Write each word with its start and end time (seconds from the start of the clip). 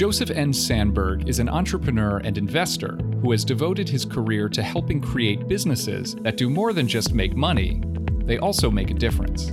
Joseph 0.00 0.30
N. 0.30 0.50
Sanberg 0.50 1.28
is 1.28 1.40
an 1.40 1.50
entrepreneur 1.50 2.22
and 2.24 2.38
investor 2.38 2.96
who 3.20 3.32
has 3.32 3.44
devoted 3.44 3.86
his 3.86 4.06
career 4.06 4.48
to 4.48 4.62
helping 4.62 4.98
create 4.98 5.46
businesses 5.46 6.14
that 6.22 6.38
do 6.38 6.48
more 6.48 6.72
than 6.72 6.88
just 6.88 7.12
make 7.12 7.36
money, 7.36 7.82
they 8.24 8.38
also 8.38 8.70
make 8.70 8.90
a 8.90 8.94
difference. 8.94 9.52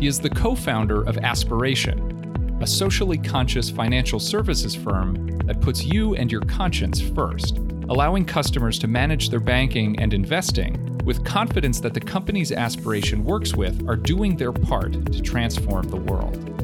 He 0.00 0.08
is 0.08 0.18
the 0.18 0.28
co 0.28 0.56
founder 0.56 1.02
of 1.02 1.18
Aspiration, 1.18 2.58
a 2.60 2.66
socially 2.66 3.16
conscious 3.16 3.70
financial 3.70 4.18
services 4.18 4.74
firm 4.74 5.38
that 5.46 5.60
puts 5.60 5.84
you 5.84 6.16
and 6.16 6.32
your 6.32 6.42
conscience 6.42 7.00
first, 7.00 7.58
allowing 7.88 8.24
customers 8.24 8.76
to 8.80 8.88
manage 8.88 9.28
their 9.28 9.38
banking 9.38 9.96
and 10.00 10.12
investing 10.12 10.98
with 11.04 11.24
confidence 11.24 11.78
that 11.78 11.94
the 11.94 12.00
companies 12.00 12.50
Aspiration 12.50 13.22
works 13.22 13.54
with 13.54 13.88
are 13.88 13.94
doing 13.94 14.36
their 14.36 14.52
part 14.52 15.12
to 15.12 15.22
transform 15.22 15.88
the 15.90 15.96
world. 15.96 16.60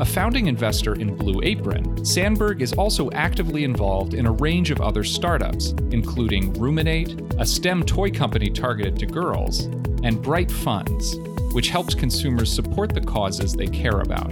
A 0.00 0.04
founding 0.04 0.46
investor 0.46 0.94
in 0.94 1.16
Blue 1.16 1.40
Apron, 1.42 1.96
Sanberg 2.04 2.60
is 2.60 2.72
also 2.72 3.10
actively 3.10 3.64
involved 3.64 4.14
in 4.14 4.26
a 4.26 4.32
range 4.32 4.70
of 4.70 4.80
other 4.80 5.02
startups, 5.02 5.74
including 5.90 6.52
Roominate, 6.52 7.34
a 7.40 7.44
STEM 7.44 7.82
toy 7.82 8.12
company 8.12 8.48
targeted 8.48 8.96
to 9.00 9.06
girls, 9.06 9.64
and 10.04 10.22
Bright 10.22 10.52
Funds, 10.52 11.16
which 11.52 11.70
helps 11.70 11.96
consumers 11.96 12.52
support 12.52 12.94
the 12.94 13.00
causes 13.00 13.54
they 13.54 13.66
care 13.66 13.98
about. 13.98 14.30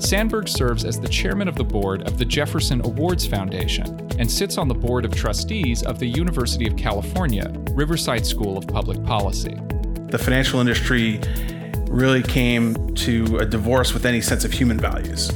Sanberg 0.00 0.48
serves 0.48 0.84
as 0.84 0.98
the 0.98 1.08
chairman 1.08 1.46
of 1.46 1.54
the 1.54 1.62
board 1.62 2.02
of 2.08 2.18
the 2.18 2.24
Jefferson 2.24 2.84
Awards 2.84 3.24
Foundation 3.24 4.10
and 4.18 4.28
sits 4.28 4.58
on 4.58 4.66
the 4.66 4.74
board 4.74 5.04
of 5.04 5.14
trustees 5.14 5.84
of 5.84 6.00
the 6.00 6.06
University 6.06 6.66
of 6.66 6.76
California, 6.76 7.52
Riverside 7.74 8.26
School 8.26 8.58
of 8.58 8.66
Public 8.66 9.04
Policy. 9.04 9.56
The 10.08 10.18
financial 10.18 10.58
industry 10.58 11.20
really 11.88 12.22
came 12.22 12.94
to 12.94 13.38
a 13.38 13.46
divorce 13.46 13.94
with 13.94 14.06
any 14.06 14.20
sense 14.20 14.44
of 14.44 14.52
human 14.52 14.78
values. 14.78 15.30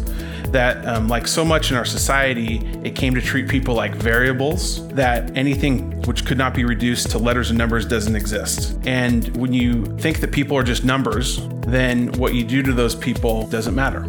That, 0.51 0.87
um, 0.87 1.09
like 1.09 1.27
so 1.27 1.47
much 1.47 1.71
in 1.71 1.79
our 1.79 1.85
society, 1.85 2.59
it 2.85 2.95
came 2.95 3.15
to 3.15 3.23
treat 3.23 3.49
people 3.49 3.75
like 3.75 3.95
variables, 3.95 4.87
that 4.89 5.35
anything 5.35 6.03
which 6.03 6.27
could 6.27 6.37
not 6.37 6.53
be 6.53 6.65
reduced 6.65 7.11
to 7.13 7.19
letters 7.19 7.49
and 7.49 7.59
numbers 7.59 7.87
doesn't 7.87 8.15
exist. 8.15 8.79
And 8.85 9.35
when 9.37 9.55
you 9.55 9.87
think 9.97 10.21
that 10.21 10.31
people 10.31 10.57
are 10.59 10.63
just 10.63 10.85
numbers, 10.85 11.41
then 11.67 12.13
what 12.13 12.35
you 12.35 12.45
do 12.45 12.63
to 12.63 12.73
those 12.75 12.95
people 12.95 13.47
doesn't 13.47 13.75
matter. 13.75 14.05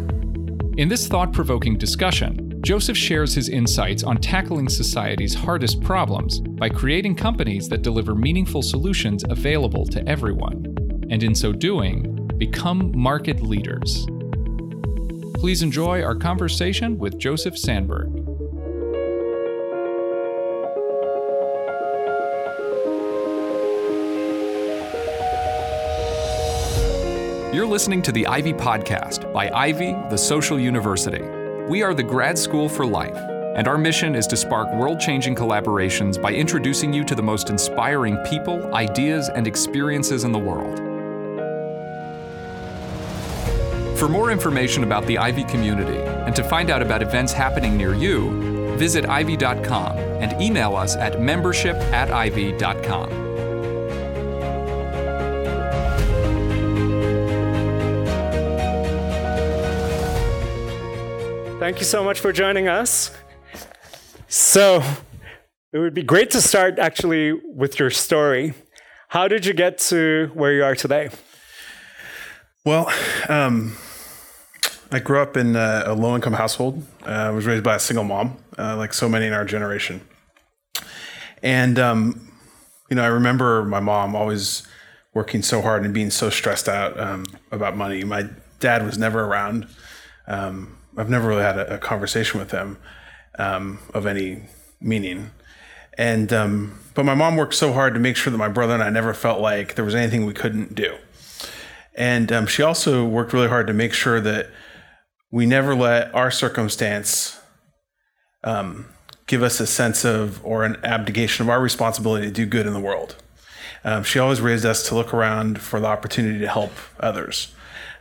In 0.76 0.88
this 0.88 1.06
thought 1.06 1.32
provoking 1.32 1.78
discussion, 1.78 2.60
Joseph 2.62 2.96
shares 2.96 3.34
his 3.34 3.48
insights 3.48 4.02
on 4.02 4.16
tackling 4.18 4.68
society's 4.68 5.34
hardest 5.34 5.82
problems 5.82 6.40
by 6.40 6.68
creating 6.68 7.14
companies 7.14 7.68
that 7.68 7.82
deliver 7.82 8.14
meaningful 8.14 8.60
solutions 8.60 9.24
available 9.30 9.86
to 9.86 10.06
everyone, 10.08 10.74
and 11.10 11.22
in 11.22 11.34
so 11.34 11.52
doing, 11.52 12.13
become 12.46 12.92
market 12.94 13.40
leaders. 13.40 14.06
Please 15.32 15.62
enjoy 15.62 16.02
our 16.02 16.14
conversation 16.14 16.98
with 16.98 17.18
Joseph 17.18 17.54
Sanberg. 17.54 18.12
You're 27.54 27.64
listening 27.66 28.02
to 28.02 28.12
the 28.12 28.26
Ivy 28.26 28.52
Podcast 28.52 29.32
by 29.32 29.48
Ivy, 29.48 29.92
the 30.10 30.18
Social 30.18 30.60
University. 30.60 31.22
We 31.66 31.82
are 31.82 31.94
the 31.94 32.02
grad 32.02 32.36
school 32.36 32.68
for 32.68 32.84
life, 32.84 33.16
and 33.56 33.66
our 33.66 33.78
mission 33.78 34.14
is 34.14 34.26
to 34.26 34.36
spark 34.36 34.70
world 34.74 35.00
changing 35.00 35.34
collaborations 35.34 36.20
by 36.20 36.34
introducing 36.34 36.92
you 36.92 37.04
to 37.04 37.14
the 37.14 37.22
most 37.22 37.48
inspiring 37.48 38.18
people, 38.18 38.74
ideas, 38.74 39.30
and 39.30 39.46
experiences 39.46 40.24
in 40.24 40.32
the 40.32 40.38
world. 40.38 40.93
For 43.96 44.08
more 44.08 44.30
information 44.30 44.82
about 44.82 45.06
the 45.06 45.18
Ivy 45.18 45.44
community 45.44 45.98
and 45.98 46.34
to 46.36 46.42
find 46.42 46.70
out 46.70 46.82
about 46.82 47.02
events 47.02 47.32
happening 47.32 47.76
near 47.76 47.94
you, 47.94 48.76
visit 48.76 49.06
ivy.com 49.06 49.96
and 49.96 50.40
email 50.42 50.74
us 50.74 50.96
at 50.96 51.20
membership 51.20 51.76
at 51.92 52.10
ivy.com. 52.10 53.24
Thank 61.60 61.78
you 61.78 61.84
so 61.86 62.04
much 62.04 62.20
for 62.20 62.32
joining 62.32 62.68
us. 62.68 63.10
So, 64.28 64.82
it 65.72 65.78
would 65.78 65.94
be 65.94 66.02
great 66.02 66.30
to 66.32 66.42
start 66.42 66.78
actually 66.78 67.32
with 67.32 67.78
your 67.78 67.90
story. 67.90 68.52
How 69.08 69.28
did 69.28 69.46
you 69.46 69.54
get 69.54 69.78
to 69.78 70.30
where 70.34 70.52
you 70.52 70.62
are 70.64 70.74
today? 70.74 71.08
Well, 72.64 72.92
um, 73.28 73.76
I 74.94 75.00
grew 75.00 75.20
up 75.20 75.36
in 75.36 75.56
a, 75.56 75.82
a 75.86 75.92
low 75.92 76.14
income 76.14 76.34
household. 76.34 76.86
Uh, 77.04 77.10
I 77.10 77.30
was 77.30 77.46
raised 77.46 77.64
by 77.64 77.74
a 77.74 77.80
single 77.80 78.04
mom, 78.04 78.36
uh, 78.56 78.76
like 78.76 78.94
so 78.94 79.08
many 79.08 79.26
in 79.26 79.32
our 79.32 79.44
generation. 79.44 80.00
And, 81.42 81.80
um, 81.80 82.30
you 82.88 82.94
know, 82.94 83.02
I 83.02 83.08
remember 83.08 83.64
my 83.64 83.80
mom 83.80 84.14
always 84.14 84.62
working 85.12 85.42
so 85.42 85.62
hard 85.62 85.84
and 85.84 85.92
being 85.92 86.10
so 86.10 86.30
stressed 86.30 86.68
out 86.68 86.98
um, 87.00 87.24
about 87.50 87.76
money. 87.76 88.04
My 88.04 88.28
dad 88.60 88.86
was 88.86 88.96
never 88.96 89.24
around. 89.24 89.66
Um, 90.28 90.78
I've 90.96 91.10
never 91.10 91.26
really 91.26 91.42
had 91.42 91.58
a, 91.58 91.74
a 91.74 91.78
conversation 91.78 92.38
with 92.38 92.52
him 92.52 92.78
um, 93.36 93.80
of 93.94 94.06
any 94.06 94.42
meaning. 94.80 95.32
And, 95.98 96.32
um, 96.32 96.78
but 96.94 97.04
my 97.04 97.16
mom 97.16 97.36
worked 97.36 97.54
so 97.54 97.72
hard 97.72 97.94
to 97.94 98.00
make 98.00 98.14
sure 98.14 98.30
that 98.30 98.38
my 98.38 98.48
brother 98.48 98.74
and 98.74 98.82
I 98.82 98.90
never 98.90 99.12
felt 99.12 99.40
like 99.40 99.74
there 99.74 99.84
was 99.84 99.96
anything 99.96 100.24
we 100.24 100.34
couldn't 100.34 100.76
do. 100.76 100.94
And 101.96 102.30
um, 102.30 102.46
she 102.46 102.62
also 102.62 103.04
worked 103.04 103.32
really 103.32 103.48
hard 103.48 103.66
to 103.66 103.72
make 103.72 103.92
sure 103.92 104.20
that 104.20 104.50
we 105.34 105.46
never 105.46 105.74
let 105.74 106.14
our 106.14 106.30
circumstance 106.30 107.40
um, 108.44 108.86
give 109.26 109.42
us 109.42 109.58
a 109.58 109.66
sense 109.66 110.04
of 110.04 110.40
or 110.46 110.64
an 110.64 110.76
abdication 110.84 111.44
of 111.44 111.50
our 111.50 111.60
responsibility 111.60 112.26
to 112.26 112.32
do 112.32 112.46
good 112.46 112.68
in 112.68 112.72
the 112.72 112.78
world. 112.78 113.16
Um, 113.82 114.04
she 114.04 114.20
always 114.20 114.40
raised 114.40 114.64
us 114.64 114.86
to 114.88 114.94
look 114.94 115.12
around 115.12 115.60
for 115.60 115.80
the 115.80 115.88
opportunity 115.88 116.38
to 116.38 116.46
help 116.46 116.70
others. 117.00 117.52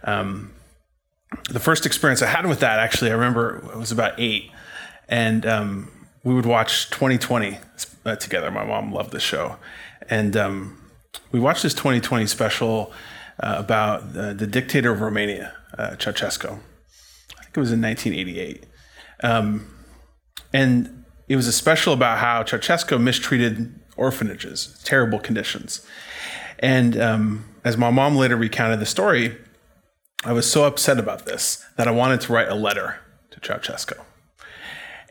Um, 0.03 0.53
the 1.49 1.59
first 1.59 1.87
experience 1.87 2.21
I 2.21 2.27
had 2.27 2.45
with 2.45 2.59
that, 2.59 2.77
actually, 2.77 3.09
I 3.09 3.15
remember 3.15 3.67
I 3.73 3.77
was 3.77 3.91
about 3.91 4.13
eight, 4.19 4.51
and 5.09 5.43
um, 5.47 5.91
we 6.23 6.35
would 6.35 6.45
watch 6.45 6.91
2020 6.91 7.57
uh, 8.05 8.15
together. 8.15 8.51
My 8.51 8.63
mom 8.63 8.93
loved 8.93 9.11
this 9.11 9.23
show, 9.23 9.55
and 10.07 10.37
um, 10.37 10.79
we 11.31 11.39
watched 11.39 11.63
this 11.63 11.73
2020 11.73 12.27
special 12.27 12.93
uh, 13.39 13.55
about 13.57 14.15
uh, 14.15 14.33
the 14.33 14.45
dictator 14.45 14.91
of 14.91 15.01
Romania, 15.01 15.55
uh, 15.79 15.95
Ceausescu. 15.97 16.59
Think 17.53 17.57
it 17.57 17.59
was 17.59 17.71
in 17.71 17.83
1988. 17.83 18.65
Um, 19.23 19.67
and 20.51 21.05
it 21.27 21.35
was 21.35 21.45
a 21.45 21.51
special 21.51 21.93
about 21.93 22.17
how 22.17 22.41
Ceausescu 22.41 22.99
mistreated 22.99 23.79
orphanages, 23.95 24.81
terrible 24.83 25.19
conditions. 25.19 25.85
And 26.57 26.99
um, 26.99 27.45
as 27.63 27.77
my 27.77 27.91
mom 27.91 28.15
later 28.15 28.35
recounted 28.35 28.79
the 28.79 28.87
story, 28.87 29.37
I 30.25 30.33
was 30.33 30.49
so 30.49 30.63
upset 30.63 30.97
about 30.97 31.27
this 31.27 31.63
that 31.77 31.87
I 31.87 31.91
wanted 31.91 32.21
to 32.21 32.33
write 32.33 32.49
a 32.49 32.55
letter 32.55 32.99
to 33.29 33.39
Ceausescu. 33.39 34.03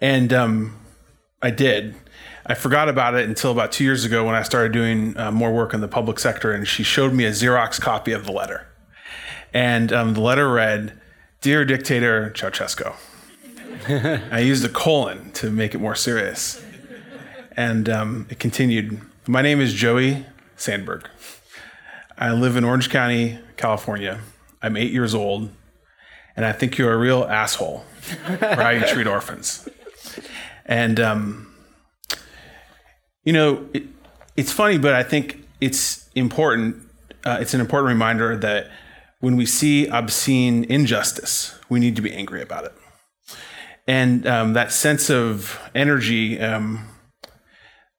And 0.00 0.32
um, 0.32 0.80
I 1.42 1.50
did. 1.50 1.94
I 2.44 2.54
forgot 2.54 2.88
about 2.88 3.14
it 3.14 3.28
until 3.28 3.52
about 3.52 3.70
two 3.70 3.84
years 3.84 4.04
ago 4.04 4.26
when 4.26 4.34
I 4.34 4.42
started 4.42 4.72
doing 4.72 5.16
uh, 5.16 5.30
more 5.30 5.52
work 5.52 5.74
in 5.74 5.80
the 5.80 5.86
public 5.86 6.18
sector, 6.18 6.50
and 6.50 6.66
she 6.66 6.82
showed 6.82 7.12
me 7.12 7.24
a 7.24 7.30
Xerox 7.30 7.80
copy 7.80 8.10
of 8.10 8.24
the 8.24 8.32
letter. 8.32 8.66
And 9.54 9.92
um, 9.92 10.14
the 10.14 10.20
letter 10.20 10.50
read, 10.50 11.00
Dear 11.42 11.64
Dictator 11.64 12.30
Ceausescu. 12.36 12.94
I 14.32 14.38
used 14.38 14.64
a 14.64 14.68
colon 14.68 15.32
to 15.32 15.50
make 15.50 15.74
it 15.74 15.78
more 15.78 15.96
serious. 15.96 16.64
And 17.56 17.88
um, 17.88 18.26
it 18.30 18.38
continued 18.38 19.00
My 19.26 19.42
name 19.42 19.60
is 19.60 19.74
Joey 19.74 20.24
Sanberg. 20.56 21.04
I 22.16 22.30
live 22.30 22.54
in 22.54 22.62
Orange 22.62 22.90
County, 22.90 23.40
California. 23.56 24.20
I'm 24.62 24.76
eight 24.76 24.92
years 24.92 25.16
old, 25.16 25.50
and 26.36 26.46
I 26.46 26.52
think 26.52 26.78
you're 26.78 26.92
a 26.92 26.96
real 26.96 27.24
asshole 27.24 27.80
for 27.98 28.62
how 28.62 28.70
you 28.70 28.86
treat 28.86 29.08
orphans. 29.08 29.68
And 30.64 31.00
um, 31.00 31.52
you 33.24 33.32
know, 33.32 33.68
it, 33.74 33.82
it's 34.36 34.52
funny, 34.52 34.78
but 34.78 34.94
I 34.94 35.02
think 35.02 35.44
it's 35.60 36.08
important. 36.14 36.76
Uh, 37.24 37.38
it's 37.40 37.52
an 37.52 37.60
important 37.60 37.88
reminder 37.88 38.36
that 38.36 38.70
when 39.22 39.36
we 39.36 39.46
see 39.46 39.86
obscene 39.86 40.64
injustice, 40.64 41.56
we 41.68 41.78
need 41.78 41.94
to 41.94 42.02
be 42.02 42.12
angry 42.12 42.42
about 42.42 42.64
it. 42.64 42.72
And 43.86 44.26
um, 44.26 44.52
that 44.54 44.72
sense 44.72 45.10
of 45.10 45.60
energy, 45.76 46.40
um, 46.40 46.88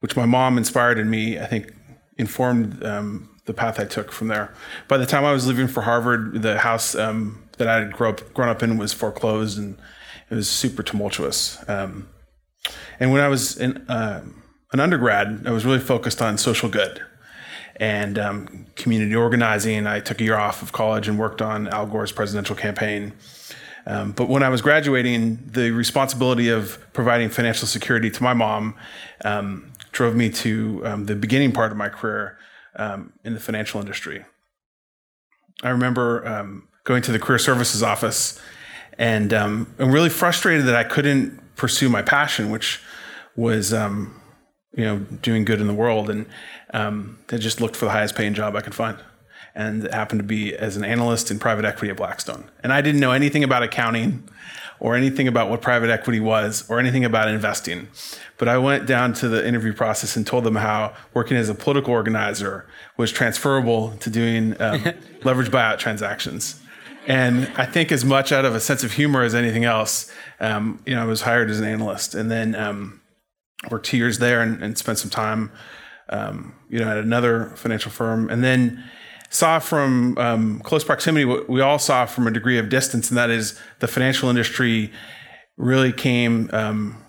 which 0.02 0.18
my 0.18 0.26
mom 0.26 0.58
inspired 0.58 1.00
in 1.00 1.10
me, 1.10 1.40
I 1.40 1.46
think 1.46 1.72
informed 2.18 2.84
um, 2.84 3.30
the 3.46 3.54
path 3.54 3.80
I 3.80 3.86
took 3.86 4.12
from 4.12 4.28
there. 4.28 4.54
By 4.90 4.98
the 4.98 5.06
time 5.06 5.24
I 5.24 5.32
was 5.32 5.48
leaving 5.48 5.70
for 5.70 5.84
Harvard, 5.84 6.42
the 6.42 6.60
house 6.60 6.94
um, 6.94 7.42
that 7.58 7.70
I 7.70 7.80
had 7.80 7.94
grown 7.94 8.16
up, 8.16 8.34
grown 8.34 8.50
up 8.50 8.62
in 8.62 8.78
was 8.78 8.92
foreclosed 8.92 9.58
and 9.58 9.80
it 10.30 10.36
was 10.36 10.50
super 10.50 10.84
tumultuous. 10.84 11.58
Um, 11.70 12.10
and 13.00 13.14
when 13.14 13.22
I 13.22 13.30
was 13.30 13.56
in, 13.58 13.78
uh, 13.90 14.26
an 14.74 14.80
undergrad, 14.82 15.44
I 15.46 15.52
was 15.52 15.64
really 15.64 15.80
focused 15.80 16.22
on 16.22 16.38
social 16.38 16.68
good 16.68 17.02
and 17.78 18.20
um, 18.20 18.66
community 18.76 19.16
organizing. 19.16 19.88
I 19.88 20.00
took 20.00 20.22
a 20.22 20.24
year 20.24 20.38
off 20.38 20.62
of 20.62 20.72
college 20.72 21.08
and 21.08 21.18
worked 21.18 21.42
on 21.42 21.68
Al 21.68 21.86
Gore's 21.86 22.12
presidential 22.12 22.56
campaign. 22.56 23.14
Um, 23.86 24.12
but 24.12 24.30
when 24.30 24.44
I 24.44 24.50
was 24.50 24.62
graduating, 24.62 25.40
the 25.52 25.72
responsibility 25.72 26.50
of 26.50 26.80
providing 26.94 27.30
financial 27.30 27.68
security 27.68 28.10
to 28.10 28.24
my 28.24 28.34
mom 28.34 28.76
um, 29.26 29.72
drove 29.92 30.16
me 30.16 30.30
to 30.30 30.82
um, 30.86 31.06
the 31.06 31.16
beginning 31.16 31.52
part 31.52 31.72
of 31.72 31.78
my 31.78 31.90
career 31.90 32.38
um, 32.78 33.14
in 33.24 33.34
the 33.34 33.40
financial 33.40 33.82
industry. 33.82 34.24
I 35.62 35.70
remember 35.70 36.26
um, 36.26 36.68
going 36.84 37.02
to 37.04 37.12
the 37.12 37.20
career 37.20 37.40
services 37.40 37.84
office 37.84 38.40
and 38.98 39.34
I'm 39.34 39.68
really 39.80 40.10
frustrated 40.10 40.66
that 40.68 40.76
I 40.76 40.84
couldn't 40.84 41.56
pursue 41.56 41.90
my 41.90 42.02
passion, 42.02 42.52
which 42.52 42.82
was 43.36 43.74
um, 43.74 44.20
you 44.76 44.86
know 44.86 45.00
doing 45.22 45.46
good 45.46 45.62
in 45.62 45.68
the 45.68 45.74
world, 45.74 46.10
and 46.10 46.26
um, 46.74 47.20
I 47.32 47.38
just 47.38 47.62
looked 47.62 47.76
for 47.76 47.86
the 47.86 47.92
highest 47.92 48.16
paying 48.16 48.34
job 48.34 48.56
I 48.56 48.62
could 48.62 48.76
find, 48.76 48.98
and 49.56 49.86
it 49.86 49.94
happened 49.94 50.20
to 50.20 50.26
be 50.26 50.56
as 50.56 50.76
an 50.78 50.84
analyst 50.84 51.32
in 51.32 51.40
private 51.40 51.66
equity 51.66 51.92
at 51.92 51.98
Blackstone, 51.98 52.50
and 52.62 52.74
I 52.74 52.82
didn't 52.82 53.00
know 53.00 53.12
anything 53.12 53.44
about 53.44 53.64
accounting 53.64 54.28
or 54.84 54.96
anything 54.96 55.30
about 55.30 55.50
what 55.50 55.62
private 55.62 55.90
equity 55.90 56.20
was 56.20 56.70
or 56.70 56.78
anything 56.78 57.06
about 57.06 57.30
investing. 57.30 57.88
But 58.38 58.50
I 58.50 58.58
went 58.58 58.86
down 58.86 59.14
to 59.14 59.30
the 59.30 59.48
interview 59.48 59.72
process 59.74 60.18
and 60.18 60.28
told 60.28 60.44
them 60.44 60.56
how 60.56 60.94
working 61.14 61.38
as 61.38 61.48
a 61.48 61.56
political 61.56 61.94
organizer 61.94 62.68
was 62.98 63.10
transferable 63.10 63.96
to 63.98 64.10
doing 64.10 64.60
um, 64.62 64.84
leverage 65.24 65.50
buyout 65.50 65.78
transactions. 65.78 66.60
And 67.08 67.50
I 67.56 67.66
think 67.66 67.92
as 67.92 68.04
much 68.04 68.32
out 68.34 68.44
of 68.44 68.56
a 68.56 68.60
sense 68.60 68.84
of 68.84 68.92
humor 68.94 69.24
as 69.24 69.34
anything 69.34 69.64
else, 69.64 70.12
um, 70.42 70.82
you 70.86 70.96
know, 70.96 71.02
I 71.02 71.06
was 71.06 71.22
hired 71.22 71.50
as 71.50 71.60
an 71.60 71.66
analyst 71.66 72.14
and 72.14 72.30
then 72.30 72.54
um, 72.56 73.02
worked 73.70 73.86
two 73.86 73.98
years 73.98 74.20
there 74.20 74.42
and, 74.42 74.62
and 74.64 74.78
spent 74.78 74.98
some 74.98 75.10
time, 75.10 75.52
um, 76.10 76.54
you 76.70 76.80
know, 76.80 76.90
at 76.90 76.98
another 76.98 77.52
financial 77.56 77.92
firm. 77.92 78.30
And 78.30 78.44
then 78.44 78.84
saw 79.30 79.58
from 79.60 80.18
um, 80.18 80.60
close 80.60 80.84
proximity 80.84 81.26
what 81.26 81.50
we 81.50 81.60
all 81.60 81.80
saw 81.80 82.06
from 82.06 82.28
a 82.28 82.32
degree 82.32 82.60
of 82.60 82.70
distance, 82.70 83.10
and 83.10 83.18
that 83.18 83.32
is 83.32 83.60
the 83.80 83.88
financial 83.88 84.30
industry 84.30 84.92
really 85.58 85.92
came 85.92 86.50
um, 86.54 87.04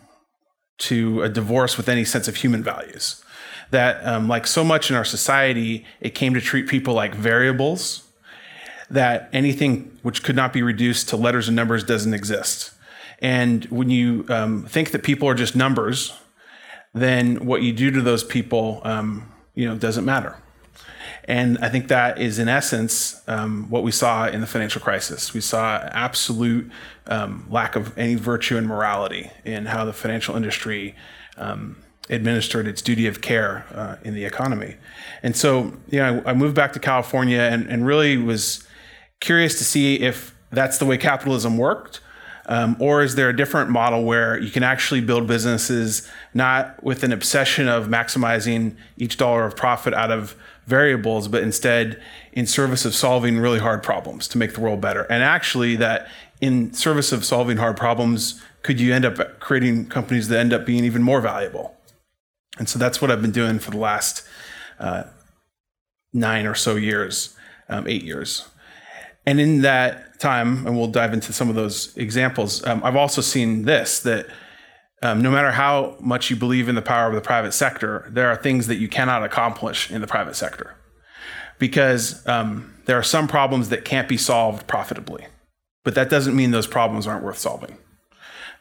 to 0.79 1.23
a 1.23 1.29
divorce 1.29 1.77
with 1.77 1.89
any 1.89 2.05
sense 2.05 2.27
of 2.29 2.37
human 2.37 2.63
values. 2.63 3.23
That, 3.71 4.07
um, 4.07 4.29
like 4.29 4.47
so 4.47 4.65
much 4.65 4.91
in 4.91 4.97
our 4.97 5.05
society, 5.05 5.85
it 6.01 6.15
came 6.15 6.35
to 6.35 6.41
treat 6.41 6.69
people 6.69 6.95
like 6.95 7.15
variables 7.15 8.05
that 8.91 9.29
anything 9.33 9.99
which 10.03 10.23
could 10.23 10.37
not 10.37 10.53
be 10.53 10.63
reduced 10.63 11.09
to 11.09 11.17
letters 11.17 11.49
and 11.49 11.57
numbers 11.57 11.83
doesn't 11.85 12.15
exist. 12.15 12.73
And 13.21 13.65
when 13.67 13.91
you 13.91 14.27
um, 14.29 14.67
think 14.67 14.91
that 14.91 15.03
people 15.03 15.29
are 15.29 15.35
just 15.35 15.57
numbers, 15.57 16.13
then 16.95 17.45
what 17.45 17.63
you 17.63 17.73
do 17.73 17.91
to 17.91 18.01
those 18.01 18.25
people, 18.25 18.81
um, 18.85 19.31
you 19.55 19.69
know, 19.69 19.77
doesn't 19.77 20.05
matter. 20.05 20.37
And 21.27 21.59
I 21.59 21.69
think 21.71 21.89
that 21.89 22.21
is, 22.21 22.39
in 22.39 22.49
essence, 22.49 23.23
um, 23.27 23.71
what 23.71 23.83
we 23.83 23.91
saw 23.91 24.27
in 24.27 24.41
the 24.41 24.47
financial 24.47 24.81
crisis. 24.81 25.33
We 25.33 25.41
saw 25.41 25.77
absolute 25.93 26.71
um, 27.07 27.47
lack 27.51 27.77
of 27.77 27.97
any 27.99 28.15
virtue 28.15 28.57
and 28.59 28.67
morality 28.67 29.31
in 29.45 29.67
how 29.67 29.85
the 29.85 29.93
financial 29.93 30.37
industry 30.37 30.95
um, 31.39 31.77
administered 32.11 32.67
its 32.67 32.83
duty 32.83 33.07
of 33.07 33.23
care 33.23 33.65
uh, 33.75 33.97
in 34.05 34.15
the 34.15 34.25
economy. 34.25 34.77
And 35.23 35.35
so, 35.35 35.73
you 35.89 35.99
know, 35.99 36.23
I, 36.27 36.31
I 36.31 36.35
moved 36.35 36.55
back 36.55 36.75
to 36.75 36.79
California 36.79 37.41
and, 37.41 37.67
and 37.69 37.87
really 37.87 38.19
was 38.19 38.67
curious 39.21 39.57
to 39.59 39.65
see 39.65 40.01
if 40.01 40.35
that's 40.51 40.77
the 40.77 40.85
way 40.85 40.99
capitalism 40.99 41.57
worked. 41.57 42.01
Um, 42.47 42.77
or 42.79 43.03
is 43.03 43.15
there 43.15 43.29
a 43.29 43.37
different 43.37 43.71
model 43.71 44.05
where 44.05 44.39
you 44.39 44.51
can 44.51 44.63
actually 44.63 45.01
build 45.01 45.27
businesses 45.27 46.09
not 46.35 46.83
with 46.83 47.03
an 47.03 47.13
obsession 47.13 47.69
of 47.69 47.89
maximizing 47.89 48.77
each 48.97 49.17
dollar 49.17 49.45
of 49.45 49.57
profit 49.57 49.95
out 49.95 50.11
of 50.11 50.37
variables, 50.67 51.29
but 51.29 51.43
instead 51.43 52.01
in 52.33 52.47
service 52.47 52.85
of 52.85 52.95
solving 52.95 53.39
really 53.39 53.59
hard 53.59 53.83
problems 53.83 54.29
to 54.29 54.39
make 54.39 54.55
the 54.55 54.61
world 54.61 54.81
better? 54.81 55.03
And 55.05 55.23
actually, 55.23 55.77
that 55.77 56.09
in 56.41 56.73
service 56.75 57.13
of 57.13 57.25
solving 57.25 57.57
hard 57.57 57.77
problems, 57.77 58.43
could 58.63 58.81
you 58.81 58.93
end 58.93 59.05
up 59.05 59.41
creating 59.41 59.87
companies 59.87 60.29
that 60.29 60.39
end 60.39 60.53
up 60.53 60.67
being 60.67 60.85
even 60.85 61.03
more 61.03 61.21
valuable? 61.21 61.77
And 62.59 62.69
so 62.69 62.79
that's 62.79 63.01
what 63.01 63.11
I've 63.11 63.23
been 63.23 63.33
doing 63.33 63.59
for 63.59 63.71
the 63.71 63.79
last 63.79 64.27
uh, 64.79 65.05
nine 66.13 66.47
or 66.47 66.55
so 66.55 66.77
years, 66.77 67.35
um, 67.69 67.89
eight 67.89 68.03
years. 68.03 68.49
And 69.27 69.41
in 69.41 69.63
that 69.63 70.14
time, 70.25 70.67
and 70.67 70.77
we'll 70.77 70.89
dive 70.89 71.13
into 71.13 71.33
some 71.33 71.49
of 71.49 71.55
those 71.55 71.97
examples, 71.97 72.67
um, 72.67 72.83
I've 72.83 72.97
also 72.97 73.21
seen 73.21 73.65
this 73.65 74.01
that 74.01 74.27
um, 75.03 75.21
no 75.21 75.31
matter 75.31 75.53
how 75.53 75.97
much 76.01 76.31
you 76.31 76.37
believe 76.37 76.69
in 76.69 76.75
the 76.75 76.83
power 76.83 77.09
of 77.09 77.15
the 77.15 77.21
private 77.21 77.53
sector, 77.53 78.09
there 78.11 78.29
are 78.29 78.37
things 78.37 78.67
that 78.69 78.77
you 78.77 78.89
cannot 78.89 79.23
accomplish 79.23 79.91
in 79.91 80.01
the 80.01 80.07
private 80.07 80.35
sector 80.35 80.75
because 81.59 82.27
um, 82.27 82.75
there 82.87 82.99
are 82.99 83.03
some 83.03 83.29
problems 83.29 83.69
that 83.69 83.85
can't 83.85 84.09
be 84.09 84.17
solved 84.17 84.67
profitably. 84.67 85.27
But 85.85 85.95
that 85.95 86.09
doesn't 86.09 86.35
mean 86.35 86.51
those 86.51 86.67
problems 86.67 87.07
aren't 87.07 87.23
worth 87.23 87.39
solving. 87.39 87.77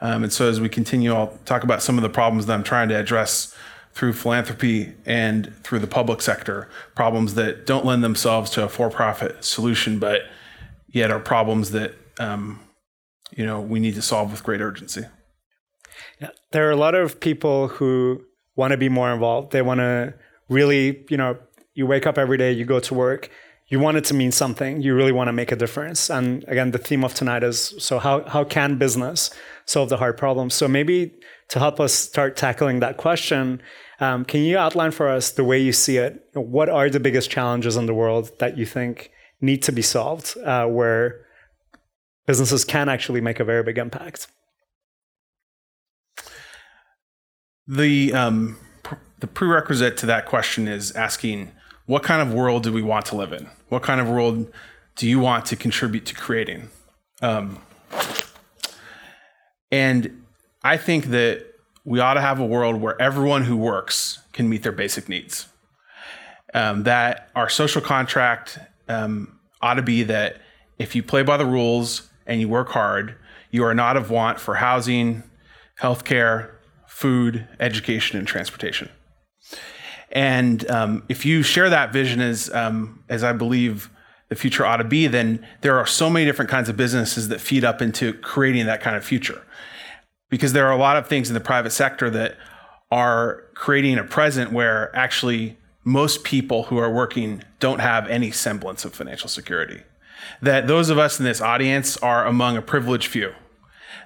Um, 0.01 0.23
and 0.23 0.33
so, 0.33 0.49
as 0.49 0.59
we 0.59 0.67
continue, 0.67 1.13
I'll 1.13 1.39
talk 1.45 1.63
about 1.63 1.81
some 1.81 1.97
of 1.97 2.01
the 2.01 2.09
problems 2.09 2.45
that 2.45 2.53
I'm 2.53 2.63
trying 2.63 2.89
to 2.89 2.95
address 2.99 3.55
through 3.93 4.11
philanthropy 4.11 4.93
and 5.05 5.53
through 5.63 5.79
the 5.79 5.87
public 5.87 6.21
sector, 6.21 6.67
problems 6.95 7.35
that 7.35 7.65
don't 7.65 7.85
lend 7.85 8.03
themselves 8.03 8.49
to 8.51 8.63
a 8.63 8.67
for 8.67 8.89
profit 8.89 9.45
solution, 9.45 9.99
but 9.99 10.23
yet 10.93 11.11
are 11.11 11.19
problems 11.19 11.71
that 11.71 11.93
um, 12.19 12.61
you 13.35 13.45
know 13.45 13.59
we 13.59 13.81
need 13.81 13.95
to 13.95 14.01
solve 14.01 14.31
with 14.31 14.43
great 14.43 14.61
urgency. 14.61 15.03
Yeah, 16.21 16.29
there 16.51 16.67
are 16.67 16.71
a 16.71 16.77
lot 16.77 16.95
of 16.95 17.19
people 17.19 17.67
who 17.67 18.21
want 18.55 18.71
to 18.71 18.77
be 18.77 18.87
more 18.87 19.11
involved. 19.11 19.51
They 19.51 19.61
want 19.61 19.79
to 19.79 20.13
really, 20.47 21.03
you 21.09 21.17
know, 21.17 21.37
you 21.73 21.85
wake 21.85 22.07
up 22.07 22.17
every 22.17 22.37
day, 22.37 22.51
you 22.51 22.65
go 22.65 22.79
to 22.79 22.93
work, 22.93 23.29
you 23.67 23.79
want 23.79 23.97
it 23.97 24.05
to 24.05 24.13
mean 24.13 24.31
something. 24.31 24.81
You 24.81 24.95
really 24.95 25.11
want 25.11 25.27
to 25.27 25.33
make 25.33 25.51
a 25.51 25.55
difference. 25.55 26.09
And 26.09 26.45
again, 26.47 26.71
the 26.71 26.77
theme 26.77 27.03
of 27.03 27.13
tonight 27.13 27.43
is 27.43 27.73
so 27.79 27.99
how 27.99 28.23
how 28.27 28.43
can 28.43 28.77
business 28.77 29.31
solve 29.65 29.89
the 29.89 29.97
hard 29.97 30.17
problems? 30.17 30.53
So 30.53 30.67
maybe 30.67 31.11
to 31.49 31.59
help 31.59 31.79
us 31.79 31.93
start 31.93 32.37
tackling 32.37 32.79
that 32.79 32.97
question, 32.97 33.61
um, 33.99 34.25
can 34.25 34.41
you 34.41 34.57
outline 34.57 34.91
for 34.91 35.09
us 35.09 35.31
the 35.31 35.43
way 35.43 35.59
you 35.59 35.73
see 35.73 35.97
it? 35.97 36.23
What 36.33 36.69
are 36.69 36.89
the 36.89 36.99
biggest 36.99 37.29
challenges 37.29 37.75
in 37.75 37.85
the 37.85 37.93
world 37.93 38.31
that 38.39 38.57
you 38.57 38.65
think 38.65 39.11
need 39.43 39.61
to 39.61 39.71
be 39.73 39.81
solved 39.81 40.37
uh, 40.37 40.65
where 40.65 41.25
businesses 42.25 42.63
can 42.63 42.87
actually 42.87 43.19
make 43.19 43.39
a 43.39 43.43
very 43.43 43.61
big 43.61 43.77
impact. 43.77 44.27
The 47.67 48.13
um, 48.13 48.57
pr- 48.83 48.95
the 49.19 49.27
prerequisite 49.27 49.97
to 49.97 50.05
that 50.05 50.25
question 50.25 50.67
is 50.67 50.91
asking 50.93 51.51
what 51.85 52.03
kind 52.03 52.21
of 52.21 52.33
world 52.33 52.63
do 52.63 52.71
we 52.71 52.81
want 52.81 53.05
to 53.07 53.15
live 53.15 53.33
in? 53.33 53.49
What 53.67 53.83
kind 53.83 53.99
of 53.99 54.07
world 54.07 54.51
do 54.95 55.07
you 55.07 55.19
want 55.19 55.45
to 55.47 55.55
contribute 55.57 56.05
to 56.05 56.15
creating? 56.15 56.69
Um, 57.21 57.61
and 59.71 60.23
I 60.63 60.77
think 60.77 61.07
that 61.07 61.45
we 61.83 61.99
ought 61.99 62.13
to 62.13 62.21
have 62.21 62.39
a 62.39 62.45
world 62.45 62.79
where 62.79 63.01
everyone 63.01 63.43
who 63.43 63.57
works 63.57 64.19
can 64.31 64.47
meet 64.47 64.63
their 64.63 64.71
basic 64.71 65.09
needs. 65.09 65.47
Um, 66.53 66.83
that 66.83 67.29
our 67.35 67.49
social 67.49 67.81
contract 67.81 68.59
um, 68.87 69.39
ought 69.61 69.75
to 69.75 69.81
be 69.81 70.03
that 70.03 70.41
if 70.79 70.95
you 70.95 71.03
play 71.03 71.23
by 71.23 71.37
the 71.37 71.45
rules 71.45 72.09
and 72.25 72.41
you 72.41 72.49
work 72.49 72.69
hard, 72.69 73.15
you 73.51 73.63
are 73.63 73.73
not 73.73 73.97
of 73.97 74.09
want 74.09 74.39
for 74.39 74.55
housing, 74.55 75.23
healthcare, 75.81 76.51
food, 76.87 77.47
education, 77.59 78.17
and 78.17 78.27
transportation. 78.27 78.89
And 80.11 80.69
um, 80.69 81.03
if 81.09 81.25
you 81.25 81.43
share 81.43 81.69
that 81.69 81.91
vision 81.91 82.21
as, 82.21 82.49
um, 82.53 83.03
as 83.09 83.23
I 83.23 83.33
believe 83.33 83.89
the 84.29 84.35
future 84.35 84.65
ought 84.65 84.77
to 84.77 84.83
be, 84.83 85.07
then 85.07 85.45
there 85.61 85.77
are 85.77 85.85
so 85.85 86.09
many 86.09 86.25
different 86.25 86.49
kinds 86.49 86.69
of 86.69 86.77
businesses 86.77 87.27
that 87.29 87.41
feed 87.41 87.63
up 87.63 87.81
into 87.81 88.13
creating 88.13 88.65
that 88.67 88.81
kind 88.81 88.95
of 88.95 89.03
future. 89.03 89.41
Because 90.29 90.53
there 90.53 90.67
are 90.67 90.71
a 90.71 90.77
lot 90.77 90.97
of 90.97 91.07
things 91.07 91.29
in 91.29 91.33
the 91.33 91.39
private 91.39 91.71
sector 91.71 92.09
that 92.11 92.37
are 92.91 93.43
creating 93.55 93.97
a 93.97 94.03
present 94.03 94.51
where 94.51 94.95
actually 94.95 95.57
most 95.83 96.23
people 96.23 96.63
who 96.63 96.77
are 96.77 96.91
working 96.91 97.43
don't 97.59 97.79
have 97.79 98.07
any 98.09 98.31
semblance 98.31 98.85
of 98.85 98.93
financial 98.93 99.29
security. 99.29 99.81
That 100.41 100.67
those 100.67 100.89
of 100.89 100.97
us 100.97 101.19
in 101.19 101.25
this 101.25 101.41
audience 101.41 101.97
are 101.97 102.25
among 102.25 102.55
a 102.55 102.61
privileged 102.61 103.07
few. 103.07 103.33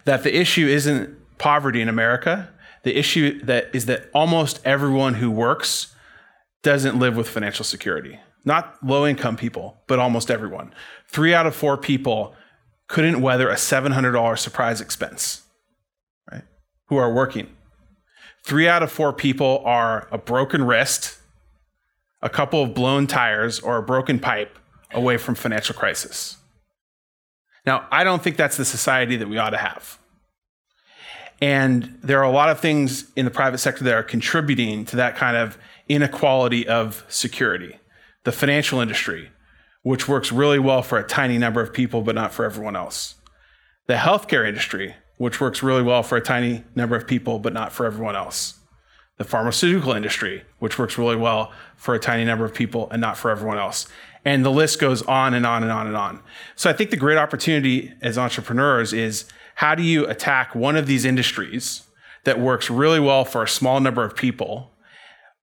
That 0.05 0.23
the 0.23 0.35
issue 0.35 0.67
isn't 0.67 1.37
poverty 1.37 1.81
in 1.81 1.89
America. 1.89 2.49
The 2.83 2.97
issue 2.97 3.41
that 3.43 3.69
is 3.73 3.85
that 3.85 4.09
almost 4.13 4.59
everyone 4.65 5.15
who 5.15 5.29
works 5.29 5.93
doesn't 6.63 6.97
live 6.97 7.15
with 7.15 7.29
financial 7.29 7.65
security. 7.65 8.19
Not 8.43 8.77
low 8.83 9.05
income 9.05 9.37
people, 9.37 9.77
but 9.87 9.99
almost 9.99 10.31
everyone. 10.31 10.73
Three 11.07 11.33
out 11.33 11.45
of 11.45 11.55
four 11.55 11.77
people 11.77 12.33
couldn't 12.87 13.21
weather 13.21 13.49
a 13.49 13.55
$700 13.55 14.39
surprise 14.39 14.81
expense, 14.81 15.43
right? 16.31 16.43
Who 16.87 16.97
are 16.97 17.13
working. 17.13 17.49
Three 18.43 18.67
out 18.67 18.81
of 18.81 18.91
four 18.91 19.11
people 19.11 19.61
are 19.65 20.07
a 20.11 20.17
broken 20.17 20.63
wrist 20.63 21.17
a 22.21 22.29
couple 22.29 22.63
of 22.63 22.73
blown 22.73 23.07
tires 23.07 23.59
or 23.59 23.77
a 23.77 23.83
broken 23.83 24.19
pipe 24.19 24.57
away 24.91 25.17
from 25.17 25.35
financial 25.35 25.75
crisis. 25.75 26.37
Now, 27.65 27.87
I 27.91 28.03
don't 28.03 28.23
think 28.23 28.37
that's 28.37 28.57
the 28.57 28.65
society 28.65 29.17
that 29.17 29.27
we 29.27 29.37
ought 29.37 29.51
to 29.51 29.57
have. 29.57 29.99
And 31.41 31.99
there 32.01 32.19
are 32.19 32.23
a 32.23 32.31
lot 32.31 32.49
of 32.49 32.59
things 32.59 33.11
in 33.15 33.25
the 33.25 33.31
private 33.31 33.59
sector 33.59 33.83
that 33.83 33.93
are 33.93 34.03
contributing 34.03 34.85
to 34.85 34.95
that 34.95 35.15
kind 35.15 35.37
of 35.37 35.57
inequality 35.87 36.67
of 36.67 37.05
security. 37.09 37.77
The 38.23 38.31
financial 38.31 38.79
industry, 38.79 39.29
which 39.83 40.07
works 40.07 40.31
really 40.31 40.59
well 40.59 40.81
for 40.81 40.97
a 40.97 41.03
tiny 41.03 41.37
number 41.37 41.61
of 41.61 41.73
people, 41.73 42.01
but 42.01 42.15
not 42.15 42.33
for 42.33 42.45
everyone 42.45 42.75
else. 42.75 43.15
the 43.87 43.95
healthcare 43.95 44.47
industry, 44.47 44.95
which 45.17 45.41
works 45.41 45.63
really 45.63 45.81
well 45.81 46.03
for 46.03 46.17
a 46.17 46.21
tiny 46.21 46.63
number 46.75 46.95
of 46.95 47.07
people, 47.07 47.39
but 47.39 47.53
not 47.53 47.71
for 47.71 47.85
everyone 47.85 48.15
else. 48.15 48.56
The 49.17 49.23
pharmaceutical 49.23 49.93
industry, 49.93 50.43
which 50.59 50.77
works 50.77 50.97
really 50.97 51.15
well 51.15 51.51
for 51.75 51.95
a 51.95 51.99
tiny 51.99 52.23
number 52.23 52.45
of 52.45 52.53
people 52.53 52.89
and 52.91 53.01
not 53.01 53.17
for 53.17 53.31
everyone 53.31 53.57
else. 53.57 53.87
And 54.23 54.45
the 54.45 54.51
list 54.51 54.79
goes 54.79 55.01
on 55.03 55.33
and 55.33 55.45
on 55.45 55.63
and 55.63 55.71
on 55.71 55.87
and 55.87 55.95
on. 55.95 56.21
So 56.55 56.69
I 56.69 56.73
think 56.73 56.91
the 56.91 56.97
great 56.97 57.17
opportunity 57.17 57.93
as 58.01 58.17
entrepreneurs 58.17 58.93
is 58.93 59.25
how 59.55 59.73
do 59.73 59.81
you 59.81 60.05
attack 60.05 60.53
one 60.53 60.75
of 60.75 60.85
these 60.85 61.03
industries 61.05 61.83
that 62.25 62.39
works 62.39 62.69
really 62.69 62.99
well 62.99 63.25
for 63.25 63.41
a 63.41 63.47
small 63.47 63.79
number 63.79 64.03
of 64.03 64.15
people, 64.15 64.71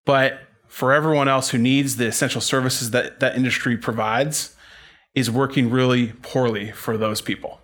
but 0.04 0.40
for 0.68 0.92
everyone 0.92 1.28
else 1.28 1.50
who 1.50 1.58
needs 1.58 1.96
the 1.96 2.06
essential 2.06 2.40
services 2.40 2.90
that 2.90 3.20
that 3.20 3.36
industry 3.36 3.76
provides 3.76 4.54
is 5.14 5.30
working 5.30 5.70
really 5.70 6.12
poorly 6.22 6.72
for 6.72 6.96
those 6.96 7.20
people. 7.20 7.60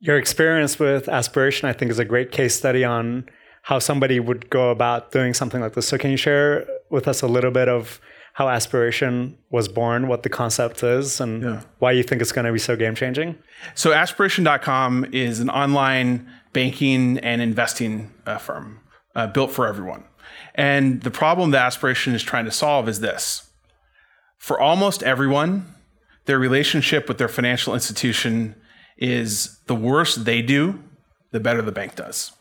Your 0.00 0.18
experience 0.18 0.78
with 0.78 1.08
aspiration, 1.08 1.68
I 1.68 1.72
think, 1.72 1.90
is 1.90 1.98
a 1.98 2.04
great 2.04 2.30
case 2.30 2.54
study 2.54 2.84
on 2.84 3.26
how 3.64 3.78
somebody 3.78 4.20
would 4.20 4.50
go 4.50 4.70
about 4.70 5.10
doing 5.10 5.32
something 5.32 5.62
like 5.62 5.72
this. 5.72 5.88
So, 5.88 5.96
can 5.96 6.10
you 6.10 6.18
share 6.18 6.66
with 6.90 7.08
us 7.08 7.22
a 7.22 7.26
little 7.26 7.50
bit 7.50 7.66
of 7.66 7.98
how 8.34 8.48
aspiration 8.48 9.38
was 9.50 9.68
born, 9.68 10.06
what 10.06 10.22
the 10.22 10.28
concept 10.28 10.82
is, 10.82 11.18
and 11.18 11.42
yeah. 11.42 11.62
why 11.78 11.92
you 11.92 12.02
think 12.02 12.20
it's 12.20 12.32
going 12.32 12.44
to 12.44 12.52
be 12.52 12.58
so 12.58 12.76
game 12.76 12.94
changing? 12.94 13.38
So, 13.74 13.94
aspiration.com 13.94 15.06
is 15.12 15.40
an 15.40 15.48
online 15.48 16.30
banking 16.52 17.18
and 17.18 17.40
investing 17.40 18.12
uh, 18.26 18.36
firm 18.36 18.80
uh, 19.14 19.28
built 19.28 19.50
for 19.50 19.66
everyone. 19.66 20.04
And 20.54 21.02
the 21.02 21.10
problem 21.10 21.50
that 21.52 21.64
Aspiration 21.64 22.14
is 22.14 22.22
trying 22.22 22.44
to 22.44 22.52
solve 22.52 22.86
is 22.86 23.00
this 23.00 23.50
for 24.36 24.60
almost 24.60 25.02
everyone, 25.02 25.74
their 26.26 26.38
relationship 26.38 27.08
with 27.08 27.16
their 27.16 27.28
financial 27.28 27.72
institution 27.72 28.56
is 28.98 29.58
the 29.68 29.74
worse 29.74 30.16
they 30.16 30.42
do, 30.42 30.84
the 31.30 31.40
better 31.40 31.62
the 31.62 31.72
bank 31.72 31.96
does. 31.96 32.32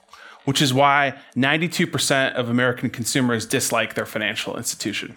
Which 0.45 0.61
is 0.61 0.73
why 0.73 1.17
92% 1.35 2.33
of 2.33 2.49
American 2.49 2.89
consumers 2.89 3.45
dislike 3.45 3.93
their 3.93 4.05
financial 4.05 4.57
institution. 4.57 5.15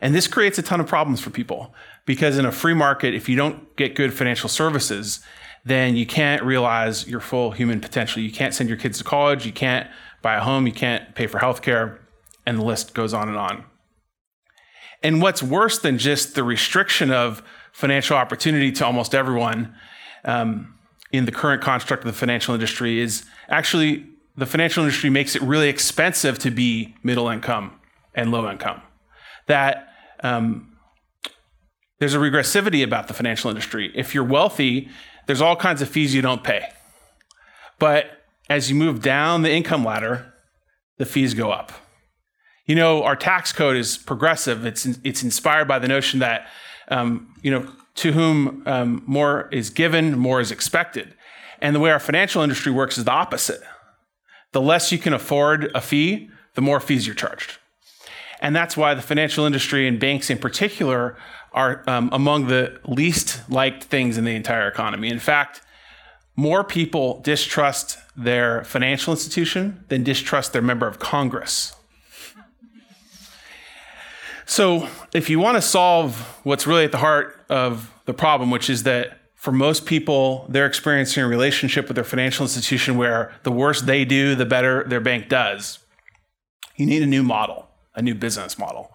And 0.00 0.14
this 0.14 0.26
creates 0.26 0.58
a 0.58 0.62
ton 0.62 0.80
of 0.80 0.86
problems 0.86 1.20
for 1.20 1.30
people 1.30 1.74
because 2.06 2.38
in 2.38 2.44
a 2.44 2.52
free 2.52 2.74
market, 2.74 3.14
if 3.14 3.28
you 3.28 3.36
don't 3.36 3.74
get 3.76 3.94
good 3.94 4.12
financial 4.12 4.48
services, 4.48 5.20
then 5.64 5.96
you 5.96 6.06
can't 6.06 6.42
realize 6.42 7.08
your 7.08 7.20
full 7.20 7.52
human 7.52 7.80
potential. 7.80 8.20
You 8.20 8.32
can't 8.32 8.52
send 8.54 8.68
your 8.68 8.78
kids 8.78 8.98
to 8.98 9.04
college, 9.04 9.46
you 9.46 9.52
can't 9.52 9.88
buy 10.20 10.36
a 10.36 10.40
home, 10.40 10.66
you 10.66 10.72
can't 10.72 11.14
pay 11.14 11.26
for 11.26 11.38
healthcare, 11.38 11.98
and 12.44 12.58
the 12.58 12.64
list 12.64 12.94
goes 12.94 13.14
on 13.14 13.28
and 13.28 13.38
on. 13.38 13.64
And 15.02 15.20
what's 15.20 15.42
worse 15.42 15.78
than 15.78 15.98
just 15.98 16.34
the 16.34 16.44
restriction 16.44 17.10
of 17.10 17.42
financial 17.72 18.16
opportunity 18.16 18.72
to 18.72 18.86
almost 18.86 19.14
everyone 19.14 19.74
um, 20.24 20.74
in 21.12 21.24
the 21.24 21.32
current 21.32 21.62
construct 21.62 22.04
of 22.04 22.06
the 22.06 22.18
financial 22.18 22.54
industry 22.54 23.00
is 23.00 23.24
actually 23.48 24.06
the 24.36 24.46
financial 24.46 24.82
industry 24.82 25.10
makes 25.10 25.36
it 25.36 25.42
really 25.42 25.68
expensive 25.68 26.38
to 26.40 26.50
be 26.50 26.94
middle 27.02 27.28
income 27.28 27.78
and 28.14 28.30
low 28.30 28.50
income. 28.50 28.82
That 29.46 29.88
um, 30.22 30.76
there's 31.98 32.14
a 32.14 32.18
regressivity 32.18 32.82
about 32.82 33.08
the 33.08 33.14
financial 33.14 33.50
industry. 33.50 33.92
If 33.94 34.14
you're 34.14 34.24
wealthy, 34.24 34.88
there's 35.26 35.40
all 35.40 35.56
kinds 35.56 35.82
of 35.82 35.88
fees 35.88 36.14
you 36.14 36.22
don't 36.22 36.42
pay. 36.42 36.68
But 37.78 38.24
as 38.48 38.68
you 38.70 38.76
move 38.76 39.02
down 39.02 39.42
the 39.42 39.50
income 39.50 39.84
ladder, 39.84 40.32
the 40.98 41.06
fees 41.06 41.34
go 41.34 41.50
up. 41.50 41.72
You 42.66 42.74
know, 42.74 43.02
our 43.02 43.16
tax 43.16 43.52
code 43.52 43.76
is 43.76 43.98
progressive. 43.98 44.64
It's 44.64 44.86
it's 45.04 45.22
inspired 45.22 45.68
by 45.68 45.78
the 45.78 45.88
notion 45.88 46.20
that 46.20 46.48
um, 46.88 47.34
you 47.42 47.50
know 47.50 47.68
to 47.96 48.12
whom 48.12 48.62
um, 48.66 49.02
more 49.06 49.48
is 49.52 49.70
given, 49.70 50.18
more 50.18 50.40
is 50.40 50.50
expected. 50.50 51.14
And 51.64 51.74
the 51.74 51.80
way 51.80 51.90
our 51.90 51.98
financial 51.98 52.42
industry 52.42 52.70
works 52.70 52.98
is 52.98 53.04
the 53.04 53.10
opposite. 53.10 53.62
The 54.52 54.60
less 54.60 54.92
you 54.92 54.98
can 54.98 55.14
afford 55.14 55.72
a 55.74 55.80
fee, 55.80 56.28
the 56.52 56.60
more 56.60 56.78
fees 56.78 57.06
you're 57.06 57.16
charged. 57.16 57.56
And 58.42 58.54
that's 58.54 58.76
why 58.76 58.92
the 58.92 59.00
financial 59.00 59.46
industry 59.46 59.88
and 59.88 59.98
banks 59.98 60.28
in 60.28 60.36
particular 60.36 61.16
are 61.52 61.82
um, 61.86 62.10
among 62.12 62.48
the 62.48 62.78
least 62.84 63.48
liked 63.48 63.84
things 63.84 64.18
in 64.18 64.26
the 64.26 64.34
entire 64.34 64.68
economy. 64.68 65.08
In 65.08 65.18
fact, 65.18 65.62
more 66.36 66.64
people 66.64 67.22
distrust 67.22 67.96
their 68.14 68.62
financial 68.64 69.14
institution 69.14 69.86
than 69.88 70.04
distrust 70.04 70.52
their 70.52 70.60
member 70.60 70.86
of 70.86 70.98
Congress. 70.98 71.74
So, 74.44 74.86
if 75.14 75.30
you 75.30 75.40
want 75.40 75.56
to 75.56 75.62
solve 75.62 76.38
what's 76.42 76.66
really 76.66 76.84
at 76.84 76.92
the 76.92 76.98
heart 76.98 77.42
of 77.48 77.90
the 78.04 78.12
problem, 78.12 78.50
which 78.50 78.68
is 78.68 78.82
that 78.82 79.18
for 79.44 79.52
most 79.52 79.84
people, 79.84 80.46
they're 80.48 80.64
experiencing 80.64 81.22
a 81.22 81.28
relationship 81.28 81.86
with 81.86 81.96
their 81.96 82.02
financial 82.02 82.44
institution 82.44 82.96
where 82.96 83.30
the 83.42 83.52
worse 83.52 83.82
they 83.82 84.02
do, 84.02 84.34
the 84.34 84.46
better 84.46 84.84
their 84.84 85.02
bank 85.02 85.28
does, 85.28 85.80
you 86.76 86.86
need 86.86 87.02
a 87.02 87.06
new 87.06 87.22
model, 87.22 87.68
a 87.94 88.00
new 88.00 88.14
business 88.14 88.58
model. 88.58 88.90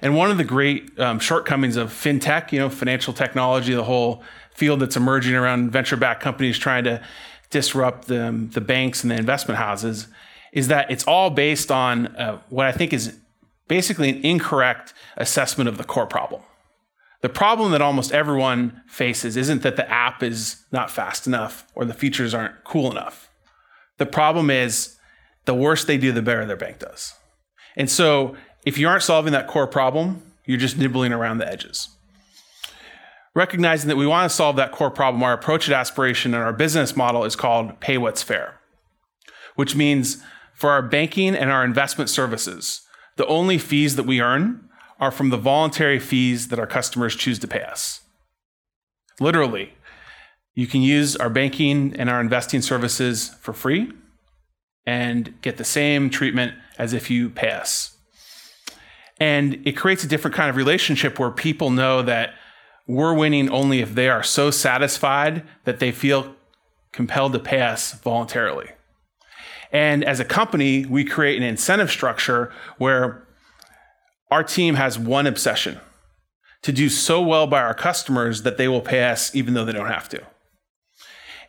And 0.00 0.14
one 0.14 0.30
of 0.30 0.36
the 0.38 0.44
great 0.44 0.96
um, 1.00 1.18
shortcomings 1.18 1.74
of 1.74 1.90
fintech, 1.90 2.52
you 2.52 2.60
know, 2.60 2.70
financial 2.70 3.12
technology, 3.12 3.74
the 3.74 3.82
whole 3.82 4.22
field 4.54 4.78
that's 4.78 4.96
emerging 4.96 5.34
around 5.34 5.72
venture-backed 5.72 6.22
companies 6.22 6.60
trying 6.60 6.84
to 6.84 7.02
disrupt 7.50 8.06
the, 8.06 8.48
the 8.52 8.60
banks 8.60 9.02
and 9.02 9.10
the 9.10 9.16
investment 9.16 9.58
houses, 9.58 10.06
is 10.52 10.68
that 10.68 10.88
it's 10.92 11.08
all 11.08 11.28
based 11.28 11.72
on 11.72 12.06
uh, 12.14 12.40
what 12.50 12.66
I 12.66 12.70
think 12.70 12.92
is 12.92 13.18
basically 13.66 14.10
an 14.10 14.24
incorrect 14.24 14.94
assessment 15.16 15.66
of 15.66 15.76
the 15.76 15.82
core 15.82 16.06
problem. 16.06 16.40
The 17.20 17.28
problem 17.28 17.72
that 17.72 17.82
almost 17.82 18.12
everyone 18.12 18.82
faces 18.86 19.36
isn't 19.36 19.62
that 19.62 19.76
the 19.76 19.90
app 19.90 20.22
is 20.22 20.64
not 20.70 20.90
fast 20.90 21.26
enough 21.26 21.66
or 21.74 21.84
the 21.84 21.94
features 21.94 22.32
aren't 22.32 22.62
cool 22.64 22.90
enough. 22.90 23.28
The 23.96 24.06
problem 24.06 24.50
is 24.50 24.96
the 25.44 25.54
worse 25.54 25.84
they 25.84 25.98
do, 25.98 26.12
the 26.12 26.22
better 26.22 26.46
their 26.46 26.56
bank 26.56 26.78
does. 26.78 27.14
And 27.76 27.90
so 27.90 28.36
if 28.64 28.78
you 28.78 28.88
aren't 28.88 29.02
solving 29.02 29.32
that 29.32 29.48
core 29.48 29.66
problem, 29.66 30.22
you're 30.44 30.58
just 30.58 30.78
nibbling 30.78 31.12
around 31.12 31.38
the 31.38 31.48
edges. 31.48 31.88
Recognizing 33.34 33.88
that 33.88 33.96
we 33.96 34.06
want 34.06 34.30
to 34.30 34.34
solve 34.34 34.56
that 34.56 34.72
core 34.72 34.90
problem, 34.90 35.22
our 35.22 35.32
approach 35.32 35.68
at 35.68 35.74
Aspiration 35.74 36.34
and 36.34 36.42
our 36.42 36.52
business 36.52 36.96
model 36.96 37.24
is 37.24 37.36
called 37.36 37.78
Pay 37.80 37.98
What's 37.98 38.22
Fair, 38.22 38.58
which 39.56 39.74
means 39.74 40.22
for 40.54 40.70
our 40.70 40.82
banking 40.82 41.34
and 41.34 41.50
our 41.50 41.64
investment 41.64 42.10
services, 42.10 42.82
the 43.16 43.26
only 43.26 43.58
fees 43.58 43.96
that 43.96 44.04
we 44.04 44.20
earn 44.20 44.67
are 45.00 45.10
from 45.10 45.30
the 45.30 45.36
voluntary 45.36 45.98
fees 45.98 46.48
that 46.48 46.58
our 46.58 46.66
customers 46.66 47.14
choose 47.14 47.38
to 47.38 47.48
pay 47.48 47.62
us. 47.62 48.00
Literally, 49.20 49.74
you 50.54 50.66
can 50.66 50.82
use 50.82 51.14
our 51.16 51.30
banking 51.30 51.94
and 51.96 52.10
our 52.10 52.20
investing 52.20 52.62
services 52.62 53.36
for 53.40 53.52
free 53.52 53.92
and 54.86 55.40
get 55.42 55.56
the 55.56 55.64
same 55.64 56.10
treatment 56.10 56.54
as 56.78 56.92
if 56.92 57.10
you 57.10 57.28
pay 57.28 57.50
us. 57.50 57.96
And 59.20 59.60
it 59.64 59.72
creates 59.72 60.04
a 60.04 60.08
different 60.08 60.34
kind 60.34 60.48
of 60.48 60.56
relationship 60.56 61.18
where 61.18 61.30
people 61.30 61.70
know 61.70 62.02
that 62.02 62.34
we're 62.86 63.14
winning 63.14 63.50
only 63.50 63.80
if 63.80 63.94
they 63.94 64.08
are 64.08 64.22
so 64.22 64.50
satisfied 64.50 65.44
that 65.64 65.78
they 65.78 65.92
feel 65.92 66.34
compelled 66.92 67.34
to 67.34 67.38
pay 67.38 67.60
us 67.60 67.92
voluntarily. 67.92 68.70
And 69.70 70.02
as 70.02 70.20
a 70.20 70.24
company, 70.24 70.86
we 70.86 71.04
create 71.04 71.36
an 71.36 71.42
incentive 71.42 71.90
structure 71.90 72.52
where 72.78 73.27
our 74.30 74.42
team 74.42 74.74
has 74.74 74.98
one 74.98 75.26
obsession 75.26 75.80
to 76.62 76.72
do 76.72 76.88
so 76.88 77.20
well 77.22 77.46
by 77.46 77.60
our 77.60 77.74
customers 77.74 78.42
that 78.42 78.56
they 78.58 78.68
will 78.68 78.80
pay 78.80 79.04
us 79.04 79.34
even 79.34 79.54
though 79.54 79.64
they 79.64 79.72
don't 79.72 79.86
have 79.86 80.08
to. 80.08 80.22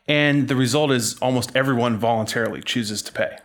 And 0.07 0.47
the 0.47 0.55
result 0.55 0.91
is 0.91 1.17
almost 1.19 1.55
everyone 1.55 1.97
voluntarily 1.97 2.61
chooses 2.61 3.01
to 3.03 3.11
pay 3.11 3.37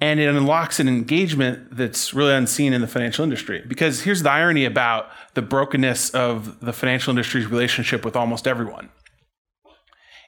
and 0.00 0.20
it 0.20 0.28
unlocks 0.28 0.78
an 0.78 0.88
engagement 0.88 1.76
that's 1.76 2.14
really 2.14 2.32
unseen 2.32 2.72
in 2.72 2.80
the 2.80 2.86
financial 2.86 3.24
industry. 3.24 3.64
Because 3.66 4.02
here's 4.02 4.22
the 4.22 4.30
irony 4.30 4.64
about 4.64 5.08
the 5.34 5.42
brokenness 5.42 6.10
of 6.10 6.60
the 6.60 6.72
financial 6.72 7.10
industry's 7.10 7.46
relationship 7.46 8.04
with 8.04 8.16
almost 8.16 8.46
everyone 8.46 8.90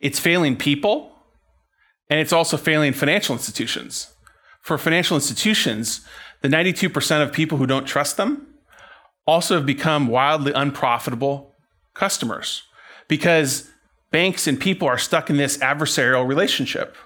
it's 0.00 0.18
failing 0.18 0.56
people, 0.56 1.12
and 2.08 2.18
it's 2.18 2.32
also 2.32 2.56
failing 2.56 2.94
financial 2.94 3.34
institutions. 3.34 4.14
For 4.62 4.78
financial 4.78 5.14
institutions, 5.14 6.00
the 6.42 6.48
92% 6.48 7.22
of 7.22 7.32
people 7.32 7.58
who 7.58 7.66
don't 7.66 7.86
trust 7.86 8.16
them 8.16 8.46
also 9.26 9.56
have 9.56 9.66
become 9.66 10.08
wildly 10.08 10.52
unprofitable 10.52 11.54
customers 11.94 12.62
because 13.08 13.70
banks 14.10 14.46
and 14.46 14.58
people 14.58 14.88
are 14.88 14.98
stuck 14.98 15.30
in 15.30 15.36
this 15.36 15.58
adversarial 15.58 16.26
relationship 16.26 16.96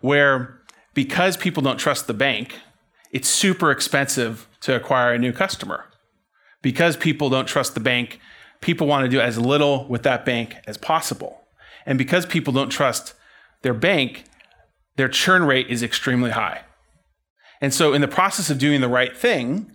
where 0.00 0.60
because 0.94 1.36
people 1.36 1.62
don't 1.62 1.78
trust 1.78 2.06
the 2.06 2.14
bank, 2.14 2.58
it's 3.12 3.28
super 3.28 3.70
expensive 3.70 4.48
to 4.60 4.74
acquire 4.74 5.12
a 5.12 5.18
new 5.18 5.32
customer. 5.32 5.84
Because 6.62 6.96
people 6.96 7.30
don't 7.30 7.46
trust 7.46 7.74
the 7.74 7.80
bank, 7.80 8.18
people 8.60 8.86
want 8.86 9.04
to 9.04 9.10
do 9.10 9.20
as 9.20 9.38
little 9.38 9.86
with 9.88 10.02
that 10.02 10.24
bank 10.24 10.56
as 10.66 10.76
possible. 10.76 11.42
And 11.84 11.98
because 11.98 12.26
people 12.26 12.52
don't 12.52 12.70
trust 12.70 13.14
their 13.62 13.74
bank, 13.74 14.24
their 14.96 15.08
churn 15.08 15.44
rate 15.44 15.68
is 15.68 15.82
extremely 15.82 16.30
high. 16.30 16.62
And 17.60 17.72
so, 17.72 17.92
in 17.92 18.00
the 18.00 18.08
process 18.08 18.50
of 18.50 18.58
doing 18.58 18.80
the 18.80 18.88
right 18.88 19.16
thing, 19.16 19.72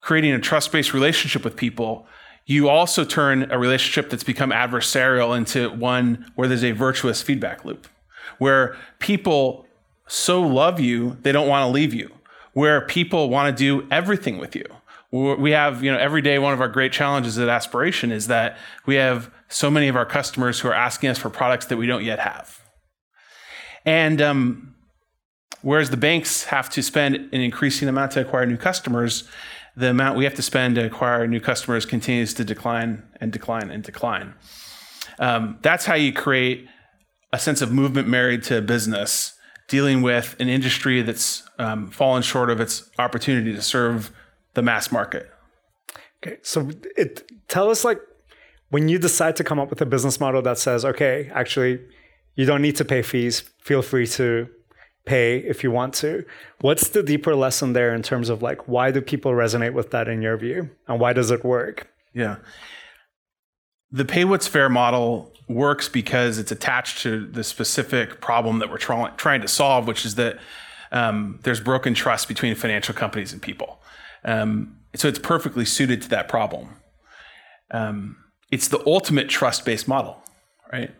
creating 0.00 0.32
a 0.32 0.40
trust 0.40 0.72
based 0.72 0.92
relationship 0.92 1.44
with 1.44 1.56
people, 1.56 2.06
you 2.46 2.68
also 2.68 3.04
turn 3.04 3.50
a 3.50 3.58
relationship 3.58 4.10
that's 4.10 4.24
become 4.24 4.50
adversarial 4.50 5.36
into 5.36 5.70
one 5.70 6.30
where 6.34 6.46
there's 6.46 6.64
a 6.64 6.72
virtuous 6.72 7.22
feedback 7.22 7.64
loop, 7.64 7.88
where 8.38 8.76
people 8.98 9.66
so 10.06 10.42
love 10.42 10.78
you, 10.78 11.16
they 11.22 11.32
don't 11.32 11.48
want 11.48 11.66
to 11.66 11.72
leave 11.72 11.94
you, 11.94 12.10
where 12.52 12.82
people 12.82 13.30
want 13.30 13.56
to 13.56 13.58
do 13.58 13.86
everything 13.90 14.38
with 14.38 14.54
you. 14.54 14.64
We 15.10 15.52
have, 15.52 15.84
you 15.84 15.92
know, 15.92 15.98
every 15.98 16.22
day 16.22 16.40
one 16.40 16.52
of 16.52 16.60
our 16.60 16.68
great 16.68 16.92
challenges 16.92 17.38
at 17.38 17.48
Aspiration 17.48 18.10
is 18.10 18.26
that 18.26 18.58
we 18.84 18.96
have 18.96 19.30
so 19.48 19.70
many 19.70 19.86
of 19.86 19.94
our 19.94 20.04
customers 20.04 20.58
who 20.58 20.68
are 20.68 20.74
asking 20.74 21.10
us 21.10 21.18
for 21.18 21.30
products 21.30 21.66
that 21.66 21.76
we 21.76 21.86
don't 21.86 22.02
yet 22.02 22.18
have. 22.18 22.60
And 23.86 24.20
um, 24.20 24.73
whereas 25.64 25.88
the 25.88 25.96
banks 25.96 26.44
have 26.44 26.68
to 26.68 26.82
spend 26.82 27.16
an 27.16 27.40
increasing 27.40 27.88
amount 27.88 28.12
to 28.12 28.20
acquire 28.20 28.44
new 28.44 28.56
customers, 28.56 29.24
the 29.74 29.90
amount 29.90 30.16
we 30.16 30.24
have 30.24 30.34
to 30.34 30.42
spend 30.42 30.74
to 30.76 30.84
acquire 30.84 31.26
new 31.26 31.40
customers 31.40 31.86
continues 31.86 32.34
to 32.34 32.44
decline 32.44 33.02
and 33.20 33.32
decline 33.32 33.70
and 33.70 33.82
decline. 33.82 34.34
Um, 35.18 35.58
that's 35.62 35.86
how 35.86 35.94
you 35.94 36.12
create 36.12 36.68
a 37.32 37.38
sense 37.38 37.62
of 37.62 37.72
movement 37.72 38.06
married 38.06 38.42
to 38.44 38.58
a 38.58 38.60
business, 38.60 39.32
dealing 39.66 40.02
with 40.02 40.36
an 40.38 40.48
industry 40.48 41.00
that's 41.00 41.42
um, 41.58 41.90
fallen 41.90 42.22
short 42.22 42.50
of 42.50 42.60
its 42.60 42.90
opportunity 42.98 43.54
to 43.54 43.62
serve 43.62 44.12
the 44.52 44.62
mass 44.62 44.92
market. 44.92 45.30
Okay, 46.22 46.36
so 46.42 46.70
it 46.96 47.30
tell 47.48 47.70
us 47.70 47.84
like 47.84 47.98
when 48.68 48.88
you 48.88 48.98
decide 48.98 49.34
to 49.36 49.44
come 49.44 49.58
up 49.58 49.70
with 49.70 49.80
a 49.80 49.86
business 49.86 50.20
model 50.20 50.42
that 50.42 50.58
says, 50.58 50.84
okay, 50.84 51.30
actually, 51.32 51.80
you 52.34 52.44
don't 52.44 52.60
need 52.60 52.76
to 52.76 52.84
pay 52.84 53.00
fees. 53.00 53.40
Feel 53.62 53.80
free 53.80 54.06
to 54.08 54.48
pay 55.04 55.38
if 55.38 55.62
you 55.62 55.70
want 55.70 55.94
to. 55.94 56.24
What's 56.60 56.88
the 56.88 57.02
deeper 57.02 57.34
lesson 57.34 57.72
there 57.72 57.94
in 57.94 58.02
terms 58.02 58.28
of 58.28 58.42
like 58.42 58.68
why 58.68 58.90
do 58.90 59.00
people 59.00 59.32
resonate 59.32 59.74
with 59.74 59.90
that 59.90 60.08
in 60.08 60.22
your 60.22 60.36
view 60.36 60.70
and 60.88 61.00
why 61.00 61.12
does 61.12 61.30
it 61.30 61.44
work? 61.44 61.88
Yeah. 62.12 62.36
The 63.90 64.04
pay 64.04 64.24
what's 64.24 64.48
fair 64.48 64.68
model 64.68 65.32
works 65.48 65.88
because 65.88 66.38
it's 66.38 66.50
attached 66.50 66.98
to 67.02 67.26
the 67.26 67.44
specific 67.44 68.20
problem 68.20 68.58
that 68.60 68.70
we're 68.70 68.78
try- 68.78 69.10
trying 69.16 69.42
to 69.42 69.48
solve, 69.48 69.86
which 69.86 70.04
is 70.04 70.14
that 70.14 70.38
um, 70.90 71.38
there's 71.42 71.60
broken 71.60 71.92
trust 71.94 72.28
between 72.28 72.54
financial 72.54 72.94
companies 72.94 73.32
and 73.32 73.42
people. 73.42 73.80
Um, 74.24 74.78
so 74.94 75.08
it's 75.08 75.18
perfectly 75.18 75.64
suited 75.64 76.02
to 76.02 76.08
that 76.10 76.28
problem. 76.28 76.76
Um, 77.70 78.16
it's 78.50 78.68
the 78.68 78.82
ultimate 78.86 79.28
trust 79.28 79.64
based 79.64 79.88
model, 79.88 80.22
right? 80.72 80.94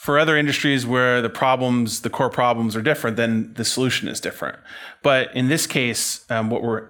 For 0.00 0.18
other 0.18 0.34
industries 0.34 0.86
where 0.86 1.20
the 1.20 1.28
problems, 1.28 2.00
the 2.00 2.08
core 2.08 2.30
problems 2.30 2.74
are 2.74 2.80
different, 2.80 3.18
then 3.18 3.52
the 3.52 3.66
solution 3.66 4.08
is 4.08 4.18
different. 4.18 4.58
But 5.02 5.36
in 5.36 5.48
this 5.48 5.66
case, 5.66 6.24
um, 6.30 6.48
what 6.48 6.62
we're 6.62 6.88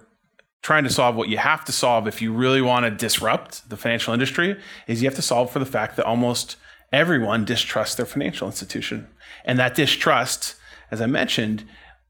trying 0.62 0.85
to 0.85 0.90
solve, 0.90 1.17
what 1.17 1.29
you 1.29 1.37
have 1.37 1.64
to 1.64 1.73
solve 1.73 2.07
if 2.07 2.23
you 2.23 2.33
really 2.33 2.62
want 2.62 2.85
to 2.85 2.90
disrupt 2.93 3.69
the 3.69 3.76
financial 3.76 4.14
industry, 4.14 4.57
is 4.87 5.02
you 5.02 5.09
have 5.09 5.17
to 5.17 5.23
solve 5.23 5.50
for 5.50 5.59
the 5.59 5.67
fact 5.67 5.97
that 5.97 6.07
almost 6.07 6.55
everyone 6.93 7.45
distrusts 7.45 7.97
their 7.97 8.07
financial 8.07 8.47
institution. 8.47 9.09
And 9.45 9.59
that 9.59 9.75
distrust, 9.75 10.55
as 10.93 11.00
I 11.00 11.07
mentioned, 11.07 11.64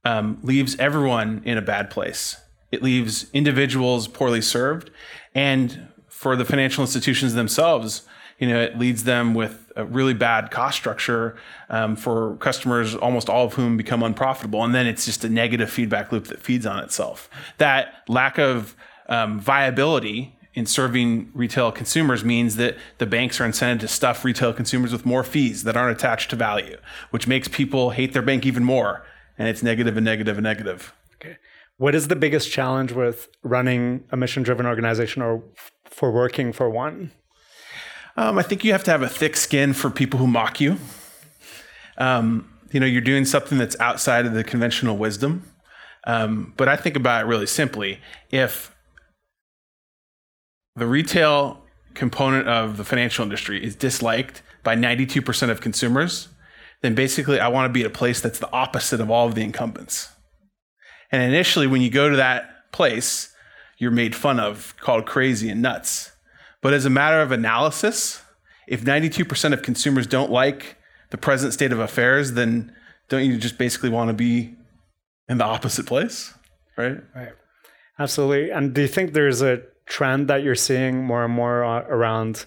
um, 0.05 0.39
leaves 0.43 0.77
everyone 0.79 1.41
in 1.47 1.57
a 1.57 1.63
bad 1.63 1.89
place. 1.89 2.37
It 2.71 2.83
leaves 2.83 3.31
individuals 3.33 4.07
poorly 4.07 4.43
served. 4.43 4.91
And 5.35 5.89
for 6.09 6.37
the 6.37 6.45
financial 6.45 6.83
institutions 6.83 7.33
themselves, 7.33 8.03
you 8.39 8.49
know, 8.49 8.61
it 8.61 8.79
leads 8.79 9.05
them 9.05 9.33
with 9.33 9.70
really 9.85 10.15
bad 10.15 10.51
cost 10.51 10.77
structure 10.77 11.37
um, 11.69 11.97
for 11.97 12.37
customers, 12.37 12.95
almost 12.95 13.29
all 13.29 13.47
of 13.47 13.55
whom 13.55 13.77
become 13.77 14.03
unprofitable. 14.03 14.65
And 14.65 14.75
then 14.75 14.87
it's 14.87 15.05
just 15.05 15.25
a 15.25 15.29
negative 15.29 15.71
feedback 15.71 16.13
loop 16.13 16.27
that 16.29 16.41
feeds 16.41 16.67
on 16.67 16.83
itself. 16.83 17.29
That 17.59 18.03
lack 18.09 18.39
of 18.39 18.77
um, 19.09 19.41
viability 19.41 20.37
in 20.55 20.67
serving 20.67 21.31
retail 21.33 21.71
consumers 21.71 22.25
means 22.25 22.57
that 22.57 22.77
the 22.99 23.07
banks 23.07 23.41
are 23.41 23.45
incented 23.45 23.81
to 23.81 23.89
stuff 23.89 24.25
retail 24.25 24.53
consumers 24.53 24.93
with 24.93 25.07
more 25.07 25.23
fees 25.23 25.65
that 25.65 25.77
aren't 25.77 25.97
attached 25.97 26.31
to 26.31 26.37
value, 26.37 26.77
which 27.11 27.27
makes 27.27 27.49
people 27.49 27.91
hate 27.91 28.13
their 28.13 28.23
bank 28.23 28.45
even 28.45 28.65
more. 28.65 29.05
And 29.39 29.49
it's 29.49 29.63
negative 29.63 29.97
and 29.97 30.05
negative 30.05 30.37
and 30.37 30.45
negative. 30.45 30.93
Okay. 31.17 31.37
What 31.77 31.95
is 31.95 32.09
the 32.09 32.17
biggest 32.17 32.51
challenge 32.51 32.93
with 32.93 33.29
running 33.43 34.05
a 34.11 34.17
mission 34.17 34.43
driven 34.43 34.67
organization 34.67 35.23
or 35.23 35.43
for 35.85 36.11
working 36.13 36.53
for 36.53 36.69
one? 36.69 37.13
Um, 38.17 38.39
I 38.39 38.43
think 38.43 38.65
you 38.65 38.73
have 38.73 38.85
to 38.85 38.91
have 38.91 39.03
a 39.03 39.09
thick 39.09 39.37
skin 39.37 39.73
for 39.73 39.91
people 39.91 40.19
who 40.19 40.27
mock 40.27 40.61
you. 40.61 40.79
Um, 41.99 42.49
you 42.73 42.81
know, 42.81 42.87
you're 42.87 43.01
doing 43.01 43.25
something 43.25 43.59
that's 43.59 43.79
outside 43.81 44.27
of 44.27 44.33
the 44.33 44.45
conventional 44.45 44.97
wisdom. 44.97 45.45
Um, 46.07 46.55
but 46.57 46.69
I 46.69 46.77
think 46.77 46.97
about 46.97 47.25
it 47.25 47.29
really 47.29 47.47
simply. 47.47 48.01
If 48.31 48.75
the 50.77 50.87
retail 50.87 51.63
component 51.95 52.49
of 52.49 52.77
the 52.77 52.85
financial 52.85 53.23
industry 53.23 53.63
is 53.63 53.75
disliked 53.75 54.43
by 54.63 54.77
92% 54.77 55.51
of 55.51 55.61
consumers, 55.61 56.29
then 56.83 56.95
basically 56.95 57.41
I 57.41 57.49
want 57.49 57.69
to 57.69 57.73
be 57.73 57.81
at 57.81 57.87
a 57.87 57.91
place 57.91 58.21
that's 58.21 58.39
the 58.39 58.51
opposite 58.53 59.01
of 59.01 59.11
all 59.11 59.27
of 59.27 59.35
the 59.35 59.43
incumbents. 59.43 60.11
And 61.13 61.23
initially, 61.23 61.67
when 61.67 61.83
you 61.83 61.91
go 61.91 62.09
to 62.09 62.17
that 62.17 62.73
place, 62.73 63.35
you're 63.79 63.91
made 63.91 64.15
fun 64.15 64.39
of, 64.39 64.75
called 64.79 65.07
crazy 65.07 65.51
and 65.51 65.61
nuts. 65.61 66.10
But 66.63 66.75
as 66.75 66.85
a 66.85 66.91
matter 66.91 67.21
of 67.21 67.33
analysis, 67.33 68.23
if 68.69 68.83
92% 68.83 69.53
of 69.53 69.63
consumers 69.63 70.07
don't 70.07 70.31
like 70.31 70.77
the 71.11 71.19
present 71.19 71.53
state 71.53 71.73
of 71.73 71.81
affairs, 71.81 72.33
then 72.33 72.75
don't 73.09 73.25
you 73.25 73.37
just 73.39 73.59
basically 73.59 73.91
want 73.91 74.09
to 74.09 74.15
be 74.15 74.55
in 75.29 75.39
the 75.39 75.45
opposite 75.45 75.87
place? 75.87 76.33
Right? 76.77 76.99
Right. 77.15 77.33
Absolutely. 77.99 78.51
And 78.51 78.75
do 78.75 78.83
you 78.83 78.89
think 78.89 79.13
there's 79.13 79.43
a 79.43 79.63
trend 79.87 80.29
that 80.29 80.43
you're 80.43 80.55
seeing 80.55 81.05
more 81.05 81.25
and 81.25 81.35
more 81.35 81.65
uh, 81.65 81.83
around 81.89 82.47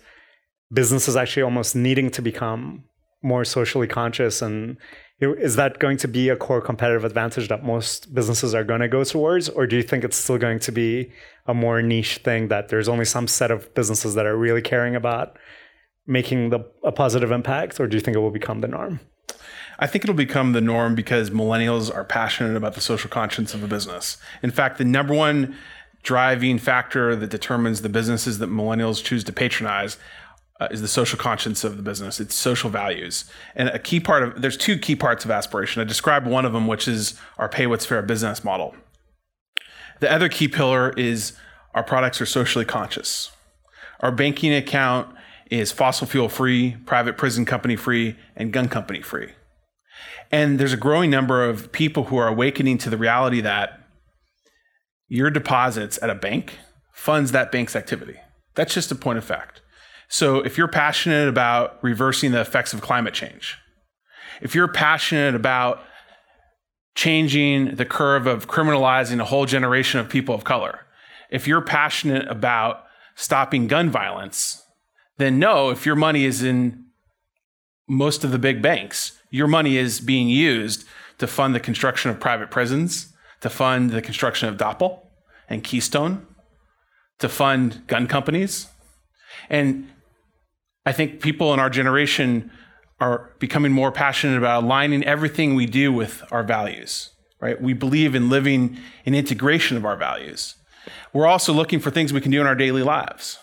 businesses 0.72 1.16
actually 1.16 1.44
almost 1.44 1.76
needing 1.76 2.10
to 2.12 2.22
become 2.22 2.86
more 3.22 3.46
socially 3.46 3.88
conscious 3.88 4.42
and 4.42 4.78
is 5.20 5.56
that 5.56 5.80
going 5.80 5.98
to 5.98 6.08
be 6.08 6.30
a 6.30 6.36
core 6.36 6.62
competitive 6.62 7.06
advantage 7.06 7.48
that 7.48 7.64
most 7.64 8.14
businesses 8.14 8.54
are 8.54 8.64
going 8.64 8.82
to 8.82 8.88
go 8.88 9.04
towards 9.04 9.50
or 9.50 9.66
do 9.66 9.76
you 9.76 9.84
think 9.84 10.04
it's 10.04 10.18
still 10.18 10.38
going 10.38 10.60
to 10.60 10.72
be 10.72 11.12
a 11.46 11.54
more 11.54 11.82
niche 11.82 12.18
thing 12.18 12.48
that 12.50 12.70
there's 12.70 12.90
only 12.90 13.06
some 13.06 13.28
set 13.28 13.52
of 13.52 13.74
businesses 13.74 14.16
that 14.16 14.26
are 14.26 14.38
really 14.38 14.62
caring 14.62 14.96
about 14.96 15.38
making 16.06 16.50
the, 16.50 16.60
a 16.84 16.92
positive 16.92 17.32
impact 17.32 17.80
or 17.80 17.88
do 17.88 17.96
you 17.96 18.02
think 18.02 18.18
it 18.18 18.20
will 18.20 18.32
become 18.32 18.62
the 18.62 18.68
norm 18.68 19.00
I 19.80 19.88
think 19.88 20.06
it'll 20.06 20.16
become 20.16 20.54
the 20.54 20.62
norm 20.62 20.96
because 20.96 21.30
millennials 21.30 21.94
are 21.94 22.04
passionate 22.04 22.56
about 22.56 22.76
the 22.76 22.82
social 22.82 23.10
conscience 23.10 23.54
of 23.54 23.64
a 23.64 23.68
business. 23.68 24.18
In 24.44 24.52
fact, 24.52 24.78
the 24.78 24.86
number 24.86 25.14
one 25.14 25.58
driving 26.04 26.60
factor 26.60 27.16
that 27.16 27.30
determines 27.30 27.82
the 27.82 27.90
businesses 27.90 28.40
that 28.40 28.50
millennials 28.50 29.04
choose 29.04 29.24
to 29.24 29.34
patronize 29.34 29.98
uh, 30.64 30.68
is 30.72 30.82
the 30.82 30.88
social 30.88 31.20
conscience 31.20 31.64
of 31.64 31.78
the 31.78 31.84
business. 31.84 32.20
It's 32.20 32.36
social 32.36 32.70
values. 32.70 33.26
And 33.56 33.70
a 33.70 33.80
key 33.80 34.00
part 34.00 34.24
of 34.24 34.42
there's 34.42 34.58
two 34.58 34.78
key 34.78 34.96
parts 34.96 35.26
of 35.26 35.32
aspiration. 35.32 35.82
I 35.82 35.86
described 35.86 36.26
one 36.26 36.46
of 36.46 36.54
them, 36.54 36.68
which 36.68 36.88
is 36.88 37.20
our 37.38 37.50
pay 37.50 37.68
what's 37.68 37.86
fair 37.86 38.02
business 38.02 38.44
model. 38.44 38.76
The 40.00 40.12
other 40.12 40.30
key 40.30 40.48
pillar 40.48 40.94
is 40.98 41.34
our 41.74 41.84
products 41.84 42.22
are 42.22 42.26
socially 42.26 42.66
conscious. 42.66 43.32
Our 44.00 44.12
banking 44.12 44.54
account 44.54 45.14
is 45.50 45.72
fossil 45.72 46.08
fuel 46.08 46.30
free, 46.30 46.78
private 46.86 47.18
prison 47.18 47.46
company 47.46 47.76
free, 47.76 48.16
and 48.36 48.54
gun 48.54 48.70
company 48.70 49.02
free. 49.02 49.34
And 50.32 50.60
there's 50.60 50.74
a 50.74 50.78
growing 50.78 51.10
number 51.10 51.44
of 51.48 51.72
people 51.72 52.06
who 52.06 52.18
are 52.18 52.28
awakening 52.28 52.78
to 52.80 52.90
the 52.90 52.98
reality 52.98 53.42
that 53.42 53.80
your 55.08 55.30
deposits 55.30 56.00
at 56.02 56.10
a 56.10 56.16
bank 56.16 56.58
funds 56.94 57.32
that 57.32 57.52
bank's 57.52 57.76
activity. 57.76 58.16
That's 58.56 58.74
just 58.74 58.92
a 58.92 58.96
point 58.96 59.18
of 59.18 59.26
fact. 59.26 59.62
So 60.14 60.42
if 60.42 60.60
you're 60.60 60.68
passionate 60.68 61.28
about 61.28 61.80
reversing 61.82 62.34
the 62.34 62.42
effects 62.42 62.72
of 62.72 62.82
climate 62.82 63.16
change, 63.16 63.58
if 64.44 64.54
you're 64.54 64.68
passionate 64.68 65.34
about 65.34 65.84
changing 66.94 67.78
the 67.78 67.86
curve 67.86 68.28
of 68.28 68.48
criminalizing 68.48 69.20
a 69.20 69.26
whole 69.26 69.48
generation 69.48 70.00
of 70.00 70.08
people 70.08 70.36
of 70.36 70.44
color, 70.44 70.82
if 71.32 71.48
you're 71.48 71.64
passionate 71.64 72.28
about 72.28 72.84
stopping 73.16 73.66
gun 73.66 73.90
violence, 73.90 74.64
then 75.18 75.40
no, 75.40 75.72
if 75.72 75.84
your 75.84 75.96
money 75.96 76.26
is 76.26 76.44
in 76.44 76.86
most 77.90 78.24
of 78.24 78.30
the 78.30 78.38
big 78.38 78.62
banks, 78.62 79.20
your 79.32 79.48
money 79.48 79.78
is 79.78 80.00
being 80.00 80.30
used 80.30 80.86
to 81.18 81.26
fund 81.26 81.56
the 81.56 81.60
construction 81.60 82.12
of 82.12 82.20
private 82.20 82.52
prisons, 82.52 83.12
to 83.42 83.50
fund 83.50 83.90
the 83.90 84.02
construction 84.02 84.48
of 84.48 84.58
DAPL 84.58 85.00
and 85.50 85.64
Keystone, 85.64 86.28
to 87.18 87.28
fund 87.28 87.82
gun 87.88 88.06
companies. 88.06 88.68
And 89.50 89.90
I 90.86 90.92
think 90.92 91.22
people 91.22 91.54
in 91.54 91.60
our 91.60 91.70
generation 91.70 92.52
are 93.00 93.32
becoming 93.40 93.72
more 93.72 93.92
passionate 93.92 94.38
about 94.38 94.64
aligning 94.64 95.04
everything 95.04 95.56
we 95.56 95.66
do 95.66 95.92
with 95.92 96.24
our 96.32 96.44
values, 96.44 97.10
right? 97.40 97.62
We 97.62 97.74
believe 97.74 98.16
in 98.16 98.30
living 98.30 98.78
in 99.06 99.16
integration 99.16 99.78
of 99.78 99.86
our 99.86 99.96
values. 99.96 100.56
We're 101.12 101.28
also 101.28 101.54
looking 101.54 101.80
for 101.80 101.92
things 101.92 102.12
we 102.12 102.22
can 102.22 102.32
do 102.32 102.42
in 102.42 102.48
our 102.48 102.56
daily 102.56 102.84
lives. 102.84 103.40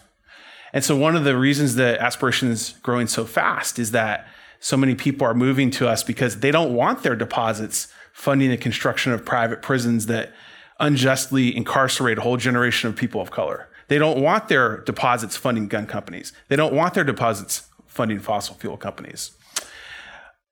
And 0.72 0.84
so 0.84 0.96
one 0.96 1.16
of 1.16 1.24
the 1.24 1.36
reasons 1.36 1.74
that 1.76 1.98
aspiration 1.98 2.50
is 2.50 2.74
growing 2.82 3.06
so 3.06 3.24
fast 3.24 3.78
is 3.78 3.90
that 3.90 4.26
so 4.60 4.76
many 4.76 4.94
people 4.94 5.26
are 5.26 5.34
moving 5.34 5.70
to 5.72 5.88
us 5.88 6.02
because 6.02 6.40
they 6.40 6.50
don't 6.50 6.74
want 6.74 7.02
their 7.02 7.16
deposits 7.16 7.88
funding 8.12 8.50
the 8.50 8.56
construction 8.56 9.12
of 9.12 9.24
private 9.24 9.62
prisons 9.62 10.06
that 10.06 10.32
unjustly 10.78 11.56
incarcerate 11.56 12.18
a 12.18 12.20
whole 12.20 12.36
generation 12.36 12.88
of 12.88 12.96
people 12.96 13.20
of 13.20 13.30
color. 13.30 13.68
They 13.90 13.98
don't 13.98 14.20
want 14.20 14.46
their 14.46 14.82
deposits 14.82 15.36
funding 15.36 15.66
gun 15.66 15.84
companies. 15.84 16.32
They 16.46 16.54
don't 16.54 16.72
want 16.72 16.94
their 16.94 17.02
deposits 17.02 17.68
funding 17.88 18.20
fossil 18.20 18.54
fuel 18.54 18.76
companies. 18.76 19.32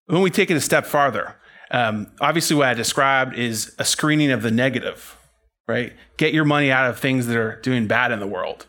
When 0.07 0.22
we 0.22 0.31
take 0.31 0.51
it 0.51 0.57
a 0.57 0.61
step 0.61 0.85
farther, 0.85 1.37
um, 1.70 2.09
obviously 2.20 2.57
what 2.57 2.66
I 2.66 2.74
described 2.74 3.38
is 3.38 3.77
a 3.79 3.85
screening 3.85 4.33
of 4.33 4.42
the 4.42 4.51
negative, 4.51 5.16
right? 5.68 5.92
Get 6.16 6.35
your 6.35 6.44
money 6.44 6.72
out 6.72 6.90
of 6.90 6.98
things 6.98 7.29
that 7.29 7.37
are 7.37 7.61
doing 7.61 7.87
bad 7.87 8.11
in 8.11 8.18
the 8.18 8.27
world. 8.27 8.66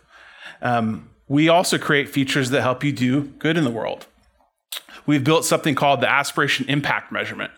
Um, 0.61 1.09
we 1.27 1.49
also 1.49 1.79
create 1.79 2.07
features 2.07 2.51
that 2.51 2.61
help 2.61 2.83
you 2.83 2.91
do 2.91 3.23
good 3.23 3.57
in 3.57 3.63
the 3.63 3.71
world. 3.71 4.05
We've 5.07 5.23
built 5.23 5.45
something 5.45 5.73
called 5.73 5.99
the 6.01 6.11
aspiration 6.11 6.67
impact 6.69 7.11
measurement 7.11 7.51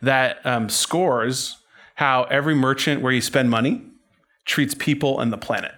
that 0.00 0.38
um, 0.46 0.68
scores 0.68 1.56
how 1.96 2.22
every 2.30 2.54
merchant 2.54 3.02
where 3.02 3.12
you 3.12 3.20
spend 3.20 3.50
money 3.50 3.82
treats 4.44 4.76
people 4.76 5.18
and 5.18 5.32
the 5.32 5.38
planet. 5.38 5.72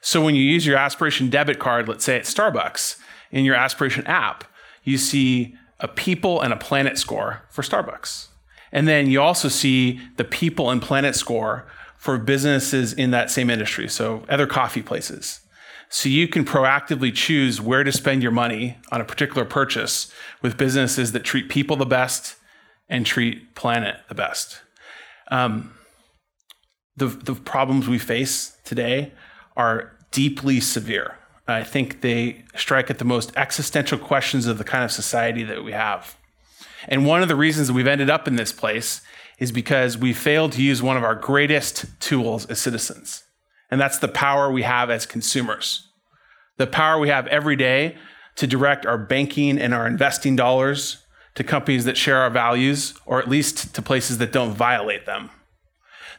So 0.00 0.22
when 0.22 0.34
you 0.34 0.42
use 0.42 0.66
your 0.66 0.76
aspiration 0.76 1.28
debit 1.30 1.58
card, 1.58 1.88
let's 1.88 2.04
say 2.04 2.16
at 2.16 2.24
Starbucks, 2.24 2.96
in 3.30 3.44
your 3.44 3.54
aspiration 3.54 4.06
app, 4.06 4.44
you 4.82 4.98
see 4.98 5.54
a 5.78 5.88
people 5.88 6.40
and 6.40 6.52
a 6.52 6.56
planet 6.56 6.98
score 6.98 7.42
for 7.50 7.62
Starbucks. 7.62 8.28
And 8.72 8.86
then 8.86 9.10
you 9.10 9.20
also 9.20 9.48
see 9.48 10.00
the 10.16 10.24
people 10.24 10.70
and 10.70 10.80
planet 10.80 11.14
score 11.14 11.66
for 11.96 12.18
businesses 12.18 12.92
in 12.92 13.10
that 13.10 13.30
same 13.30 13.50
industry, 13.50 13.88
so 13.88 14.24
other 14.28 14.46
coffee 14.46 14.82
places. 14.82 15.40
So 15.90 16.08
you 16.08 16.28
can 16.28 16.44
proactively 16.44 17.12
choose 17.12 17.60
where 17.60 17.82
to 17.82 17.92
spend 17.92 18.22
your 18.22 18.32
money 18.32 18.78
on 18.92 19.00
a 19.00 19.04
particular 19.04 19.44
purchase 19.44 20.10
with 20.40 20.56
businesses 20.56 21.12
that 21.12 21.24
treat 21.24 21.48
people 21.48 21.76
the 21.76 21.84
best 21.84 22.36
and 22.88 23.04
treat 23.04 23.54
planet 23.54 23.96
the 24.08 24.14
best. 24.14 24.60
Um, 25.30 25.74
the, 26.96 27.06
the 27.06 27.34
problems 27.34 27.88
we 27.88 27.98
face 27.98 28.56
today 28.64 29.12
are 29.60 29.92
deeply 30.10 30.58
severe. 30.58 31.18
I 31.46 31.64
think 31.64 32.00
they 32.00 32.44
strike 32.56 32.88
at 32.88 32.98
the 32.98 33.04
most 33.04 33.30
existential 33.36 33.98
questions 33.98 34.46
of 34.46 34.56
the 34.56 34.64
kind 34.64 34.84
of 34.84 34.90
society 34.90 35.42
that 35.44 35.62
we 35.62 35.72
have. 35.72 36.16
And 36.88 37.04
one 37.04 37.20
of 37.20 37.28
the 37.28 37.36
reasons 37.36 37.70
we've 37.70 37.86
ended 37.86 38.08
up 38.08 38.26
in 38.26 38.36
this 38.36 38.52
place 38.52 39.02
is 39.38 39.52
because 39.52 39.98
we 39.98 40.14
failed 40.14 40.52
to 40.52 40.62
use 40.62 40.82
one 40.82 40.96
of 40.96 41.04
our 41.04 41.14
greatest 41.14 41.84
tools 42.00 42.46
as 42.46 42.58
citizens. 42.58 43.24
And 43.70 43.78
that's 43.78 43.98
the 43.98 44.08
power 44.08 44.50
we 44.50 44.62
have 44.62 44.88
as 44.88 45.04
consumers. 45.04 45.88
The 46.56 46.66
power 46.66 46.98
we 46.98 47.08
have 47.08 47.26
every 47.26 47.56
day 47.56 47.98
to 48.36 48.46
direct 48.46 48.86
our 48.86 48.96
banking 48.96 49.58
and 49.58 49.74
our 49.74 49.86
investing 49.86 50.36
dollars 50.36 51.04
to 51.34 51.44
companies 51.44 51.84
that 51.84 51.98
share 51.98 52.18
our 52.18 52.30
values, 52.30 52.94
or 53.04 53.20
at 53.20 53.28
least 53.28 53.74
to 53.74 53.82
places 53.82 54.16
that 54.18 54.32
don't 54.32 54.54
violate 54.54 55.04
them 55.04 55.30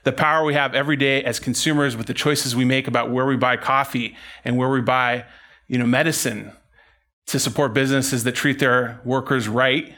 the 0.04 0.12
power 0.12 0.44
we 0.44 0.54
have 0.54 0.74
every 0.74 0.96
day 0.96 1.24
as 1.24 1.40
consumers 1.40 1.96
with 1.96 2.08
the 2.08 2.14
choices 2.14 2.56
we 2.56 2.66
make 2.66 2.88
about 2.88 3.12
where 3.12 3.26
we 3.26 3.36
buy 3.36 3.58
coffee 3.58 4.16
and 4.44 4.58
where 4.58 4.70
we 4.70 4.82
buy, 4.82 5.26
you 5.68 5.78
know, 5.78 5.86
medicine 5.86 6.52
to 7.28 7.40
support 7.40 7.74
businesses 7.74 8.24
that 8.24 8.34
treat 8.34 8.60
their 8.60 9.00
workers 9.06 9.48
right 9.48 9.94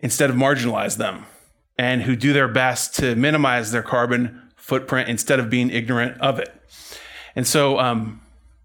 instead 0.00 0.28
of 0.28 0.36
marginalize 0.36 0.96
them 0.96 1.24
and 1.78 2.02
who 2.02 2.16
do 2.16 2.32
their 2.32 2.48
best 2.48 2.94
to 2.96 3.14
minimize 3.14 3.70
their 3.70 3.82
carbon 3.82 4.42
footprint 4.56 5.08
instead 5.08 5.38
of 5.38 5.48
being 5.48 5.70
ignorant 5.70 6.20
of 6.20 6.38
it. 6.38 6.52
And 7.36 7.46
so 7.46 7.78
um, 7.78 8.20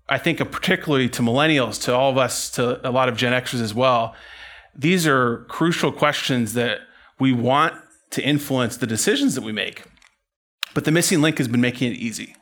I 0.09 0.17
think 0.17 0.39
particularly 0.51 1.09
to 1.09 1.21
millennials, 1.21 1.81
to 1.83 1.95
all 1.95 2.09
of 2.09 2.17
us, 2.17 2.49
to 2.51 2.85
a 2.87 2.91
lot 2.91 3.09
of 3.09 3.15
Gen 3.15 3.33
Xers 3.33 3.61
as 3.61 3.73
well, 3.73 4.15
these 4.75 5.05
are 5.05 5.45
crucial 5.49 5.91
questions 5.91 6.53
that 6.53 6.79
we 7.19 7.33
want 7.33 7.75
to 8.11 8.23
influence 8.23 8.77
the 8.77 8.87
decisions 8.87 9.35
that 9.35 9.43
we 9.43 9.51
make. 9.51 9.83
But 10.73 10.85
the 10.85 10.91
missing 10.91 11.21
link 11.21 11.37
has 11.37 11.47
been 11.47 11.61
making 11.61 11.91
it 11.91 11.95
easy. 11.95 12.35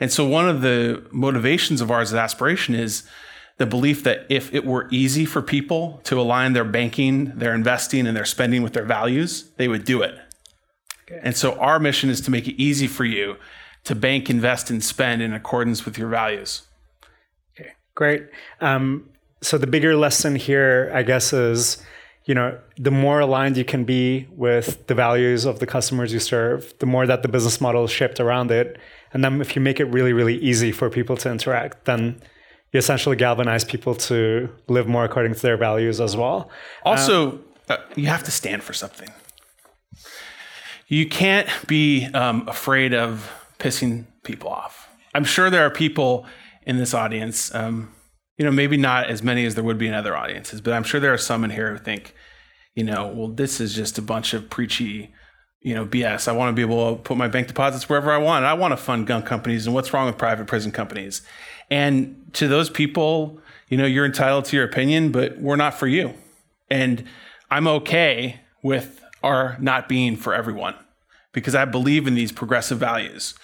And 0.00 0.12
so 0.12 0.26
one 0.26 0.48
of 0.48 0.60
the 0.60 1.04
motivations 1.10 1.80
of 1.80 1.90
ours 1.90 2.12
as 2.12 2.18
aspiration 2.18 2.74
is 2.74 3.08
the 3.56 3.66
belief 3.66 4.04
that 4.04 4.26
if 4.28 4.54
it 4.54 4.64
were 4.64 4.88
easy 4.90 5.24
for 5.24 5.42
people 5.42 6.00
to 6.04 6.20
align 6.20 6.52
their 6.52 6.64
banking, 6.64 7.36
their 7.36 7.54
investing, 7.54 8.06
and 8.06 8.16
their 8.16 8.24
spending 8.24 8.62
with 8.62 8.72
their 8.72 8.84
values, 8.84 9.50
they 9.56 9.66
would 9.66 9.84
do 9.84 10.02
it. 10.02 10.16
Okay. 11.04 11.20
And 11.22 11.36
so 11.36 11.58
our 11.58 11.80
mission 11.80 12.10
is 12.10 12.20
to 12.22 12.30
make 12.30 12.46
it 12.46 12.60
easy 12.60 12.86
for 12.86 13.04
you 13.04 13.36
to 13.84 13.94
bank, 13.94 14.30
invest, 14.30 14.70
and 14.70 14.82
spend 14.82 15.22
in 15.22 15.32
accordance 15.32 15.84
with 15.84 15.98
your 15.98 16.08
values. 16.08 16.62
Okay, 17.58 17.72
great. 17.94 18.26
Um, 18.60 19.08
so 19.40 19.58
the 19.58 19.66
bigger 19.66 19.96
lesson 19.96 20.36
here, 20.36 20.90
I 20.94 21.02
guess, 21.02 21.32
is 21.32 21.82
you 22.28 22.34
know, 22.34 22.58
the 22.76 22.90
more 22.90 23.20
aligned 23.20 23.56
you 23.56 23.64
can 23.64 23.84
be 23.84 24.28
with 24.36 24.86
the 24.86 24.94
values 24.94 25.46
of 25.46 25.60
the 25.60 25.66
customers 25.66 26.12
you 26.12 26.20
serve, 26.20 26.74
the 26.78 26.84
more 26.84 27.06
that 27.06 27.22
the 27.22 27.28
business 27.28 27.58
model 27.58 27.84
is 27.84 27.90
shaped 27.90 28.20
around 28.20 28.50
it. 28.50 28.76
And 29.14 29.24
then 29.24 29.40
if 29.40 29.56
you 29.56 29.62
make 29.62 29.80
it 29.80 29.86
really, 29.86 30.12
really 30.12 30.36
easy 30.36 30.70
for 30.70 30.90
people 30.90 31.16
to 31.16 31.30
interact, 31.30 31.86
then 31.86 32.20
you 32.70 32.78
essentially 32.78 33.16
galvanize 33.16 33.64
people 33.64 33.94
to 33.94 34.50
live 34.68 34.86
more 34.86 35.06
according 35.06 35.36
to 35.36 35.40
their 35.40 35.56
values 35.56 36.02
as 36.02 36.18
well. 36.18 36.50
Also, 36.82 37.30
um, 37.30 37.44
uh, 37.70 37.76
you 37.96 38.08
have 38.08 38.24
to 38.24 38.30
stand 38.30 38.62
for 38.62 38.74
something. 38.74 39.08
You 40.86 41.08
can't 41.08 41.48
be 41.66 42.04
um, 42.12 42.46
afraid 42.46 42.92
of 42.92 43.32
pissing 43.58 44.04
people 44.22 44.50
off. 44.50 44.86
I'm 45.14 45.24
sure 45.24 45.48
there 45.48 45.64
are 45.64 45.70
people 45.70 46.26
in 46.66 46.76
this 46.76 46.92
audience 46.92 47.54
um, 47.54 47.90
you 48.38 48.44
know, 48.44 48.52
maybe 48.52 48.76
not 48.76 49.10
as 49.10 49.22
many 49.22 49.44
as 49.44 49.56
there 49.56 49.64
would 49.64 49.78
be 49.78 49.88
in 49.88 49.94
other 49.94 50.16
audiences, 50.16 50.60
but 50.60 50.72
I'm 50.72 50.84
sure 50.84 51.00
there 51.00 51.12
are 51.12 51.18
some 51.18 51.44
in 51.44 51.50
here 51.50 51.72
who 51.72 51.78
think, 51.78 52.14
you 52.74 52.84
know, 52.84 53.08
well, 53.08 53.28
this 53.28 53.60
is 53.60 53.74
just 53.74 53.98
a 53.98 54.02
bunch 54.02 54.32
of 54.32 54.48
preachy, 54.48 55.12
you 55.60 55.74
know, 55.74 55.84
BS. 55.84 56.28
I 56.28 56.32
want 56.32 56.50
to 56.50 56.52
be 56.54 56.62
able 56.62 56.96
to 56.96 57.02
put 57.02 57.16
my 57.16 57.26
bank 57.26 57.48
deposits 57.48 57.88
wherever 57.88 58.12
I 58.12 58.18
want. 58.18 58.44
I 58.44 58.54
want 58.54 58.72
to 58.72 58.76
fund 58.76 59.08
gun 59.08 59.22
companies, 59.22 59.66
and 59.66 59.74
what's 59.74 59.92
wrong 59.92 60.06
with 60.06 60.16
private 60.16 60.46
prison 60.46 60.70
companies? 60.70 61.22
And 61.68 62.30
to 62.34 62.46
those 62.46 62.70
people, 62.70 63.40
you 63.68 63.76
know, 63.76 63.86
you're 63.86 64.06
entitled 64.06 64.44
to 64.46 64.56
your 64.56 64.64
opinion, 64.64 65.10
but 65.10 65.38
we're 65.38 65.56
not 65.56 65.74
for 65.74 65.88
you. 65.88 66.14
And 66.70 67.04
I'm 67.50 67.66
okay 67.66 68.40
with 68.62 69.02
our 69.24 69.56
not 69.60 69.88
being 69.88 70.16
for 70.16 70.32
everyone 70.32 70.76
because 71.32 71.56
I 71.56 71.64
believe 71.64 72.06
in 72.06 72.14
these 72.14 72.30
progressive 72.30 72.78
values. 72.78 73.34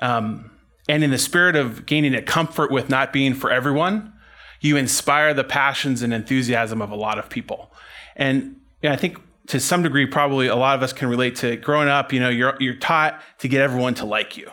Um, 0.00 0.50
and 0.88 1.04
in 1.04 1.10
the 1.10 1.18
spirit 1.18 1.54
of 1.54 1.86
gaining 1.86 2.14
a 2.14 2.22
comfort 2.22 2.72
with 2.72 2.88
not 2.88 3.12
being 3.12 3.34
for 3.34 3.50
everyone, 3.50 4.12
you 4.60 4.76
inspire 4.76 5.34
the 5.34 5.44
passions 5.44 6.02
and 6.02 6.12
enthusiasm 6.12 6.80
of 6.82 6.90
a 6.90 6.96
lot 6.96 7.18
of 7.18 7.28
people. 7.28 7.72
And 8.16 8.56
I 8.82 8.96
think 8.96 9.18
to 9.48 9.58
some 9.58 9.82
degree, 9.82 10.06
probably 10.06 10.46
a 10.46 10.56
lot 10.56 10.76
of 10.76 10.82
us 10.82 10.92
can 10.92 11.08
relate 11.08 11.36
to 11.36 11.56
growing 11.56 11.88
up, 11.88 12.12
you 12.12 12.20
know, 12.20 12.28
you're, 12.28 12.56
you're 12.60 12.74
taught 12.74 13.20
to 13.38 13.48
get 13.48 13.60
everyone 13.62 13.94
to 13.94 14.04
like 14.04 14.36
you, 14.36 14.50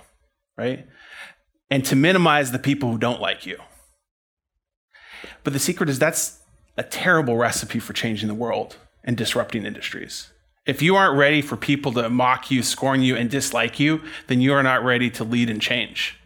right? 0.58 0.88
And 1.70 1.86
to 1.86 1.96
minimize 1.96 2.52
the 2.52 2.60
people 2.60 2.92
who 2.92 2.98
don't 2.98 3.22
like 3.22 3.46
you. 3.46 3.58
But 5.44 5.54
the 5.54 5.60
secret 5.60 5.90
is 5.90 6.00
that's 6.00 6.40
a 6.78 6.84
terrible 6.84 7.38
recipe 7.38 7.80
for 7.80 7.94
changing 7.94 8.28
the 8.28 8.36
world 8.36 8.78
and 9.04 9.18
disrupting 9.18 9.66
industries. 9.66 10.32
If 10.66 10.82
you 10.82 10.96
aren't 10.96 11.18
ready 11.18 11.42
for 11.42 11.56
people 11.56 11.94
to 11.94 12.10
mock 12.10 12.52
you, 12.52 12.62
scorn 12.62 13.02
you, 13.02 13.16
and 13.16 13.30
dislike 13.30 13.80
you, 13.80 14.02
then 14.28 14.42
you 14.42 14.54
are 14.54 14.64
not 14.64 14.84
ready 14.84 15.10
to 15.12 15.24
lead 15.24 15.50
and 15.50 15.62
change. 15.62 16.20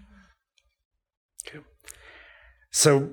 Okay. 1.47 1.59
So 2.71 3.11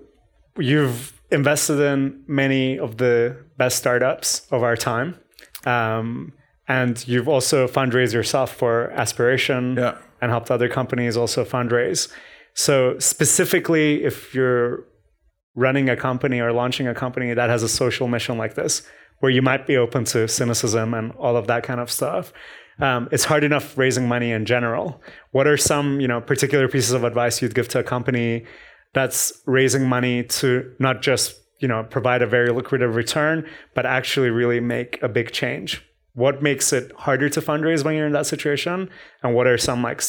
you've 0.58 1.20
invested 1.30 1.80
in 1.80 2.22
many 2.26 2.78
of 2.78 2.96
the 2.96 3.36
best 3.56 3.78
startups 3.78 4.46
of 4.50 4.62
our 4.62 4.76
time. 4.76 5.18
Um, 5.66 6.32
and 6.66 7.06
you've 7.08 7.28
also 7.28 7.66
fundraised 7.66 8.12
yourself 8.12 8.54
for 8.54 8.90
Aspiration 8.90 9.76
yeah. 9.76 9.96
and 10.20 10.30
helped 10.30 10.50
other 10.50 10.68
companies 10.68 11.16
also 11.16 11.44
fundraise. 11.44 12.12
So, 12.54 12.98
specifically, 12.98 14.04
if 14.04 14.34
you're 14.34 14.84
running 15.54 15.88
a 15.88 15.96
company 15.96 16.40
or 16.40 16.52
launching 16.52 16.86
a 16.86 16.94
company 16.94 17.32
that 17.32 17.48
has 17.48 17.62
a 17.62 17.68
social 17.68 18.08
mission 18.08 18.36
like 18.36 18.54
this, 18.54 18.82
where 19.20 19.30
you 19.30 19.42
might 19.42 19.66
be 19.66 19.76
open 19.76 20.04
to 20.04 20.28
cynicism 20.28 20.94
and 20.94 21.12
all 21.12 21.36
of 21.36 21.46
that 21.46 21.62
kind 21.62 21.80
of 21.80 21.90
stuff, 21.90 22.32
um, 22.80 23.08
it's 23.10 23.24
hard 23.24 23.44
enough 23.44 23.76
raising 23.76 24.06
money 24.06 24.30
in 24.30 24.44
general. 24.44 25.02
What 25.32 25.46
are 25.46 25.56
some, 25.56 26.00
you 26.00 26.06
know, 26.06 26.20
particular 26.20 26.68
pieces 26.68 26.92
of 26.92 27.02
advice 27.02 27.42
you'd 27.42 27.54
give 27.54 27.68
to 27.68 27.80
a 27.80 27.82
company 27.82 28.44
that's 28.94 29.32
raising 29.46 29.88
money 29.88 30.24
to 30.24 30.74
not 30.78 31.02
just 31.02 31.34
you 31.60 31.68
know 31.68 31.84
provide 31.84 32.22
a 32.22 32.26
very 32.26 32.50
lucrative 32.50 32.94
return 32.94 33.46
but 33.74 33.84
actually 33.84 34.30
really 34.30 34.60
make 34.60 35.02
a 35.02 35.08
big 35.08 35.32
change. 35.32 35.84
What 36.14 36.42
makes 36.42 36.72
it 36.72 36.92
harder 36.96 37.28
to 37.28 37.40
fundraise 37.40 37.84
when 37.84 37.94
you're 37.94 38.06
in 38.06 38.12
that 38.12 38.26
situation? 38.26 38.90
And 39.22 39.34
what 39.34 39.46
are 39.46 39.58
some 39.58 39.82
like 39.82 40.02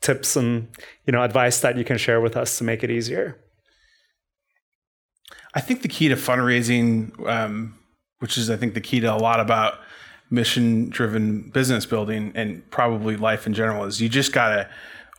tips 0.00 0.36
and 0.36 0.68
you 1.06 1.12
know 1.12 1.22
advice 1.22 1.60
that 1.60 1.76
you 1.76 1.84
can 1.84 1.98
share 1.98 2.20
with 2.20 2.36
us 2.36 2.58
to 2.58 2.64
make 2.64 2.82
it 2.82 2.90
easier? 2.90 3.38
I 5.54 5.60
think 5.60 5.82
the 5.82 5.88
key 5.88 6.08
to 6.08 6.14
fundraising 6.14 7.26
um, 7.26 7.78
which 8.18 8.36
is 8.36 8.50
i 8.50 8.56
think 8.56 8.74
the 8.74 8.80
key 8.80 9.00
to 9.00 9.12
a 9.12 9.16
lot 9.16 9.40
about 9.40 9.78
mission 10.30 10.88
driven 10.90 11.50
business 11.50 11.86
building 11.86 12.32
and 12.34 12.68
probably 12.70 13.16
life 13.16 13.46
in 13.46 13.54
general 13.54 13.84
is 13.84 14.00
you 14.00 14.08
just 14.08 14.32
got 14.32 14.48
to 14.48 14.68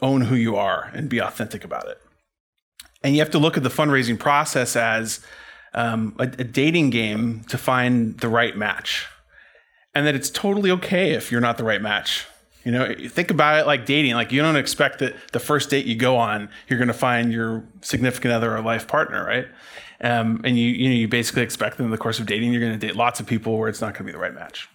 own 0.02 0.22
who 0.22 0.36
you 0.36 0.56
are 0.56 0.92
and 0.94 1.10
be 1.10 1.20
authentic 1.20 1.64
about 1.64 1.88
it 1.88 2.00
and 3.04 3.16
you 3.16 3.22
have 3.22 3.32
to 3.32 3.40
look 3.40 3.58
at 3.58 3.64
the 3.64 3.70
fundraising 3.70 4.20
process 4.20 4.76
as 4.76 5.20
um, 5.74 6.16
a, 6.20 6.24
a 6.24 6.44
dating 6.44 6.90
game 6.90 7.44
to 7.50 7.58
find 7.58 8.18
the 8.20 8.28
right 8.28 8.58
match. 8.58 9.08
And 9.96 10.06
that 10.06 10.16
it's 10.16 10.30
totally 10.30 10.72
okay 10.72 11.12
if 11.12 11.32
you're 11.32 11.42
not 11.42 11.58
the 11.58 11.64
right 11.64 11.82
match 11.82 12.28
You 12.64 12.72
know, 12.74 12.94
think 13.08 13.32
about 13.32 13.60
it 13.60 13.66
like 13.68 13.86
dating. 13.86 14.14
Like 14.14 14.32
you 14.32 14.42
don't 14.42 14.58
expect 14.58 15.00
that 15.00 15.16
the 15.32 15.40
first 15.40 15.70
date 15.70 15.86
you 15.86 15.96
go 15.96 16.18
on, 16.18 16.50
you're 16.68 16.78
going 16.78 16.90
to 16.90 16.94
find 16.94 17.32
your 17.32 17.64
significant 17.82 18.34
other 18.34 18.56
or 18.56 18.62
life 18.62 18.88
partner, 18.88 19.26
right? 19.26 19.48
Um, 20.02 20.42
and 20.44 20.58
you 20.58 20.68
you 20.68 20.90
know 20.90 20.96
you 20.96 21.08
basically 21.08 21.42
expect 21.42 21.78
that 21.78 21.84
in 21.84 21.90
the 21.90 21.98
course 21.98 22.20
of 22.20 22.26
dating, 22.26 22.52
you're 22.52 22.62
going 22.62 22.78
to 22.78 22.88
date 22.88 22.96
lots 22.96 23.20
of 23.20 23.26
people 23.26 23.58
where 23.58 23.70
it's 23.70 23.82
not 23.82 23.94
going 23.94 24.00
to 24.00 24.04
be 24.04 24.12
the 24.12 24.20
right 24.20 24.34
match. 24.34 24.70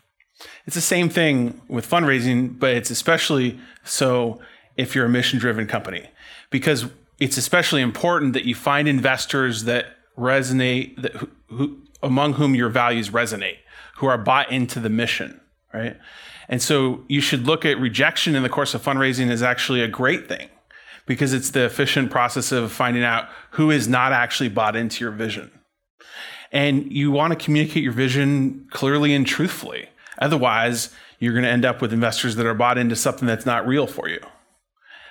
It's 0.66 0.74
the 0.74 0.80
same 0.82 1.08
thing 1.08 1.60
with 1.68 1.88
fundraising, 1.88 2.58
but 2.58 2.74
it's 2.74 2.90
especially 2.90 3.60
so 3.84 4.40
if 4.76 4.94
you're 4.94 5.06
a 5.06 5.10
mission 5.10 5.38
driven 5.38 5.66
company 5.66 6.08
because 6.50 6.87
it's 7.18 7.37
especially 7.37 7.83
important 7.83 8.33
that 8.33 8.44
you 8.44 8.55
find 8.55 8.88
investors 8.88 9.64
that 9.64 9.87
resonate 10.18 11.00
that 11.03 11.12
who, 11.16 11.29
who, 11.48 11.79
among 12.03 12.35
whom 12.35 12.55
your 12.55 12.68
values 12.68 13.11
resonate 13.11 13.59
who 13.96 14.07
are 14.07 14.18
bought 14.18 14.50
into 14.50 14.81
the 14.81 14.88
mission 14.88 15.40
right? 15.74 15.96
And 16.48 16.62
so 16.62 17.05
you 17.09 17.20
should 17.20 17.46
look 17.46 17.66
at 17.66 17.79
rejection 17.79 18.35
in 18.35 18.42
the 18.42 18.48
course 18.48 18.72
of 18.72 18.83
fundraising 18.83 19.31
as 19.31 19.42
actually 19.42 19.83
a 19.83 19.88
great 19.88 20.29
thing 20.29 20.48
because 21.05 21.35
it's 21.35 21.50
the 21.50 21.64
efficient 21.64 22.11
process 22.11 22.53
of 22.53 22.72
finding 22.72 23.03
out 23.03 23.29
who 23.50 23.70
is 23.70 23.88
not 23.88 24.12
actually 24.12 24.48
bought 24.48 24.77
into 24.77 25.05
your 25.05 25.11
vision. 25.11 25.50
And 26.53 26.90
you 26.90 27.11
want 27.11 27.33
to 27.33 27.44
communicate 27.44 27.83
your 27.83 27.92
vision 27.92 28.66
clearly 28.70 29.12
and 29.12 29.27
truthfully. 29.27 29.88
Otherwise 30.20 30.90
you're 31.18 31.33
going 31.33 31.44
to 31.44 31.50
end 31.50 31.64
up 31.64 31.83
with 31.83 31.92
investors 31.92 32.37
that 32.37 32.46
are 32.46 32.55
bought 32.55 32.79
into 32.79 32.94
something 32.94 33.27
that's 33.27 33.46
not 33.46 33.66
real 33.66 33.87
for 33.87 34.09
you 34.09 34.20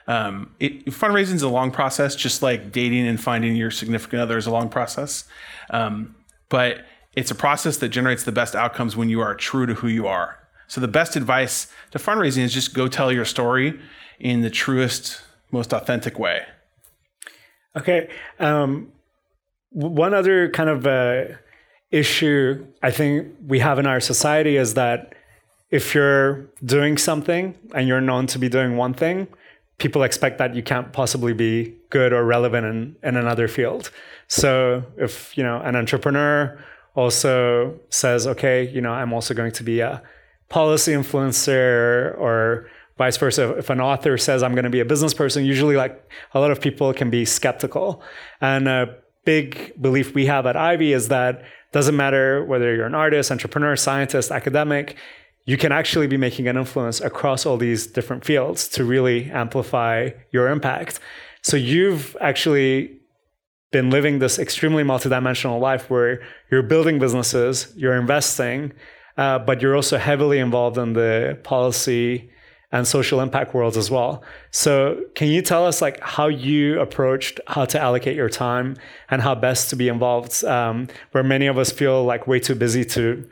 um, 0.08 0.54
it, 0.60 0.86
fundraising 0.88 1.36
is 1.36 1.44
a 1.44 1.50
long 1.50 1.72
process, 1.72 2.16
just 2.16 2.42
like 2.42 2.72
dating 2.72 3.08
and 3.08 3.22
finding 3.22 3.56
your 3.56 3.72
significant 3.72 4.22
other 4.22 4.38
is 4.38 4.46
a 4.46 4.52
long 4.52 4.70
process. 4.70 5.26
Um, 5.70 6.16
but 6.50 6.86
it's 7.16 7.32
a 7.32 7.36
process 7.36 7.78
that 7.78 7.90
generates 7.90 8.24
the 8.24 8.32
best 8.32 8.56
outcomes 8.56 8.96
when 8.96 9.10
you 9.10 9.22
are 9.22 9.36
true 9.36 9.66
to 9.66 9.76
who 9.76 9.88
you 9.88 10.08
are. 10.08 10.40
So 10.68 10.82
the 10.82 10.88
best 10.88 11.16
advice 11.16 11.68
to 11.92 12.00
fundraising 12.00 12.44
is 12.44 12.54
just 12.54 12.74
go 12.74 12.88
tell 12.88 13.12
your 13.12 13.26
story 13.26 13.80
in 14.20 14.42
the 14.42 14.50
truest, 14.50 15.22
most 15.52 15.74
authentic 15.74 16.18
way. 16.18 16.46
Okay. 17.76 18.10
Um, 18.40 18.92
one 19.70 20.14
other 20.14 20.50
kind 20.50 20.70
of 20.70 20.86
uh, 20.86 21.36
issue 21.92 22.66
I 22.82 22.92
think 22.92 23.34
we 23.46 23.60
have 23.60 23.80
in 23.80 23.88
our 23.88 24.00
society 24.00 24.58
is 24.58 24.74
that 24.76 25.16
if 25.72 25.96
you're 25.96 26.48
doing 26.64 26.98
something 26.98 27.56
and 27.74 27.88
you're 27.88 28.02
known 28.02 28.28
to 28.28 28.40
be 28.40 28.50
doing 28.50 28.78
one 28.78 28.94
thing, 28.94 29.28
people 29.78 30.04
expect 30.04 30.38
that 30.38 30.56
you 30.56 30.64
can't 30.64 30.94
possibly 30.94 31.34
be 31.34 31.76
good 31.90 32.14
or 32.14 32.24
relevant 32.24 32.66
in, 32.66 32.96
in 33.04 33.18
another 33.18 33.48
field. 33.48 33.92
So 34.28 34.84
if 34.98 35.38
you 35.38 35.44
know 35.44 35.60
an 35.62 35.76
entrepreneur 35.76 36.64
also 36.96 37.80
says, 37.90 38.28
okay, 38.28 38.70
you 38.70 38.82
know, 38.82 38.92
I'm 38.92 39.14
also 39.14 39.34
going 39.34 39.52
to 39.54 39.64
be 39.64 39.80
a 39.80 40.02
policy 40.50 40.94
influencer 40.94 42.18
or 42.20 42.70
vice 42.98 43.18
versa. 43.18 43.58
If 43.58 43.70
an 43.70 43.82
author 43.82 44.18
says 44.18 44.44
I'm 44.44 44.54
going 44.54 44.66
to 44.66 44.70
be 44.70 44.80
a 44.80 44.86
business 44.86 45.14
person, 45.14 45.44
usually 45.44 45.76
like 45.76 46.08
a 46.34 46.40
lot 46.40 46.52
of 46.52 46.62
people 46.62 46.94
can 46.94 47.10
be 47.10 47.26
skeptical. 47.26 48.04
And 48.42 48.68
a 48.68 48.96
big 49.26 49.74
belief 49.82 50.14
we 50.14 50.28
have 50.28 50.46
at 50.46 50.56
Ivy 50.56 50.94
is 50.94 51.08
that 51.08 51.44
doesn't 51.72 51.96
matter 51.96 52.46
whether 52.46 52.76
you're 52.76 52.86
an 52.86 52.94
artist, 52.94 53.32
entrepreneur, 53.32 53.76
scientist, 53.76 54.30
academic, 54.32 54.96
you 55.46 55.58
can 55.58 55.72
actually 55.72 56.08
be 56.08 56.18
making 56.18 56.48
an 56.48 56.58
influence 56.58 57.02
across 57.02 57.46
all 57.46 57.58
these 57.58 57.88
different 57.88 58.24
fields 58.24 58.68
to 58.70 58.86
really 58.86 59.30
amplify 59.32 60.10
your 60.32 60.48
impact. 60.48 61.00
So 61.42 61.58
you've 61.58 62.16
actually 62.22 63.00
been 63.72 63.90
living 63.90 64.20
this 64.20 64.40
extremely 64.40 64.84
multidimensional 64.84 65.60
life 65.60 65.90
where 65.90 66.22
you're 66.50 66.64
building 66.64 67.00
businesses, 67.00 67.74
you're 67.76 67.96
investing, 67.96 68.72
uh, 69.18 69.40
but 69.40 69.62
you're 69.62 69.76
also 69.76 69.98
heavily 69.98 70.40
involved 70.40 70.78
in 70.78 70.94
the 70.94 71.38
policy 71.44 72.30
and 72.72 72.88
social 72.88 73.20
impact 73.20 73.54
worlds 73.54 73.78
as 73.78 73.92
well. 73.92 74.24
So 74.52 75.04
can 75.14 75.28
you 75.28 75.42
tell 75.42 75.66
us 75.66 75.82
like 75.82 76.00
how 76.00 76.28
you 76.28 76.80
approached 76.80 77.40
how 77.48 77.66
to 77.66 77.80
allocate 77.80 78.16
your 78.16 78.30
time 78.30 78.76
and 79.12 79.22
how 79.22 79.36
best 79.36 79.70
to 79.70 79.76
be 79.76 79.90
involved? 79.90 80.44
Um, 80.44 80.88
where 81.12 81.24
many 81.24 81.48
of 81.48 81.58
us 81.58 81.72
feel 81.72 82.04
like 82.04 82.26
way 82.26 82.40
too 82.40 82.56
busy 82.56 82.84
to 82.86 83.30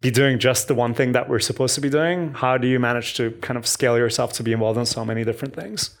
be 0.00 0.10
doing 0.10 0.38
just 0.38 0.68
the 0.68 0.74
one 0.74 0.94
thing 0.94 1.12
that 1.12 1.28
we're 1.28 1.40
supposed 1.40 1.74
to 1.74 1.80
be 1.80 1.90
doing? 1.90 2.32
How 2.34 2.56
do 2.56 2.66
you 2.66 2.78
manage 2.78 3.14
to 3.14 3.32
kind 3.42 3.58
of 3.58 3.66
scale 3.66 3.98
yourself 3.98 4.32
to 4.34 4.42
be 4.42 4.52
involved 4.52 4.78
in 4.78 4.86
so 4.86 5.04
many 5.04 5.24
different 5.24 5.54
things? 5.54 5.96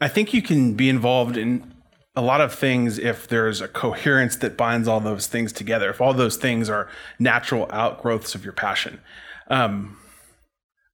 I 0.00 0.08
think 0.08 0.34
you 0.34 0.42
can 0.42 0.74
be 0.74 0.88
involved 0.88 1.36
in 1.36 1.72
a 2.16 2.22
lot 2.22 2.40
of 2.40 2.54
things 2.54 2.98
if 2.98 3.26
there's 3.28 3.60
a 3.60 3.68
coherence 3.68 4.36
that 4.36 4.56
binds 4.56 4.86
all 4.86 5.00
those 5.00 5.26
things 5.26 5.52
together, 5.52 5.90
if 5.90 6.00
all 6.00 6.14
those 6.14 6.36
things 6.36 6.68
are 6.68 6.88
natural 7.18 7.68
outgrowths 7.70 8.34
of 8.34 8.44
your 8.44 8.52
passion. 8.52 9.00
Um, 9.48 9.96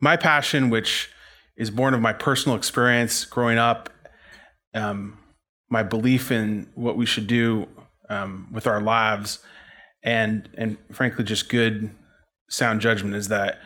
my 0.00 0.16
passion, 0.16 0.70
which 0.70 1.10
is 1.56 1.70
born 1.70 1.92
of 1.92 2.00
my 2.00 2.12
personal 2.12 2.56
experience 2.56 3.24
growing 3.24 3.58
up, 3.58 3.90
um, 4.74 5.18
my 5.68 5.82
belief 5.82 6.30
in 6.30 6.70
what 6.74 6.96
we 6.96 7.06
should 7.06 7.26
do 7.26 7.68
um, 8.08 8.48
with 8.52 8.66
our 8.66 8.80
lives, 8.80 9.40
and 10.02 10.48
and 10.54 10.78
frankly 10.92 11.24
just 11.24 11.48
good 11.48 11.90
sound 12.48 12.80
judgment 12.80 13.14
is 13.14 13.28
that 13.28 13.58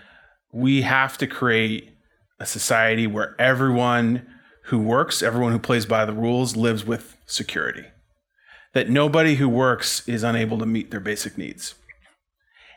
we 0.53 0.83
have 0.83 1.19
to 1.19 1.27
create 1.27 1.91
a 2.39 2.47
society 2.47 3.07
where 3.07 3.35
everyone 3.41 4.27
who 4.65 4.79
works, 4.79 5.23
everyone 5.23 5.53
who 5.53 5.59
plays 5.59 5.87
by 5.87 6.05
the 6.05 6.13
rules 6.13 6.57
lives 6.57 6.85
with 6.85 7.17
security. 7.27 7.85
That 8.73 8.89
nobody 8.89 9.37
who 9.37 9.49
works 9.49 10.07
is 10.09 10.23
unable 10.23 10.59
to 10.59 10.67
meet 10.67 10.91
their 10.91 11.01
basic 11.01 11.37
needs. 11.39 11.75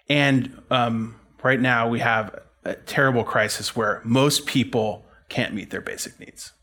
And 0.09 0.61
um, 0.69 1.19
right 1.43 1.59
now 1.59 1.87
we 1.87 1.99
have 1.99 2.39
a 2.63 2.75
terrible 2.75 3.23
crisis 3.23 3.75
where 3.75 4.01
most 4.03 4.45
people 4.45 5.05
can't 5.29 5.53
meet 5.53 5.69
their 5.69 5.81
basic 5.81 6.19
needs. 6.19 6.53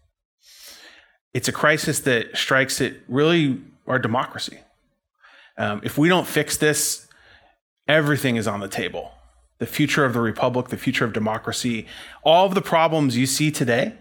It's 1.33 1.49
a 1.49 1.53
crisis 1.53 2.01
that 2.01 2.37
strikes 2.37 2.81
at 2.81 2.95
really 3.09 3.61
our 3.87 3.99
democracy. 3.99 4.59
Um, 5.57 5.81
if 5.85 5.97
we 5.97 6.09
don't 6.09 6.27
fix 6.27 6.57
this, 6.57 7.07
everything 7.87 8.37
is 8.37 8.47
on 8.47 8.61
the 8.61 8.69
table. 8.69 9.13
The 9.59 9.67
future 9.67 10.05
of 10.05 10.15
the 10.15 10.21
republic, 10.21 10.69
the 10.69 10.77
future 10.77 11.05
of 11.05 11.13
democracy, 11.13 11.87
all 12.23 12.47
of 12.47 12.55
the 12.55 12.63
problems 12.63 13.17
you 13.17 13.27
see 13.27 13.51
today, 13.51 13.95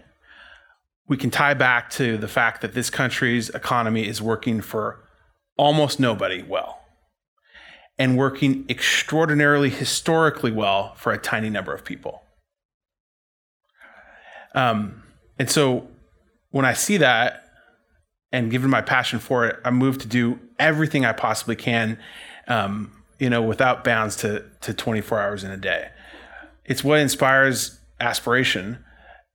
we 1.06 1.16
can 1.16 1.30
tie 1.30 1.54
back 1.54 1.90
to 1.90 2.16
the 2.16 2.28
fact 2.28 2.60
that 2.62 2.74
this 2.74 2.90
country's 2.90 3.50
economy 3.50 4.06
is 4.06 4.20
working 4.20 4.60
for 4.60 5.04
almost 5.56 6.00
nobody 6.00 6.42
well 6.42 6.80
and 7.98 8.16
working 8.16 8.64
extraordinarily 8.68 9.70
historically 9.70 10.50
well 10.50 10.94
for 10.96 11.12
a 11.12 11.18
tiny 11.18 11.50
number 11.50 11.72
of 11.72 11.84
people. 11.84 12.22
Um, 14.54 15.02
and 15.38 15.50
so 15.50 15.88
when 16.50 16.64
I 16.64 16.72
see 16.72 16.96
that, 16.96 17.40
and 18.32 18.50
given 18.50 18.68
my 18.68 18.80
passion 18.80 19.20
for 19.20 19.46
it, 19.46 19.60
I 19.64 19.70
moved 19.70 20.00
to 20.00 20.08
do 20.08 20.40
everything 20.58 21.04
I 21.04 21.12
possibly 21.12 21.56
can, 21.56 21.98
um, 22.48 22.92
you 23.18 23.30
know, 23.30 23.42
without 23.42 23.84
bounds 23.84 24.16
to 24.16 24.44
to 24.62 24.74
24 24.74 25.20
hours 25.20 25.44
in 25.44 25.50
a 25.50 25.56
day. 25.56 25.88
It's 26.64 26.82
what 26.82 27.00
inspires 27.00 27.78
aspiration, 28.00 28.84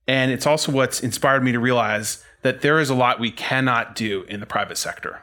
and 0.06 0.30
it's 0.30 0.46
also 0.46 0.72
what's 0.72 1.00
inspired 1.02 1.42
me 1.42 1.52
to 1.52 1.60
realize 1.60 2.24
that 2.42 2.62
there 2.62 2.80
is 2.80 2.90
a 2.90 2.94
lot 2.94 3.20
we 3.20 3.30
cannot 3.30 3.94
do 3.94 4.24
in 4.28 4.40
the 4.40 4.46
private 4.46 4.78
sector. 4.78 5.22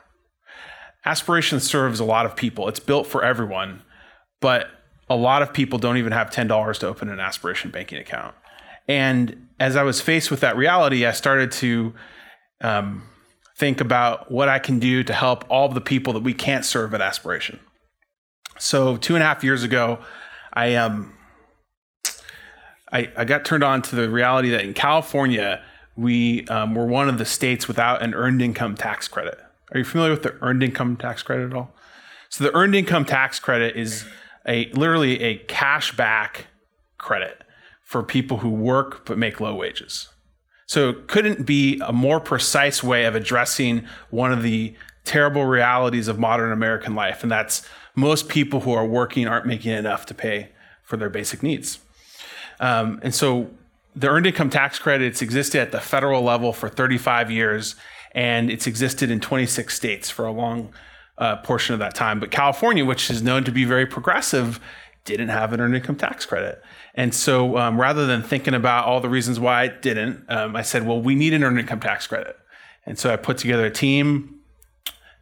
Aspiration 1.06 1.60
serves 1.60 2.00
a 2.00 2.06
lot 2.06 2.26
of 2.26 2.36
people. 2.36 2.68
It's 2.68 2.80
built 2.80 3.08
for 3.08 3.24
everyone, 3.24 3.82
but 4.40 4.70
a 5.10 5.16
lot 5.16 5.42
of 5.42 5.54
people 5.54 5.80
don't 5.80 5.98
even 5.98 6.12
have 6.12 6.30
$10 6.30 6.80
to 6.80 6.88
open 6.88 7.10
an 7.10 7.20
aspiration 7.20 7.72
banking 7.72 7.98
account. 7.98 8.36
And 8.88 9.48
as 9.60 9.76
I 9.76 9.84
was 9.84 10.02
faced 10.02 10.32
with 10.32 10.42
that 10.42 10.58
reality, 10.58 11.06
I 11.06 11.12
started 11.12 11.52
to 11.54 11.94
um, 12.62 13.04
think 13.58 13.82
about 13.82 14.32
what 14.32 14.50
I 14.50 14.60
can 14.60 14.80
do 14.80 15.04
to 15.04 15.14
help 15.14 15.44
all 15.50 15.68
the 15.70 15.82
people 15.82 16.14
that 16.14 16.24
we 16.24 16.34
can't 16.34 16.64
serve 16.64 16.94
at 16.94 17.02
Aspiration. 17.02 17.60
So 18.60 18.98
two 18.98 19.16
and 19.16 19.24
a 19.24 19.26
half 19.26 19.44
years 19.44 19.64
ago, 19.64 20.00
I 20.54 20.76
um 20.76 21.14
I, 22.92 23.12
I 23.18 23.26
got 23.26 23.44
turned 23.44 23.64
on 23.64 23.82
to 23.84 23.96
the 23.96 24.10
reality 24.10 24.50
that 24.52 24.64
in 24.64 24.74
California 24.74 25.62
we 25.98 26.48
um, 26.48 26.74
were 26.76 26.86
one 26.86 27.10
of 27.10 27.18
the 27.18 27.26
states 27.26 27.68
without 27.68 28.02
an 28.02 28.14
earned 28.14 28.42
income 28.42 28.76
tax 28.76 29.08
credit. 29.08 29.38
Are 29.72 29.80
you 29.80 29.84
familiar 29.84 30.12
with 30.12 30.24
the 30.24 30.36
earned 30.42 30.64
income 30.64 30.96
tax 30.96 31.22
credit 31.22 31.48
at 31.48 31.54
all? 31.54 31.74
So 32.30 32.44
the 32.44 32.56
earned 32.56 32.76
income 32.76 33.04
tax 33.04 33.40
credit 33.40 33.76
is 33.76 34.06
a 34.48 34.72
literally 34.72 35.22
a 35.22 35.38
cash 35.38 35.96
back 35.98 36.48
credit 36.98 37.44
for 37.84 38.04
people 38.04 38.38
who 38.38 38.50
work 38.50 39.06
but 39.06 39.18
make 39.18 39.42
low 39.42 39.56
wages. 39.56 40.08
So 40.68 40.90
it 40.90 41.08
couldn't 41.08 41.46
be 41.46 41.82
a 41.86 41.94
more 41.94 42.20
precise 42.20 42.84
way 42.84 43.06
of 43.06 43.16
addressing 43.16 43.88
one 44.10 44.34
of 44.34 44.44
the 44.44 44.76
terrible 45.06 45.46
realities 45.46 46.10
of 46.10 46.20
modern 46.20 46.52
American 46.52 46.94
life, 46.94 47.24
and 47.24 47.32
that's 47.32 47.68
most 47.96 48.28
people 48.28 48.60
who 48.60 48.74
are 48.74 48.86
working 48.86 49.28
aren't 49.28 49.46
making 49.46 49.72
enough 49.72 50.06
to 50.08 50.14
pay 50.14 50.50
for 50.84 50.98
their 50.98 51.10
basic 51.10 51.42
needs. 51.42 51.80
Um, 52.60 53.00
and 53.02 53.16
so 53.16 53.50
the 53.96 54.10
earned 54.10 54.28
income 54.28 54.50
tax 54.50 54.78
credit 54.78 55.22
existed 55.22 55.62
at 55.62 55.72
the 55.72 55.80
federal 55.80 56.22
level 56.22 56.52
for 56.52 56.68
35 56.68 57.32
years, 57.32 57.76
and 58.12 58.52
it's 58.52 58.68
existed 58.68 59.10
in 59.10 59.22
26 59.22 59.74
states 59.74 60.10
for 60.10 60.26
a 60.26 60.32
long 60.32 60.74
uh, 61.18 61.38
portion 61.38 61.74
of 61.74 61.80
that 61.80 61.96
time. 61.96 62.20
But 62.20 62.30
California, 62.30 62.86
which 62.86 63.10
is 63.10 63.24
known 63.24 63.46
to 63.46 63.52
be 63.52 63.64
very 63.64 63.86
progressive, 63.86 64.60
didn't 65.08 65.30
have 65.30 65.54
an 65.54 65.62
earned 65.62 65.76
income 65.76 65.96
tax 65.96 66.26
credit. 66.26 66.62
And 66.94 67.16
so 67.16 67.58
um, 67.58 67.80
rather 67.80 68.06
than 68.06 68.22
thinking 68.22 68.54
about 68.54 68.86
all 68.86 69.00
the 69.00 69.10
reasons 69.10 69.40
why 69.40 69.62
I 69.62 69.68
didn't, 69.68 70.26
um, 70.30 70.56
I 70.56 70.62
said, 70.62 70.86
well, 70.86 71.02
we 71.02 71.16
need 71.16 71.34
an 71.34 71.44
earned 71.44 71.60
income 71.60 71.80
tax 71.80 72.06
credit. 72.06 72.38
And 72.86 73.00
so 73.00 73.12
I 73.12 73.16
put 73.16 73.38
together 73.38 73.66
a 73.66 73.72
team 73.72 74.42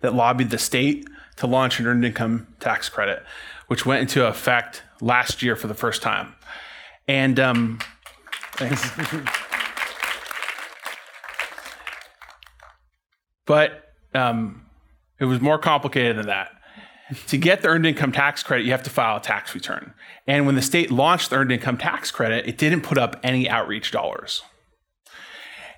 that 0.02 0.14
lobbied 0.14 0.50
the 0.50 0.58
state 0.58 1.08
to 1.38 1.48
launch 1.48 1.80
an 1.80 1.88
earned 1.88 2.04
income 2.06 2.48
tax 2.60 2.90
credit, 2.90 3.24
which 3.68 3.86
went 3.86 4.02
into 4.02 4.26
effect 4.26 4.84
last 5.02 5.44
year 5.44 5.56
for 5.56 5.68
the 5.68 5.74
first 5.74 6.02
time. 6.02 6.34
And 7.08 7.40
um, 7.40 7.80
but 13.46 13.94
um, 14.14 14.66
it 15.20 15.26
was 15.26 15.42
more 15.42 15.60
complicated 15.60 16.18
than 16.18 16.28
that. 16.28 16.55
To 17.28 17.38
get 17.38 17.62
the 17.62 17.68
earned 17.68 17.86
income 17.86 18.12
tax 18.12 18.42
credit, 18.42 18.66
you 18.66 18.72
have 18.72 18.84
to 18.84 18.90
file 18.90 19.18
a 19.18 19.22
tax 19.22 19.54
return. 19.54 19.94
And 20.28 20.46
when 20.46 20.56
the 20.56 20.62
state 20.62 20.92
launched 20.92 21.30
the 21.30 21.38
earned 21.38 21.52
income 21.52 21.78
tax 21.78 22.12
credit, 22.12 22.48
it 22.48 22.58
didn't 22.58 22.82
put 22.82 22.98
up 22.98 23.20
any 23.24 23.48
outreach 23.48 23.92
dollars. 23.92 24.42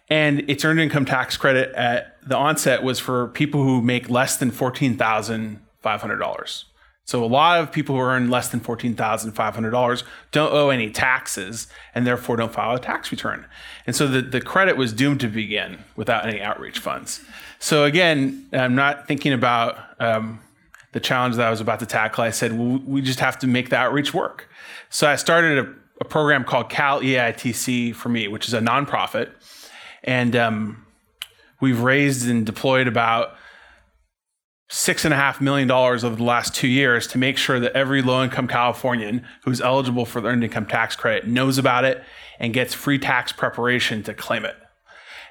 And 0.10 0.50
its 0.50 0.64
earned 0.64 0.80
income 0.80 1.06
tax 1.06 1.36
credit 1.36 1.74
at 1.76 2.18
the 2.26 2.38
onset 2.38 2.82
was 2.82 3.00
for 3.00 3.28
people 3.28 3.64
who 3.64 3.82
make 3.82 4.10
less 4.10 4.38
than 4.38 4.52
$14,500. 4.52 6.64
So 7.04 7.24
a 7.24 7.26
lot 7.26 7.62
of 7.62 7.72
people 7.72 7.96
who 7.96 8.02
earn 8.02 8.30
less 8.30 8.50
than 8.50 8.60
$14,500 8.60 10.04
don't 10.32 10.54
owe 10.54 10.70
any 10.70 10.90
taxes 10.90 11.68
and 11.96 12.08
therefore 12.08 12.36
don't 12.36 12.52
file 12.52 12.76
a 12.76 12.80
tax 12.80 13.12
return. 13.12 13.46
And 13.86 13.96
so 13.96 14.08
the, 14.08 14.22
the 14.22 14.42
credit 14.42 14.76
was 14.76 14.92
doomed 14.92 15.22
to 15.22 15.28
begin 15.28 15.86
without 15.96 16.26
any 16.26 16.42
outreach 16.42 16.80
funds. 16.80 17.22
So 17.60 17.86
again, 17.86 18.48
I'm 18.52 18.76
not 18.76 19.08
thinking 19.08 19.32
about 19.32 19.78
um, 20.02 20.42
the 20.94 21.00
challenge 21.00 21.36
that 21.36 21.48
I 21.48 21.50
was 21.50 21.62
about 21.62 21.80
to 21.80 21.86
tackle. 21.86 22.24
I 22.24 22.32
said, 22.32 22.58
well, 22.58 22.80
we 22.86 23.02
just 23.02 23.20
have 23.20 23.38
to 23.40 23.48
make 23.48 23.70
the 23.70 23.76
outreach 23.76 24.14
work. 24.14 24.50
So 24.90 25.08
I 25.08 25.16
started 25.16 25.60
a, 25.60 25.74
a 26.02 26.06
program 26.06 26.44
called 26.44 26.70
CalEITC4Me, 26.70 28.32
which 28.32 28.48
is 28.48 28.54
a 28.54 28.60
nonprofit. 28.60 29.32
And 30.04 30.36
um, 30.36 30.86
we've 31.60 31.82
raised 31.82 32.28
and 32.28 32.46
deployed 32.46 32.88
about 32.88 33.36
six 34.70 35.06
and 35.06 35.14
a 35.14 35.18
half 35.18 35.40
million 35.40 35.68
dollars 35.68 36.04
over 36.04 36.16
the 36.16 36.24
last 36.24 36.54
two 36.54 36.68
years 36.68 37.08
to 37.08 37.18
make 37.18 37.38
sure 37.38 37.60
that 37.60 37.72
every 37.74 38.02
low 38.02 38.24
income 38.24 38.48
Californian 38.48 39.26
who's 39.44 39.62
eligible 39.62 40.06
for 40.06 40.20
the 40.20 40.28
earned 40.28 40.44
income 40.44 40.66
tax 40.66 40.96
credit 40.96 41.26
knows 41.26 41.58
about 41.58 41.86
it 41.86 42.04
and 42.40 42.54
gets 42.54 42.74
free 42.74 43.00
tax 43.00 43.32
preparation 43.32 44.04
to 44.04 44.14
claim 44.14 44.44
it. 44.44 44.56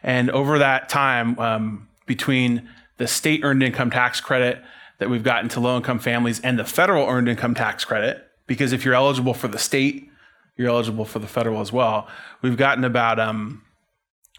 And 0.02 0.30
over 0.30 0.58
that 0.58 0.88
time, 0.88 1.38
um, 1.38 1.88
between 2.06 2.68
the 2.96 3.06
state 3.06 3.40
earned 3.42 3.62
income 3.62 3.90
tax 3.90 4.20
credit 4.20 4.62
that 4.98 5.10
we've 5.10 5.22
gotten 5.22 5.48
to 5.50 5.60
low 5.60 5.76
income 5.76 5.98
families 5.98 6.40
and 6.40 6.58
the 6.58 6.64
federal 6.64 7.06
earned 7.06 7.28
income 7.28 7.54
tax 7.54 7.84
credit, 7.84 8.24
because 8.46 8.72
if 8.72 8.84
you're 8.84 8.94
eligible 8.94 9.34
for 9.34 9.48
the 9.48 9.58
state, 9.58 10.08
you're 10.56 10.68
eligible 10.68 11.04
for 11.04 11.18
the 11.18 11.26
federal 11.26 11.60
as 11.60 11.72
well. 11.72 12.08
We've 12.42 12.56
gotten 12.56 12.84
about 12.84 13.20
um, 13.20 13.62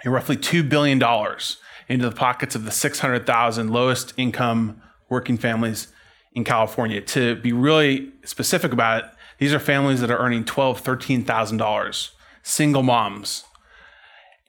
roughly 0.06 0.38
$2 0.38 0.68
billion 0.68 1.02
into 1.88 2.10
the 2.10 2.16
pockets 2.16 2.56
of 2.56 2.66
the 2.66 2.72
600,000 2.72 3.70
lowest 3.70 4.14
income 4.18 4.82
working 5.10 5.38
families 5.38 5.88
in 6.34 6.44
California. 6.44 7.02
To 7.02 7.36
be 7.36 7.52
really 7.52 8.12
specific 8.24 8.72
about 8.72 9.04
it, 9.04 9.10
these 9.40 9.54
are 9.54 9.60
families 9.60 10.02
that 10.02 10.12
are 10.12 10.18
earning 10.18 10.46
twelve, 10.46 10.80
thirteen 10.80 11.24
thousand 11.24 11.58
dollars, 11.58 12.12
single 12.44 12.84
moms, 12.84 13.44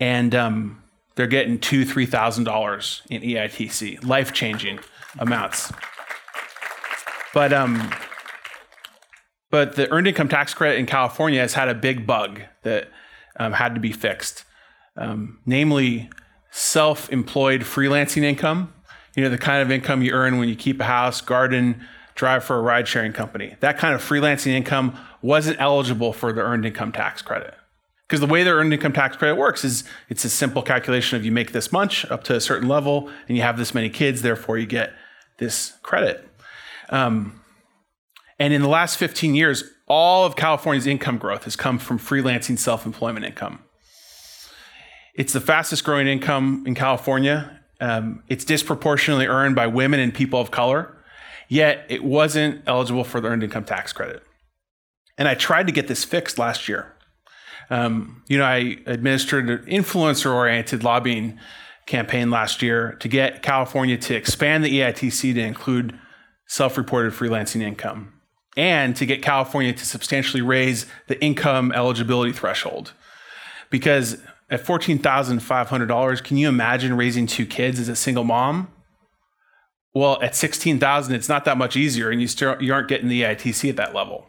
and 0.01 0.35
um, 0.35 0.83
they're 1.15 1.27
getting 1.27 1.59
two, 1.59 1.85
three 1.85 2.07
thousand 2.07 2.45
dollars 2.45 3.03
in 3.11 3.23
EITC, 3.23 4.05
life 4.05 4.33
changing 4.33 4.81
amounts. 5.19 5.73
But 7.39 7.53
um, 7.53 7.95
but 9.49 9.77
the 9.77 9.89
earned 9.93 10.09
income 10.09 10.29
tax 10.29 10.55
credit 10.55 10.79
in 10.79 10.87
California 10.87 11.41
has 11.41 11.55
had 11.55 11.69
a 11.69 11.75
big 11.75 12.05
bug 12.05 12.41
that 12.65 12.91
um, 13.39 13.53
had 13.53 13.75
to 13.77 13.81
be 13.81 13.93
fixed, 13.93 14.45
um, 14.97 15.39
namely 15.47 16.11
self-employed 16.51 17.61
freelancing 17.61 18.25
income 18.25 18.73
you 19.15 19.25
know, 19.25 19.31
the 19.31 19.39
kind 19.39 19.63
of 19.63 19.71
income 19.73 20.01
you 20.03 20.13
earn 20.13 20.39
when 20.39 20.49
you 20.49 20.55
keep 20.55 20.81
a 20.81 20.85
house, 20.85 21.21
garden, 21.21 21.85
drive 22.15 22.45
for 22.45 22.57
a 22.57 22.61
ride 22.61 22.87
sharing 22.87 23.13
company. 23.13 23.57
That 23.59 23.77
kind 23.77 23.93
of 23.93 24.01
freelancing 24.01 24.53
income 24.53 24.97
wasn't 25.23 25.61
eligible 25.61 26.13
for 26.13 26.33
the 26.33 26.41
earned 26.41 26.65
income 26.65 26.93
tax 26.93 27.21
credit. 27.21 27.55
Because 28.07 28.21
the 28.21 28.29
way 28.29 28.45
the 28.45 28.51
earned 28.51 28.73
income 28.73 28.93
tax 28.93 29.17
credit 29.17 29.35
works 29.35 29.65
is 29.65 29.83
it's 30.09 30.25
a 30.25 30.31
simple 30.31 30.63
calculation 30.63 31.17
of 31.17 31.25
you 31.25 31.33
make 31.33 31.51
this 31.51 31.73
much 31.73 32.05
up 32.13 32.23
to 32.25 32.37
a 32.37 32.41
certain 32.41 32.69
level 32.69 33.11
and 33.27 33.37
you 33.37 33.43
have 33.43 33.59
this 33.59 33.75
many 33.75 33.91
kids, 33.91 34.23
therefore 34.23 34.57
you 34.57 34.67
get 34.67 34.93
this 35.39 35.75
credit. 35.83 36.28
Um, 36.91 37.41
and 38.39 38.53
in 38.53 38.63
the 38.63 38.69
last 38.69 38.99
15 38.99 39.35
years, 39.35 39.65
all 39.87 40.25
of 40.25 40.37
California's 40.37 40.87
income 40.87 41.19
growth 41.19 41.45
has 41.45 41.57
come 41.57 41.79
from 41.79 41.99
freelancing 41.99 42.59
self 42.59 42.87
employment 42.87 43.27
income. 43.27 43.61
It's 45.15 45.33
the 45.33 45.41
fastest 45.41 45.85
growing 45.85 46.07
income 46.07 46.65
in 46.67 46.75
California. 46.75 47.61
Um, 47.81 48.23
it's 48.29 48.45
disproportionately 48.45 49.27
earned 49.27 49.57
by 49.57 49.67
women 49.67 50.01
and 50.01 50.15
people 50.15 50.41
of 50.41 50.51
color, 50.51 50.97
yet 51.49 51.87
it 51.89 52.05
wasn't 52.05 52.63
eligible 52.67 53.05
for 53.05 53.21
the 53.21 53.29
earned 53.29 53.43
income 53.43 53.65
tax 53.65 53.93
credit. 53.93 54.23
And 55.17 55.27
I 55.27 55.35
tried 55.35 55.67
to 55.67 55.73
get 55.73 55.89
this 55.89 56.05
fixed 56.05 56.39
last 56.39 56.69
year. 56.69 56.95
Um, 57.71 58.23
you 58.29 58.39
know, 58.39 58.45
I 58.45 58.79
administered 58.87 59.51
an 59.51 59.59
influencer 59.67 60.33
oriented 60.33 60.85
lobbying 60.85 61.39
campaign 61.87 62.31
last 62.31 62.63
year 62.63 62.93
to 63.01 63.09
get 63.09 63.43
California 63.43 63.97
to 63.97 64.15
expand 64.15 64.65
the 64.65 64.81
EITC 64.81 65.35
to 65.35 65.41
include 65.41 65.99
self 66.49 66.77
reported 66.77 67.13
freelancing 67.13 67.63
income 67.63 68.13
and 68.57 68.97
to 68.97 69.07
get 69.07 69.23
California 69.23 69.73
to 69.73 69.87
substantially 69.87 70.43
raise 70.43 70.87
the 71.07 71.23
income 71.23 71.71
eligibility 71.71 72.33
threshold. 72.33 72.93
Because 73.71 74.21
at 74.51 74.65
$14,500, 74.65 76.25
can 76.25 76.37
you 76.37 76.49
imagine 76.49 76.97
raising 76.97 77.27
two 77.27 77.47
kids 77.47 77.79
as 77.79 77.89
a 77.89 77.95
single 77.95 78.25
mom? 78.25 78.73
Well, 79.95 80.21
at 80.23 80.35
16,000, 80.35 81.15
it's 81.15 81.29
not 81.29 81.45
that 81.45 81.57
much 81.57 81.77
easier 81.77 82.11
and 82.11 82.21
you 82.21 82.27
still 82.27 82.61
you 82.61 82.73
aren't 82.73 82.89
getting 82.89 83.09
the 83.09 83.23
EITC 83.23 83.69
at 83.69 83.77
that 83.77 83.95
level. 83.95 84.27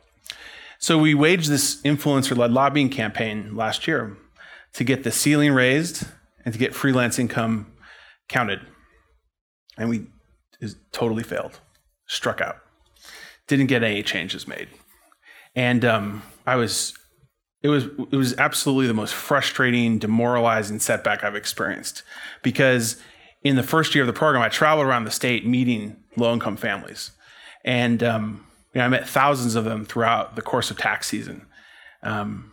So 0.78 0.98
we 0.98 1.14
waged 1.14 1.50
this 1.50 1.82
influencer-led 1.82 2.52
lobbying 2.52 2.90
campaign 2.90 3.56
last 3.56 3.88
year 3.88 4.16
to 4.74 4.84
get 4.84 5.04
the 5.04 5.12
ceiling 5.12 5.52
raised 5.52 6.06
and 6.46 6.54
to 6.54 6.60
get 6.60 6.74
freelance 6.74 7.20
income 7.20 7.74
counted. 8.30 8.62
And 9.78 9.90
we 9.90 10.08
totally 10.92 11.24
failed, 11.24 11.60
struck 12.10 12.42
out. 12.42 12.58
Didn't 13.48 13.68
get 13.68 13.84
any 13.84 14.04
changes 14.04 14.48
made. 14.48 14.68
And 15.56 15.86
um, 15.86 16.24
I 16.46 16.58
was 16.58 16.94
it 17.62 17.70
was 17.70 17.86
it 18.12 18.16
was 18.16 18.38
absolutely 18.38 18.88
the 18.88 18.94
most 18.94 19.14
frustrating, 19.14 20.00
demoralizing 20.00 20.80
setback 20.80 21.24
I've 21.24 21.36
experienced 21.36 22.04
because 22.44 23.02
in 23.44 23.56
the 23.56 23.64
first 23.64 23.96
year 23.96 24.04
of 24.04 24.08
the 24.08 24.14
program, 24.14 24.44
I 24.44 24.50
traveled 24.50 24.86
around 24.86 25.06
the 25.06 25.12
state 25.12 25.46
meeting 25.46 25.98
low 26.18 26.34
income 26.34 26.58
families, 26.58 27.12
and 27.64 28.04
um, 28.04 28.46
you 28.74 28.80
know, 28.80 28.86
I 28.86 28.90
met 28.90 29.08
thousands 29.08 29.56
of 29.56 29.66
them 29.66 29.86
throughout 29.86 30.36
the 30.36 30.42
course 30.42 30.72
of 30.72 30.78
tax 30.78 31.08
season. 31.08 31.46
Um, 32.04 32.52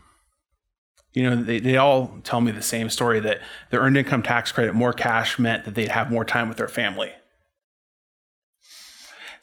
you 1.13 1.23
know, 1.23 1.37
they, 1.37 1.61
they 1.61 1.77
all 1.77 2.19
tell 2.25 2.41
me 2.41 2.53
the 2.53 2.63
same 2.63 2.91
story 2.91 3.21
that 3.21 3.41
the 3.71 3.79
earned 3.79 3.97
income 3.97 4.23
tax 4.23 4.53
credit, 4.53 4.75
more 4.75 4.93
cash 4.93 5.39
meant 5.39 5.65
that 5.65 5.75
they'd 5.75 5.89
have 5.89 6.11
more 6.11 6.25
time 6.25 6.49
with 6.49 6.59
their 6.59 6.69
family. 6.69 7.13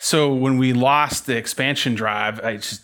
So 0.04 0.34
when 0.34 0.58
we 0.58 0.74
lost 0.74 1.28
the 1.28 1.38
expansion 1.38 1.96
drive, 1.96 2.44
I 2.44 2.58
just 2.58 2.82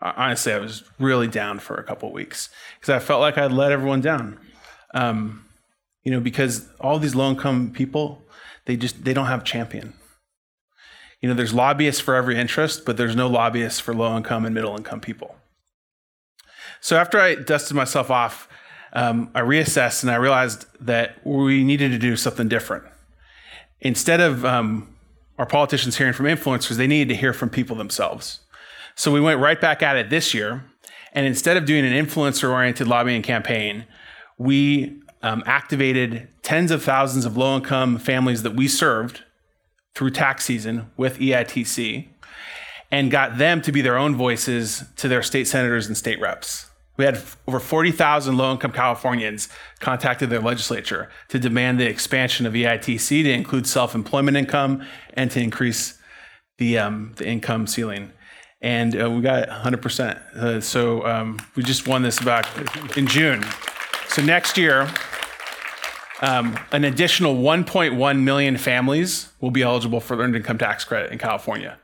honestly, 0.00 0.50
I 0.50 0.58
was 0.58 0.82
really 0.98 1.28
down 1.28 1.58
for 1.58 1.74
a 1.74 1.84
couple 1.84 2.10
weeks 2.10 2.48
because 2.80 2.88
I 2.88 3.00
felt 3.00 3.20
like 3.20 3.36
I'd 3.36 3.52
let 3.52 3.70
everyone 3.70 4.00
down. 4.00 4.40
Um, 4.94 5.44
you 6.04 6.10
know, 6.10 6.20
because 6.20 6.66
all 6.80 6.98
these 6.98 7.14
low 7.14 7.28
income 7.28 7.70
people, 7.70 8.22
they 8.64 8.78
just 8.78 9.04
they 9.04 9.12
don't 9.12 9.26
have 9.26 9.44
champion. 9.44 9.92
You 11.20 11.28
know, 11.28 11.34
there's 11.34 11.52
lobbyists 11.52 12.00
for 12.00 12.14
every 12.14 12.38
interest, 12.38 12.86
but 12.86 12.96
there's 12.96 13.14
no 13.14 13.28
lobbyists 13.28 13.78
for 13.78 13.92
low 13.92 14.16
income 14.16 14.46
and 14.46 14.54
middle 14.54 14.74
income 14.74 15.02
people. 15.02 15.36
So 16.80 16.96
after 16.96 17.20
I 17.20 17.34
dusted 17.34 17.76
myself 17.76 18.10
off, 18.10 18.48
um, 18.94 19.30
I 19.34 19.42
reassessed 19.42 20.02
and 20.02 20.10
I 20.10 20.16
realized 20.16 20.64
that 20.80 21.18
we 21.26 21.62
needed 21.62 21.90
to 21.90 21.98
do 21.98 22.16
something 22.16 22.48
different. 22.48 22.84
Instead 23.82 24.20
of 24.20 24.46
um, 24.46 24.93
our 25.38 25.46
politicians 25.46 25.96
hearing 25.96 26.12
from 26.12 26.26
influencers, 26.26 26.76
they 26.76 26.86
needed 26.86 27.08
to 27.12 27.18
hear 27.18 27.32
from 27.32 27.50
people 27.50 27.76
themselves. 27.76 28.40
So 28.94 29.10
we 29.10 29.20
went 29.20 29.40
right 29.40 29.60
back 29.60 29.82
at 29.82 29.96
it 29.96 30.10
this 30.10 30.34
year. 30.34 30.64
And 31.12 31.26
instead 31.26 31.56
of 31.56 31.64
doing 31.64 31.84
an 31.84 31.92
influencer 31.92 32.50
oriented 32.50 32.88
lobbying 32.88 33.22
campaign, 33.22 33.86
we 34.36 35.00
um, 35.22 35.42
activated 35.46 36.28
tens 36.42 36.70
of 36.70 36.82
thousands 36.82 37.24
of 37.24 37.36
low 37.36 37.56
income 37.56 37.98
families 37.98 38.42
that 38.42 38.54
we 38.54 38.68
served 38.68 39.22
through 39.94 40.10
tax 40.10 40.44
season 40.44 40.90
with 40.96 41.18
EITC 41.18 42.08
and 42.90 43.10
got 43.10 43.38
them 43.38 43.62
to 43.62 43.72
be 43.72 43.80
their 43.80 43.96
own 43.96 44.14
voices 44.14 44.84
to 44.96 45.08
their 45.08 45.22
state 45.22 45.46
senators 45.46 45.86
and 45.86 45.96
state 45.96 46.20
reps. 46.20 46.70
We 46.96 47.04
had 47.04 47.20
over 47.48 47.58
40,000 47.58 48.36
low 48.36 48.52
income 48.52 48.72
Californians 48.72 49.48
contacted 49.80 50.30
their 50.30 50.40
legislature 50.40 51.10
to 51.28 51.38
demand 51.38 51.80
the 51.80 51.86
expansion 51.86 52.46
of 52.46 52.52
EITC 52.52 53.24
to 53.24 53.32
include 53.32 53.66
self 53.66 53.94
employment 53.94 54.36
income 54.36 54.86
and 55.14 55.30
to 55.32 55.40
increase 55.40 55.98
the, 56.58 56.78
um, 56.78 57.12
the 57.16 57.26
income 57.26 57.66
ceiling. 57.66 58.12
and 58.62 59.00
uh, 59.00 59.10
we 59.10 59.20
got 59.20 59.48
100%. 59.48 60.36
Uh, 60.36 60.60
so 60.60 61.04
um, 61.06 61.38
we 61.56 61.62
just 61.62 61.88
won 61.88 62.02
this 62.02 62.20
back 62.20 62.46
in 62.96 63.06
June. 63.06 63.44
So 64.08 64.22
next 64.22 64.56
year, 64.56 64.88
um, 66.22 66.58
an 66.72 66.84
additional 66.84 67.34
1.1 67.36 68.22
million 68.22 68.56
families 68.56 69.32
will 69.40 69.50
be 69.50 69.62
eligible 69.62 70.00
for 70.00 70.18
earned 70.18 70.36
income 70.36 70.58
tax 70.58 70.84
credit 70.84 71.12
in 71.12 71.18
California. 71.18 71.78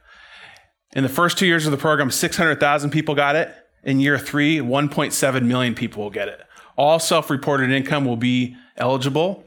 In 0.95 1.03
the 1.03 1.09
first 1.09 1.37
two 1.37 1.47
years 1.47 1.67
of 1.67 1.73
the 1.73 1.77
program, 1.77 2.11
600,000 2.11 2.91
people 2.91 3.15
got 3.15 3.37
it. 3.37 3.55
In 3.83 4.01
year 4.01 4.18
three, 4.18 4.59
1.7 4.59 5.43
million 5.45 5.74
people 5.74 6.03
will 6.03 6.11
get 6.11 6.28
it. 6.28 6.41
All 6.76 6.99
self 6.99 7.31
reported 7.31 7.70
income 7.70 8.05
will 8.05 8.16
be 8.16 8.57
eligible, 8.76 9.45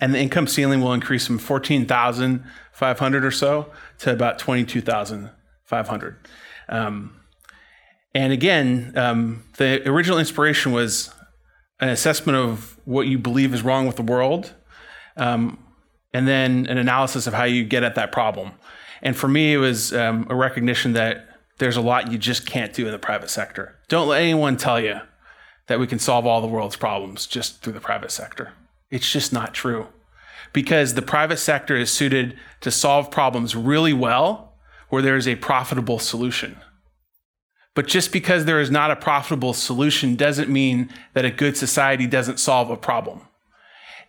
and 0.00 0.14
the 0.14 0.18
income 0.18 0.46
ceiling 0.46 0.80
will 0.80 0.92
increase 0.92 1.26
from 1.26 1.38
14,500 1.38 3.24
or 3.24 3.30
so 3.30 3.70
to 3.98 4.12
about 4.12 4.38
22,500. 4.38 6.28
Um, 6.68 7.20
and 8.14 8.32
again, 8.32 8.92
um, 8.96 9.44
the 9.56 9.88
original 9.88 10.18
inspiration 10.18 10.72
was 10.72 11.12
an 11.80 11.88
assessment 11.88 12.38
of 12.38 12.78
what 12.84 13.06
you 13.06 13.18
believe 13.18 13.52
is 13.52 13.62
wrong 13.62 13.86
with 13.86 13.96
the 13.96 14.02
world, 14.02 14.54
um, 15.16 15.58
and 16.12 16.28
then 16.28 16.66
an 16.66 16.78
analysis 16.78 17.26
of 17.26 17.34
how 17.34 17.44
you 17.44 17.64
get 17.64 17.82
at 17.82 17.96
that 17.96 18.12
problem. 18.12 18.52
And 19.02 19.16
for 19.16 19.28
me, 19.28 19.54
it 19.54 19.58
was 19.58 19.92
um, 19.92 20.26
a 20.30 20.34
recognition 20.34 20.92
that 20.92 21.28
there's 21.58 21.76
a 21.76 21.82
lot 21.82 22.10
you 22.10 22.18
just 22.18 22.46
can't 22.46 22.72
do 22.72 22.86
in 22.86 22.92
the 22.92 22.98
private 22.98 23.30
sector. 23.30 23.76
Don't 23.88 24.08
let 24.08 24.22
anyone 24.22 24.56
tell 24.56 24.80
you 24.80 25.00
that 25.66 25.80
we 25.80 25.86
can 25.86 25.98
solve 25.98 26.26
all 26.26 26.40
the 26.40 26.46
world's 26.46 26.76
problems 26.76 27.26
just 27.26 27.62
through 27.62 27.72
the 27.72 27.80
private 27.80 28.10
sector. 28.10 28.52
It's 28.90 29.10
just 29.10 29.32
not 29.32 29.54
true. 29.54 29.88
Because 30.52 30.94
the 30.94 31.02
private 31.02 31.38
sector 31.38 31.76
is 31.76 31.90
suited 31.90 32.38
to 32.60 32.70
solve 32.70 33.10
problems 33.10 33.56
really 33.56 33.92
well 33.92 34.52
where 34.88 35.02
there 35.02 35.16
is 35.16 35.26
a 35.26 35.36
profitable 35.36 35.98
solution. 35.98 36.56
But 37.74 37.88
just 37.88 38.12
because 38.12 38.44
there 38.44 38.60
is 38.60 38.70
not 38.70 38.90
a 38.90 38.96
profitable 38.96 39.52
solution 39.52 40.14
doesn't 40.14 40.48
mean 40.48 40.90
that 41.14 41.24
a 41.24 41.30
good 41.30 41.56
society 41.56 42.06
doesn't 42.06 42.38
solve 42.38 42.70
a 42.70 42.76
problem. 42.76 43.22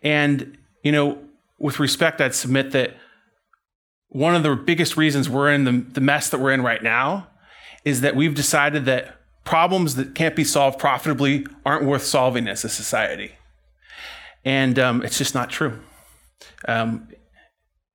And, 0.03 0.57
you 0.83 0.91
know, 0.91 1.19
with 1.57 1.79
respect, 1.79 2.21
I'd 2.21 2.35
submit 2.35 2.71
that 2.71 2.95
one 4.09 4.35
of 4.35 4.43
the 4.43 4.55
biggest 4.55 4.97
reasons 4.97 5.27
we're 5.27 5.51
in 5.51 5.63
the, 5.63 5.71
the 5.71 6.01
mess 6.01 6.29
that 6.29 6.39
we're 6.39 6.53
in 6.53 6.61
right 6.61 6.83
now 6.83 7.27
is 7.86 8.01
that 8.01 8.15
we've 8.15 8.36
decided 8.36 8.86
that 8.86 9.15
problems 9.45 9.95
that 9.95 10.15
can't 10.15 10.36
be 10.36 10.43
solved 10.43 10.79
profitably 10.79 11.45
aren't 11.65 11.86
worth 11.86 12.03
solving 12.03 12.47
as 12.47 12.65
a 12.65 12.69
society. 12.69 13.33
And 14.43 14.77
um, 14.77 15.03
it's 15.03 15.17
just 15.17 15.33
not 15.36 15.49
true. 15.49 15.79
Um, 16.67 17.07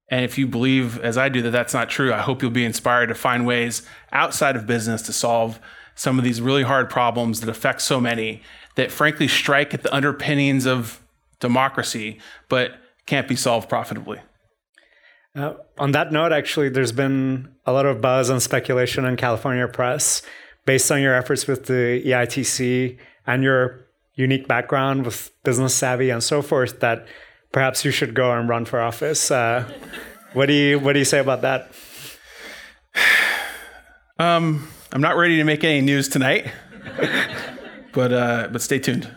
and 0.08 0.24
if 0.24 0.38
you 0.38 0.46
believe, 0.46 0.98
as 1.00 1.18
I 1.18 1.28
do, 1.28 1.42
that 1.42 1.50
that's 1.50 1.74
not 1.74 1.90
true, 1.90 2.12
I 2.12 2.18
hope 2.18 2.42
you'll 2.42 2.50
be 2.50 2.64
inspired 2.64 3.08
to 3.08 3.14
find 3.14 3.46
ways 3.46 3.82
outside 4.12 4.56
of 4.56 4.66
business 4.66 5.02
to 5.02 5.12
solve 5.12 5.60
some 5.94 6.18
of 6.18 6.24
these 6.24 6.40
really 6.40 6.62
hard 6.62 6.88
problems 6.88 7.40
that 7.40 7.48
affect 7.48 7.82
so 7.82 8.00
many 8.00 8.42
that, 8.76 8.90
frankly, 8.90 9.28
strike 9.28 9.74
at 9.74 9.82
the 9.82 9.94
underpinnings 9.94 10.66
of 10.66 11.00
democracy, 11.38 12.18
but 12.48 12.72
can't 13.06 13.28
be 13.28 13.36
solved 13.36 13.68
profitably. 13.68 14.20
Uh, 15.34 15.54
on 15.78 15.92
that 15.92 16.12
note, 16.12 16.32
actually, 16.32 16.68
there's 16.68 16.92
been 16.92 17.48
a 17.64 17.72
lot 17.72 17.86
of 17.86 18.00
buzz 18.00 18.30
and 18.30 18.42
speculation 18.42 19.04
in 19.04 19.16
California 19.16 19.66
press 19.68 20.22
based 20.66 20.90
on 20.90 21.00
your 21.00 21.14
efforts 21.14 21.46
with 21.46 21.66
the 21.66 22.02
EITC 22.04 22.98
and 23.26 23.42
your 23.42 23.86
unique 24.14 24.48
background 24.48 25.04
with 25.04 25.30
business 25.44 25.74
savvy 25.74 26.10
and 26.10 26.22
so 26.22 26.42
forth 26.42 26.80
that 26.80 27.06
perhaps 27.52 27.84
you 27.84 27.90
should 27.90 28.14
go 28.14 28.32
and 28.32 28.48
run 28.48 28.64
for 28.64 28.80
office. 28.80 29.30
Uh, 29.30 29.70
what 30.32 30.46
do 30.46 30.52
you 30.52 30.78
What 30.78 30.92
do 30.94 30.98
you 30.98 31.04
say 31.04 31.18
about 31.18 31.42
that? 31.42 31.70
Um, 34.18 34.68
I'm 34.92 35.00
not 35.00 35.16
ready 35.16 35.38
to 35.38 35.44
make 35.44 35.64
any 35.64 35.80
news 35.80 36.06
tonight, 36.06 36.52
but 37.94 38.12
uh, 38.12 38.48
but 38.52 38.60
stay 38.60 38.78
tuned. 38.78 39.10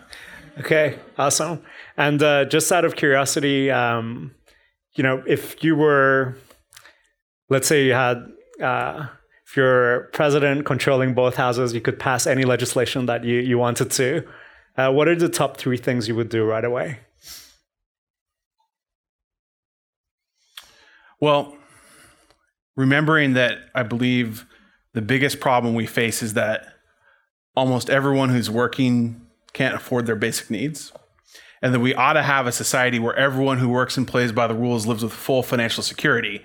Okay, 0.60 0.98
awesome. 1.18 1.62
And 1.98 2.22
uh, 2.22 2.46
just 2.46 2.72
out 2.72 2.86
of 2.86 2.96
curiosity, 2.96 3.70
um, 3.70 4.34
you 4.94 5.02
know, 5.02 5.22
if 5.26 5.62
you 5.62 5.76
were, 5.76 6.36
let's 7.48 7.66
say 7.66 7.84
you 7.84 7.92
had, 7.92 8.26
uh, 8.60 9.06
if 9.46 9.56
you're 9.56 10.08
president 10.12 10.64
controlling 10.66 11.14
both 11.14 11.34
houses, 11.36 11.74
you 11.74 11.80
could 11.80 11.98
pass 11.98 12.26
any 12.26 12.44
legislation 12.44 13.06
that 13.06 13.24
you, 13.24 13.40
you 13.40 13.58
wanted 13.58 13.90
to. 13.92 14.26
Uh, 14.76 14.90
what 14.90 15.08
are 15.08 15.14
the 15.14 15.28
top 15.28 15.56
three 15.56 15.76
things 15.76 16.08
you 16.08 16.14
would 16.14 16.28
do 16.28 16.44
right 16.44 16.64
away? 16.64 17.00
Well, 21.20 21.56
remembering 22.76 23.34
that 23.34 23.58
I 23.74 23.82
believe 23.82 24.46
the 24.92 25.02
biggest 25.02 25.40
problem 25.40 25.74
we 25.74 25.86
face 25.86 26.22
is 26.22 26.34
that 26.34 26.66
almost 27.56 27.88
everyone 27.88 28.30
who's 28.30 28.50
working 28.50 29.20
can't 29.52 29.74
afford 29.74 30.06
their 30.06 30.16
basic 30.16 30.50
needs 30.50 30.92
and 31.64 31.72
that 31.72 31.80
we 31.80 31.94
ought 31.94 32.12
to 32.12 32.22
have 32.22 32.46
a 32.46 32.52
society 32.52 32.98
where 32.98 33.16
everyone 33.16 33.56
who 33.56 33.70
works 33.70 33.96
and 33.96 34.06
plays 34.06 34.32
by 34.32 34.46
the 34.46 34.54
rules 34.54 34.86
lives 34.86 35.02
with 35.02 35.14
full 35.14 35.42
financial 35.42 35.82
security. 35.82 36.44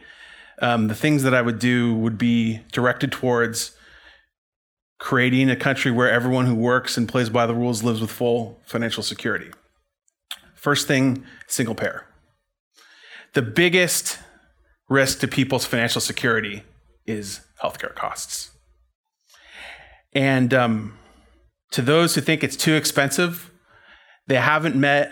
Um, 0.61 0.87
the 0.87 0.95
things 0.95 1.23
that 1.23 1.33
I 1.33 1.41
would 1.41 1.59
do 1.59 1.93
would 1.93 2.17
be 2.17 2.61
directed 2.71 3.11
towards 3.11 3.75
creating 4.97 5.49
a 5.49 5.57
country 5.57 5.91
where 5.91 6.09
everyone 6.09 6.45
who 6.45 6.55
works 6.55 6.95
and 6.95 7.05
plays 7.05 7.29
by 7.29 7.45
the 7.45 7.53
rules 7.53 7.83
lives 7.83 7.99
with 7.99 8.09
full 8.09 8.61
financial 8.65 9.03
security. 9.03 9.51
First 10.55 10.87
thing, 10.87 11.25
single 11.47 11.75
payer. 11.75 12.05
The 13.33 13.41
biggest 13.41 14.19
risk 14.87 15.19
to 15.19 15.27
people's 15.27 15.65
financial 15.65 15.99
security 15.99 16.63
is 17.05 17.41
healthcare 17.61 17.93
costs. 17.93 18.51
And 20.13 20.53
um, 20.53 20.97
to 21.71 21.81
those 21.81 22.15
who 22.15 22.21
think 22.21 22.41
it's 22.41 22.55
too 22.55 22.75
expensive, 22.75 23.48
they 24.29 24.35
haven't 24.35 24.75
met 24.75 25.11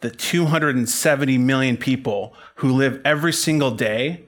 the 0.00 0.10
270 0.10 1.38
million 1.38 1.76
people 1.76 2.34
who 2.56 2.70
live 2.70 3.00
every 3.04 3.32
single 3.32 3.70
day 3.70 4.26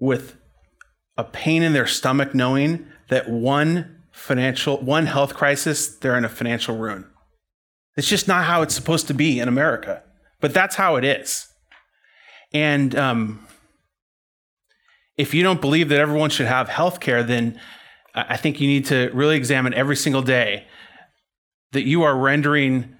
with 0.00 0.36
a 1.18 1.22
pain 1.22 1.62
in 1.62 1.74
their 1.74 1.86
stomach 1.86 2.34
knowing 2.34 2.86
that 3.08 3.28
one 3.28 3.98
financial 4.12 4.78
one 4.78 5.06
health 5.06 5.34
crisis 5.34 5.94
they're 5.98 6.16
in 6.16 6.24
a 6.24 6.28
financial 6.28 6.76
ruin. 6.76 7.06
It's 7.96 8.08
just 8.08 8.26
not 8.26 8.44
how 8.44 8.62
it's 8.62 8.74
supposed 8.74 9.06
to 9.08 9.14
be 9.14 9.38
in 9.38 9.46
america 9.46 10.02
but 10.40 10.54
that's 10.54 10.76
how 10.76 10.96
it 10.96 11.04
is. 11.04 11.48
And 12.54 12.96
um, 12.96 13.46
if 15.18 15.34
you 15.34 15.42
don't 15.42 15.60
believe 15.60 15.90
that 15.90 16.00
everyone 16.00 16.30
should 16.30 16.46
have 16.46 16.68
health 16.68 16.98
care 16.98 17.22
then 17.22 17.60
i 18.14 18.36
think 18.36 18.60
you 18.60 18.66
need 18.66 18.86
to 18.86 19.10
really 19.12 19.36
examine 19.36 19.74
every 19.74 19.96
single 19.96 20.22
day 20.22 20.66
that 21.72 21.84
you 21.84 22.02
are 22.02 22.16
rendering 22.16 22.96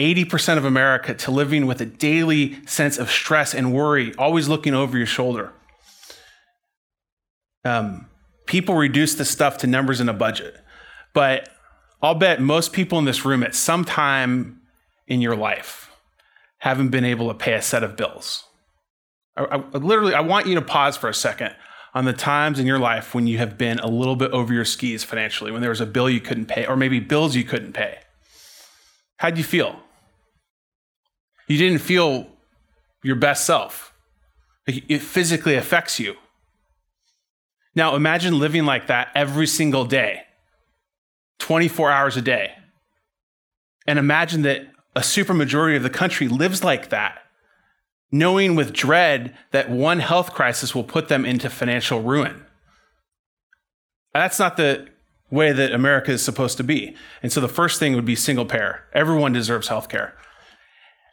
80% 0.00 0.56
of 0.56 0.64
America 0.64 1.14
to 1.14 1.30
living 1.30 1.66
with 1.66 1.80
a 1.80 1.86
daily 1.86 2.64
sense 2.66 2.96
of 2.96 3.10
stress 3.10 3.54
and 3.54 3.72
worry, 3.72 4.14
always 4.16 4.48
looking 4.48 4.74
over 4.74 4.96
your 4.96 5.06
shoulder. 5.06 5.52
Um, 7.64 8.06
people 8.46 8.74
reduce 8.74 9.14
this 9.14 9.30
stuff 9.30 9.58
to 9.58 9.66
numbers 9.66 10.00
in 10.00 10.08
a 10.08 10.14
budget, 10.14 10.56
but 11.12 11.50
I'll 12.02 12.14
bet 12.14 12.40
most 12.40 12.72
people 12.72 12.98
in 12.98 13.04
this 13.04 13.26
room 13.26 13.42
at 13.42 13.54
some 13.54 13.84
time 13.84 14.62
in 15.06 15.20
your 15.20 15.36
life 15.36 15.90
haven't 16.58 16.88
been 16.88 17.04
able 17.04 17.28
to 17.28 17.34
pay 17.34 17.52
a 17.52 17.62
set 17.62 17.84
of 17.84 17.96
bills. 17.96 18.44
I, 19.36 19.44
I, 19.44 19.56
literally, 19.76 20.14
I 20.14 20.20
want 20.20 20.46
you 20.46 20.54
to 20.54 20.62
pause 20.62 20.96
for 20.96 21.08
a 21.08 21.14
second 21.14 21.54
on 21.92 22.06
the 22.06 22.12
times 22.14 22.58
in 22.58 22.66
your 22.66 22.78
life 22.78 23.14
when 23.14 23.26
you 23.26 23.36
have 23.38 23.58
been 23.58 23.78
a 23.80 23.88
little 23.88 24.16
bit 24.16 24.30
over 24.30 24.54
your 24.54 24.64
skis 24.64 25.04
financially, 25.04 25.50
when 25.50 25.60
there 25.60 25.70
was 25.70 25.80
a 25.80 25.86
bill 25.86 26.08
you 26.08 26.20
couldn't 26.20 26.46
pay, 26.46 26.64
or 26.66 26.76
maybe 26.76 27.00
bills 27.00 27.36
you 27.36 27.44
couldn't 27.44 27.74
pay. 27.74 27.98
How'd 29.18 29.36
you 29.36 29.44
feel? 29.44 29.80
You 31.50 31.58
didn't 31.58 31.80
feel 31.80 32.28
your 33.02 33.16
best 33.16 33.44
self. 33.44 33.92
It 34.68 35.02
physically 35.02 35.56
affects 35.56 35.98
you. 35.98 36.14
Now 37.74 37.96
imagine 37.96 38.38
living 38.38 38.64
like 38.64 38.86
that 38.86 39.08
every 39.16 39.48
single 39.48 39.84
day, 39.84 40.22
24 41.40 41.90
hours 41.90 42.16
a 42.16 42.22
day. 42.22 42.52
And 43.84 43.98
imagine 43.98 44.42
that 44.42 44.68
a 44.94 45.00
supermajority 45.00 45.76
of 45.76 45.82
the 45.82 45.90
country 45.90 46.28
lives 46.28 46.62
like 46.62 46.90
that, 46.90 47.18
knowing 48.12 48.54
with 48.54 48.72
dread 48.72 49.36
that 49.50 49.68
one 49.68 49.98
health 49.98 50.32
crisis 50.32 50.72
will 50.72 50.84
put 50.84 51.08
them 51.08 51.24
into 51.24 51.50
financial 51.50 52.00
ruin. 52.00 52.46
That's 54.14 54.38
not 54.38 54.56
the 54.56 54.86
way 55.32 55.50
that 55.50 55.72
America 55.72 56.12
is 56.12 56.22
supposed 56.22 56.58
to 56.58 56.64
be. 56.64 56.94
And 57.24 57.32
so 57.32 57.40
the 57.40 57.48
first 57.48 57.80
thing 57.80 57.96
would 57.96 58.04
be 58.04 58.14
single 58.14 58.46
payer. 58.46 58.84
Everyone 58.92 59.32
deserves 59.32 59.66
health 59.66 59.88
care. 59.88 60.14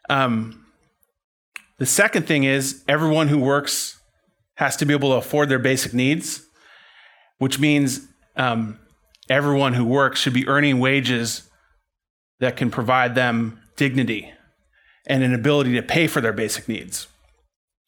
Um, 0.10 0.66
the 1.78 1.86
second 1.86 2.28
thing 2.28 2.44
is 2.44 2.84
everyone 2.88 3.28
who 3.28 3.40
works 3.40 4.00
has 4.56 4.76
to 4.78 4.86
be 4.86 4.94
able 4.94 5.12
to 5.12 5.18
afford 5.18 5.50
their 5.50 5.60
basic 5.60 5.94
needs, 5.94 6.46
which 7.38 7.60
means 7.60 8.08
um, 8.36 8.80
everyone 9.30 9.74
who 9.74 9.86
works 9.86 10.20
should 10.20 10.34
be 10.34 10.48
earning 10.48 10.80
wages 10.80 11.50
that 12.40 12.58
can 12.58 12.72
provide 12.72 13.16
them 13.16 13.60
dignity 13.76 14.32
and 15.06 15.24
an 15.24 15.34
ability 15.34 15.74
to 15.74 15.82
pay 15.82 16.08
for 16.08 16.22
their 16.22 16.34
basic 16.34 16.68
needs. 16.68 17.08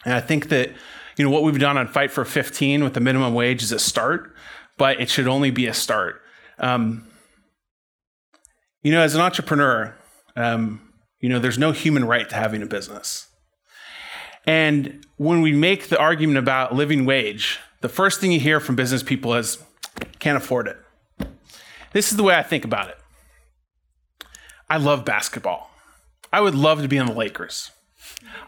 And 0.05 0.13
I 0.13 0.21
think 0.21 0.49
that 0.49 0.71
you 1.17 1.25
know 1.25 1.31
what 1.31 1.43
we've 1.43 1.59
done 1.59 1.77
on 1.77 1.87
Fight 1.87 2.11
for 2.11 2.23
15 2.23 2.83
with 2.83 2.93
the 2.93 3.01
minimum 3.01 3.33
wage 3.33 3.61
is 3.61 3.71
a 3.71 3.79
start, 3.79 4.33
but 4.77 5.01
it 5.01 5.09
should 5.09 5.27
only 5.27 5.51
be 5.51 5.67
a 5.67 5.73
start. 5.73 6.21
Um, 6.59 7.05
you 8.83 8.91
know, 8.93 9.01
as 9.01 9.15
an 9.15 9.21
entrepreneur, 9.21 9.93
um, 10.37 10.88
you 11.19 11.29
know, 11.29 11.39
there's 11.39 11.57
no 11.57 11.71
human 11.71 12.05
right 12.05 12.27
to 12.29 12.35
having 12.35 12.61
a 12.61 12.65
business. 12.65 13.27
And 14.45 15.05
when 15.17 15.41
we 15.41 15.51
make 15.51 15.89
the 15.89 15.99
argument 15.99 16.37
about 16.37 16.73
living 16.73 17.05
wage, 17.05 17.59
the 17.81 17.89
first 17.89 18.19
thing 18.19 18.31
you 18.31 18.39
hear 18.39 18.59
from 18.59 18.75
business 18.75 19.03
people 19.03 19.33
is, 19.35 19.61
can't 20.19 20.37
afford 20.37 20.67
it. 20.67 20.77
This 21.93 22.11
is 22.11 22.17
the 22.17 22.23
way 22.23 22.35
I 22.35 22.43
think 22.43 22.65
about 22.65 22.89
it. 22.89 22.97
I 24.69 24.77
love 24.77 25.03
basketball. 25.03 25.71
I 26.31 26.41
would 26.41 26.55
love 26.55 26.81
to 26.81 26.87
be 26.87 26.99
on 26.99 27.07
the 27.07 27.13
Lakers. 27.13 27.71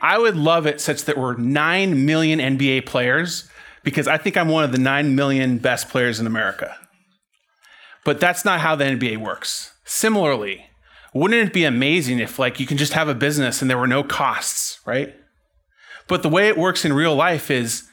I 0.01 0.17
would 0.17 0.35
love 0.35 0.65
it 0.65 0.79
such 0.79 1.05
that 1.05 1.17
we're 1.17 1.35
9 1.35 2.05
million 2.05 2.39
NBA 2.39 2.85
players 2.85 3.49
because 3.83 4.07
I 4.07 4.17
think 4.17 4.37
I'm 4.37 4.49
one 4.49 4.63
of 4.63 4.71
the 4.71 4.77
9 4.77 5.15
million 5.15 5.57
best 5.57 5.89
players 5.89 6.19
in 6.19 6.27
America. 6.27 6.75
But 8.03 8.19
that's 8.19 8.45
not 8.45 8.59
how 8.59 8.75
the 8.75 8.85
NBA 8.85 9.17
works. 9.17 9.73
Similarly, 9.85 10.70
wouldn't 11.13 11.47
it 11.49 11.53
be 11.53 11.65
amazing 11.65 12.19
if 12.19 12.39
like 12.39 12.59
you 12.59 12.65
can 12.65 12.77
just 12.77 12.93
have 12.93 13.09
a 13.09 13.15
business 13.15 13.61
and 13.61 13.69
there 13.69 13.77
were 13.77 13.87
no 13.87 14.03
costs, 14.03 14.79
right? 14.85 15.15
But 16.07 16.23
the 16.23 16.29
way 16.29 16.47
it 16.47 16.57
works 16.57 16.85
in 16.85 16.93
real 16.93 17.15
life 17.15 17.51
is 17.51 17.87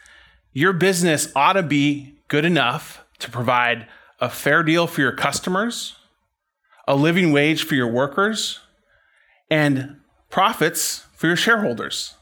your 0.53 0.73
business 0.73 1.31
ought 1.35 1.55
to 1.55 1.63
be 1.63 2.19
good 2.29 2.45
enough 2.45 3.05
to 3.19 3.31
provide 3.31 3.87
a 4.21 4.29
fair 4.29 4.63
deal 4.63 4.87
for 4.87 5.01
your 5.01 5.13
customers, 5.13 5.97
a 6.87 6.97
living 6.97 7.33
wage 7.33 7.65
for 7.65 7.75
your 7.75 7.91
workers, 7.91 8.61
and 9.51 9.97
profits 10.31 11.07
for 11.15 11.27
your 11.27 11.37
shareholders. 11.37 12.15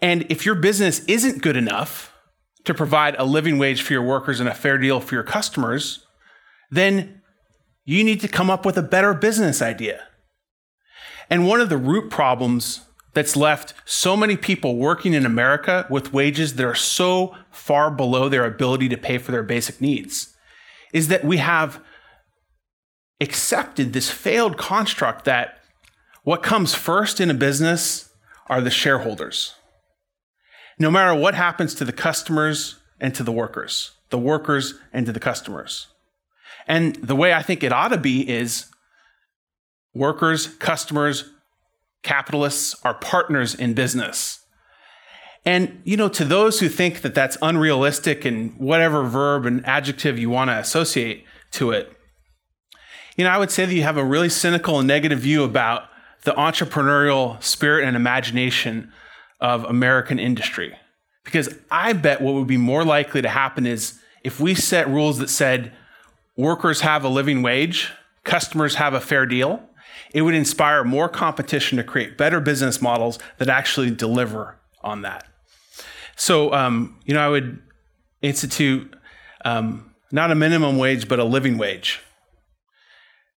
And 0.00 0.26
if 0.28 0.46
your 0.46 0.54
business 0.54 1.04
isn't 1.06 1.42
good 1.42 1.56
enough 1.56 2.12
to 2.64 2.74
provide 2.74 3.16
a 3.18 3.24
living 3.24 3.58
wage 3.58 3.82
for 3.82 3.92
your 3.92 4.02
workers 4.02 4.40
and 4.40 4.48
a 4.48 4.54
fair 4.54 4.78
deal 4.78 5.00
for 5.00 5.14
your 5.14 5.24
customers, 5.24 6.06
then 6.70 7.19
you 7.90 8.04
need 8.04 8.20
to 8.20 8.28
come 8.28 8.48
up 8.50 8.64
with 8.64 8.78
a 8.78 8.82
better 8.82 9.12
business 9.12 9.60
idea. 9.60 10.06
And 11.28 11.48
one 11.48 11.60
of 11.60 11.70
the 11.70 11.76
root 11.76 12.08
problems 12.08 12.82
that's 13.14 13.34
left 13.34 13.74
so 13.84 14.16
many 14.16 14.36
people 14.36 14.76
working 14.76 15.12
in 15.12 15.26
America 15.26 15.88
with 15.90 16.12
wages 16.12 16.54
that 16.54 16.64
are 16.64 16.76
so 16.76 17.34
far 17.50 17.90
below 17.90 18.28
their 18.28 18.44
ability 18.44 18.88
to 18.90 18.96
pay 18.96 19.18
for 19.18 19.32
their 19.32 19.42
basic 19.42 19.80
needs 19.80 20.36
is 20.92 21.08
that 21.08 21.24
we 21.24 21.38
have 21.38 21.82
accepted 23.20 23.92
this 23.92 24.08
failed 24.08 24.56
construct 24.56 25.24
that 25.24 25.58
what 26.22 26.44
comes 26.44 26.74
first 26.74 27.20
in 27.20 27.28
a 27.28 27.34
business 27.34 28.10
are 28.46 28.60
the 28.60 28.70
shareholders. 28.70 29.56
No 30.78 30.92
matter 30.92 31.12
what 31.12 31.34
happens 31.34 31.74
to 31.74 31.84
the 31.84 31.92
customers 31.92 32.76
and 33.00 33.12
to 33.16 33.24
the 33.24 33.32
workers, 33.32 33.90
the 34.10 34.18
workers 34.18 34.74
and 34.92 35.06
to 35.06 35.12
the 35.12 35.18
customers. 35.18 35.88
And 36.70 36.94
the 36.94 37.16
way 37.16 37.34
I 37.34 37.42
think 37.42 37.64
it 37.64 37.72
ought 37.72 37.88
to 37.88 37.98
be 37.98 38.30
is 38.30 38.66
workers, 39.92 40.46
customers, 40.46 41.28
capitalists 42.04 42.76
are 42.84 42.94
partners 42.94 43.56
in 43.56 43.74
business. 43.74 44.38
And, 45.44 45.82
you 45.82 45.96
know, 45.96 46.08
to 46.10 46.24
those 46.24 46.60
who 46.60 46.68
think 46.68 47.00
that 47.00 47.12
that's 47.12 47.36
unrealistic 47.42 48.24
and 48.24 48.56
whatever 48.56 49.02
verb 49.02 49.46
and 49.46 49.66
adjective 49.66 50.16
you 50.16 50.30
want 50.30 50.48
to 50.50 50.58
associate 50.58 51.24
to 51.54 51.72
it, 51.72 51.90
you 53.16 53.24
know, 53.24 53.30
I 53.30 53.38
would 53.38 53.50
say 53.50 53.64
that 53.64 53.74
you 53.74 53.82
have 53.82 53.96
a 53.96 54.04
really 54.04 54.28
cynical 54.28 54.78
and 54.78 54.86
negative 54.86 55.18
view 55.18 55.42
about 55.42 55.88
the 56.22 56.34
entrepreneurial 56.34 57.42
spirit 57.42 57.84
and 57.84 57.96
imagination 57.96 58.92
of 59.40 59.64
American 59.64 60.20
industry. 60.20 60.76
Because 61.24 61.52
I 61.68 61.94
bet 61.94 62.20
what 62.20 62.34
would 62.34 62.46
be 62.46 62.58
more 62.58 62.84
likely 62.84 63.22
to 63.22 63.28
happen 63.28 63.66
is 63.66 63.98
if 64.22 64.38
we 64.38 64.54
set 64.54 64.86
rules 64.86 65.18
that 65.18 65.30
said 65.30 65.72
workers 66.40 66.80
have 66.80 67.04
a 67.04 67.08
living 67.08 67.42
wage, 67.42 67.90
customers 68.24 68.76
have 68.76 68.94
a 68.94 69.00
fair 69.00 69.26
deal, 69.26 69.62
it 70.12 70.22
would 70.22 70.34
inspire 70.34 70.82
more 70.84 71.08
competition 71.08 71.78
to 71.78 71.84
create 71.84 72.18
better 72.18 72.40
business 72.40 72.82
models 72.82 73.18
that 73.38 73.48
actually 73.48 73.90
deliver 73.90 74.58
on 74.82 75.02
that. 75.02 75.26
So, 76.16 76.52
um, 76.52 76.98
you 77.04 77.14
know, 77.14 77.20
I 77.20 77.28
would 77.28 77.62
institute 78.22 78.94
um, 79.44 79.94
not 80.10 80.30
a 80.30 80.34
minimum 80.34 80.78
wage, 80.78 81.08
but 81.08 81.18
a 81.18 81.24
living 81.24 81.58
wage. 81.58 82.00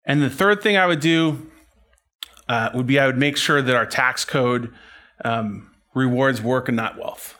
And 0.06 0.22
the 0.22 0.30
third 0.30 0.62
thing 0.62 0.76
I 0.76 0.86
would 0.86 1.00
do 1.00 1.52
uh, 2.50 2.70
would 2.74 2.88
be 2.88 3.00
I 3.00 3.06
would 3.06 3.18
make 3.18 3.38
sure 3.38 3.62
that 3.62 3.76
our 3.76 3.86
tax 3.86 4.26
code 4.26 4.74
um, 5.24 5.72
rewards 5.94 6.42
work 6.42 6.68
and 6.68 6.76
not 6.76 6.98
wealth. 6.98 7.40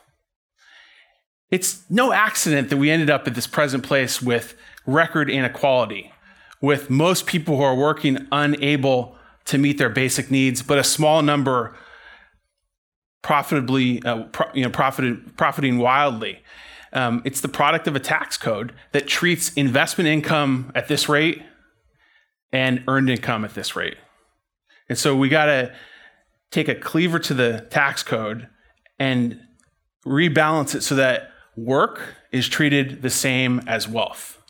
It's 1.50 1.84
no 1.90 2.12
accident 2.12 2.70
that 2.70 2.78
we 2.78 2.90
ended 2.90 3.10
up 3.10 3.26
at 3.26 3.34
this 3.34 3.46
present 3.46 3.84
place 3.84 4.22
with 4.22 4.56
record 4.86 5.30
inequality, 5.30 6.12
with 6.60 6.90
most 6.90 7.26
people 7.26 7.56
who 7.56 7.62
are 7.62 7.74
working 7.74 8.26
unable 8.32 9.16
to 9.46 9.58
meet 9.58 9.78
their 9.78 9.90
basic 9.90 10.30
needs, 10.30 10.62
but 10.62 10.78
a 10.78 10.84
small 10.84 11.22
number 11.22 11.76
profitably, 13.22 14.02
uh, 14.04 14.24
pro, 14.24 14.46
you 14.54 14.62
know, 14.62 14.70
profited, 14.70 15.36
profiting 15.36 15.78
wildly. 15.78 16.42
Um, 16.92 17.22
it's 17.24 17.40
the 17.40 17.48
product 17.48 17.88
of 17.88 17.96
a 17.96 18.00
tax 18.00 18.36
code 18.36 18.72
that 18.92 19.06
treats 19.06 19.52
investment 19.54 20.08
income 20.08 20.70
at 20.74 20.88
this 20.88 21.08
rate 21.08 21.42
and 22.52 22.84
earned 22.86 23.10
income 23.10 23.44
at 23.44 23.54
this 23.54 23.74
rate. 23.74 23.96
And 24.88 24.96
so 24.96 25.16
we 25.16 25.28
got 25.28 25.46
to 25.46 25.74
take 26.50 26.68
a 26.68 26.74
cleaver 26.74 27.18
to 27.18 27.34
the 27.34 27.66
tax 27.70 28.02
code 28.02 28.48
and 28.98 29.40
rebalance 30.06 30.74
it 30.74 30.82
so 30.82 30.94
that 30.94 31.30
work 31.56 32.14
is 32.30 32.48
treated 32.48 33.02
the 33.02 33.10
same 33.10 33.60
as 33.66 33.88
wealth. 33.88 34.40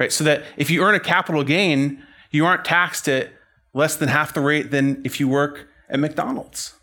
Right? 0.00 0.10
So 0.10 0.24
that 0.24 0.44
if 0.56 0.70
you 0.70 0.82
earn 0.82 0.94
a 0.94 1.00
capital 1.00 1.44
gain, 1.44 2.02
you 2.30 2.46
aren't 2.46 2.64
taxed 2.64 3.06
at 3.06 3.30
less 3.74 3.96
than 3.96 4.08
half 4.08 4.32
the 4.32 4.40
rate 4.40 4.70
than 4.70 5.02
if 5.04 5.20
you 5.20 5.28
work 5.28 5.68
at 5.90 6.00
McDonald's. 6.00 6.74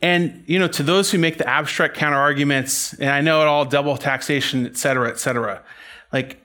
And 0.00 0.44
you 0.46 0.58
know, 0.58 0.68
to 0.68 0.82
those 0.82 1.10
who 1.10 1.18
make 1.18 1.36
the 1.36 1.48
abstract 1.48 1.96
counter 1.96 2.16
arguments, 2.16 2.94
and 2.94 3.10
I 3.10 3.20
know 3.20 3.42
it 3.42 3.48
all 3.48 3.64
double 3.64 3.96
taxation, 3.96 4.64
et 4.66 4.76
cetera, 4.76 5.08
et 5.10 5.18
cetera, 5.18 5.62
like 6.12 6.42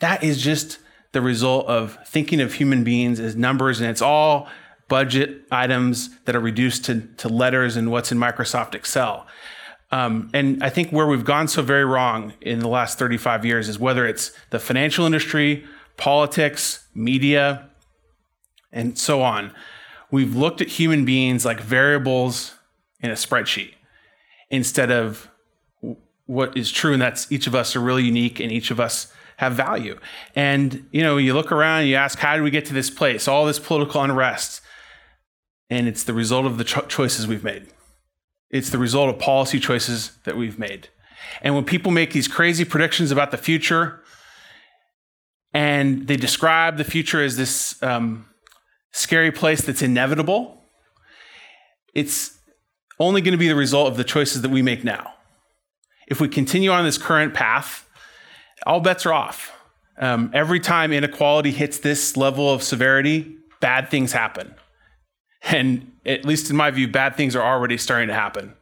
that 0.00 0.24
is 0.24 0.42
just 0.42 0.78
the 1.12 1.20
result 1.20 1.66
of 1.66 1.98
thinking 2.06 2.40
of 2.40 2.54
human 2.54 2.82
beings 2.82 3.20
as 3.20 3.36
numbers, 3.36 3.80
and 3.80 3.90
it's 3.90 4.02
all 4.02 4.48
budget 4.88 5.42
items 5.50 6.18
that 6.24 6.34
are 6.34 6.40
reduced 6.40 6.86
to, 6.86 7.02
to 7.18 7.28
letters 7.28 7.76
and 7.76 7.90
what's 7.90 8.10
in 8.10 8.18
Microsoft 8.18 8.74
Excel. 8.74 9.26
Um, 9.92 10.30
and 10.32 10.64
I 10.64 10.70
think 10.70 10.90
where 10.90 11.06
we've 11.06 11.24
gone 11.24 11.48
so 11.48 11.60
very 11.60 11.84
wrong 11.84 12.32
in 12.40 12.60
the 12.60 12.68
last 12.68 12.98
35 12.98 13.44
years 13.44 13.68
is 13.68 13.78
whether 13.78 14.06
it's 14.06 14.32
the 14.48 14.58
financial 14.58 15.04
industry, 15.04 15.64
politics, 15.98 16.86
media, 16.94 17.68
and 18.72 18.98
so 18.98 19.22
on. 19.22 19.52
We've 20.10 20.34
looked 20.34 20.62
at 20.62 20.68
human 20.68 21.04
beings 21.04 21.44
like 21.44 21.60
variables 21.60 22.54
in 23.00 23.10
a 23.10 23.14
spreadsheet 23.14 23.74
instead 24.50 24.90
of 24.90 25.30
what 26.26 26.56
is 26.56 26.70
true, 26.70 26.94
and 26.94 27.02
that's 27.02 27.30
each 27.30 27.46
of 27.46 27.54
us 27.54 27.76
are 27.76 27.80
really 27.80 28.04
unique 28.04 28.40
and 28.40 28.50
each 28.50 28.70
of 28.70 28.80
us 28.80 29.12
have 29.36 29.52
value. 29.52 29.98
And 30.34 30.86
you 30.90 31.02
know, 31.02 31.18
you 31.18 31.34
look 31.34 31.52
around, 31.52 31.86
you 31.86 31.96
ask, 31.96 32.18
how 32.18 32.34
did 32.34 32.42
we 32.42 32.50
get 32.50 32.64
to 32.66 32.74
this 32.74 32.88
place? 32.88 33.28
All 33.28 33.44
this 33.44 33.58
political 33.58 34.02
unrest, 34.02 34.62
and 35.68 35.86
it's 35.86 36.04
the 36.04 36.14
result 36.14 36.46
of 36.46 36.56
the 36.56 36.64
cho- 36.64 36.86
choices 36.86 37.26
we've 37.26 37.44
made. 37.44 37.66
It's 38.52 38.70
the 38.70 38.78
result 38.78 39.08
of 39.08 39.18
policy 39.18 39.58
choices 39.58 40.12
that 40.24 40.36
we've 40.36 40.58
made. 40.58 40.88
And 41.40 41.54
when 41.54 41.64
people 41.64 41.90
make 41.90 42.12
these 42.12 42.28
crazy 42.28 42.64
predictions 42.64 43.10
about 43.10 43.30
the 43.30 43.38
future, 43.38 44.02
and 45.54 46.06
they 46.06 46.16
describe 46.16 46.76
the 46.76 46.84
future 46.84 47.22
as 47.22 47.36
this 47.36 47.82
um, 47.82 48.26
scary 48.92 49.32
place 49.32 49.62
that's 49.62 49.82
inevitable, 49.82 50.62
it's 51.94 52.38
only 52.98 53.20
going 53.20 53.32
to 53.32 53.38
be 53.38 53.48
the 53.48 53.56
result 53.56 53.88
of 53.88 53.96
the 53.96 54.04
choices 54.04 54.42
that 54.42 54.50
we 54.50 54.62
make 54.62 54.84
now. 54.84 55.14
If 56.06 56.20
we 56.20 56.28
continue 56.28 56.70
on 56.70 56.84
this 56.84 56.98
current 56.98 57.34
path, 57.34 57.88
all 58.66 58.80
bets 58.80 59.06
are 59.06 59.12
off. 59.12 59.52
Um, 59.98 60.30
every 60.34 60.60
time 60.60 60.92
inequality 60.92 61.50
hits 61.50 61.78
this 61.78 62.16
level 62.16 62.52
of 62.52 62.62
severity, 62.62 63.36
bad 63.60 63.90
things 63.90 64.12
happen. 64.12 64.54
And 65.42 65.91
at 66.04 66.24
least 66.24 66.50
in 66.50 66.56
my 66.56 66.70
view, 66.70 66.88
bad 66.88 67.16
things 67.16 67.36
are 67.36 67.42
already 67.42 67.76
starting 67.76 68.08
to 68.08 68.14
happen. 68.14 68.54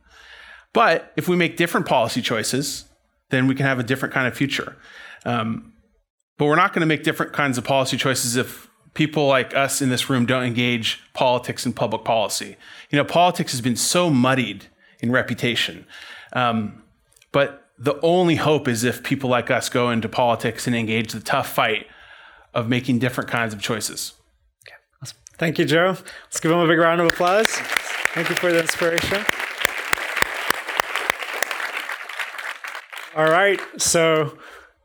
But 0.72 1.12
if 1.16 1.28
we 1.28 1.36
make 1.36 1.56
different 1.56 1.86
policy 1.86 2.22
choices, 2.22 2.84
then 3.30 3.46
we 3.46 3.54
can 3.54 3.66
have 3.66 3.78
a 3.78 3.82
different 3.82 4.14
kind 4.14 4.28
of 4.28 4.36
future. 4.36 4.76
Um, 5.24 5.72
but 6.38 6.46
we're 6.46 6.56
not 6.56 6.72
going 6.72 6.80
to 6.80 6.86
make 6.86 7.02
different 7.02 7.32
kinds 7.32 7.58
of 7.58 7.64
policy 7.64 7.96
choices 7.96 8.36
if 8.36 8.68
people 8.94 9.26
like 9.26 9.54
us 9.54 9.82
in 9.82 9.88
this 9.88 10.10
room 10.10 10.26
don't 10.26 10.44
engage 10.44 11.00
politics 11.12 11.64
and 11.64 11.74
public 11.74 12.04
policy. 12.04 12.56
You 12.90 12.96
know, 12.96 13.04
politics 13.04 13.52
has 13.52 13.60
been 13.60 13.76
so 13.76 14.10
muddied 14.10 14.66
in 15.00 15.12
reputation. 15.12 15.86
Um, 16.32 16.82
but 17.32 17.68
the 17.78 17.98
only 18.00 18.36
hope 18.36 18.68
is 18.68 18.84
if 18.84 19.02
people 19.02 19.30
like 19.30 19.50
us 19.50 19.68
go 19.68 19.90
into 19.90 20.08
politics 20.08 20.66
and 20.66 20.76
engage 20.76 21.12
the 21.12 21.20
tough 21.20 21.52
fight 21.52 21.86
of 22.52 22.68
making 22.68 22.98
different 22.98 23.30
kinds 23.30 23.54
of 23.54 23.60
choices. 23.60 24.14
Thank 25.40 25.58
you, 25.58 25.64
Joe. 25.64 25.96
Let's 26.24 26.38
give 26.38 26.52
him 26.52 26.58
a 26.58 26.68
big 26.68 26.78
round 26.78 27.00
of 27.00 27.06
applause. 27.06 27.46
Thank 27.48 28.28
you 28.28 28.34
for 28.34 28.52
the 28.52 28.60
inspiration. 28.60 29.24
All 33.16 33.24
right, 33.24 33.58
so 33.78 34.36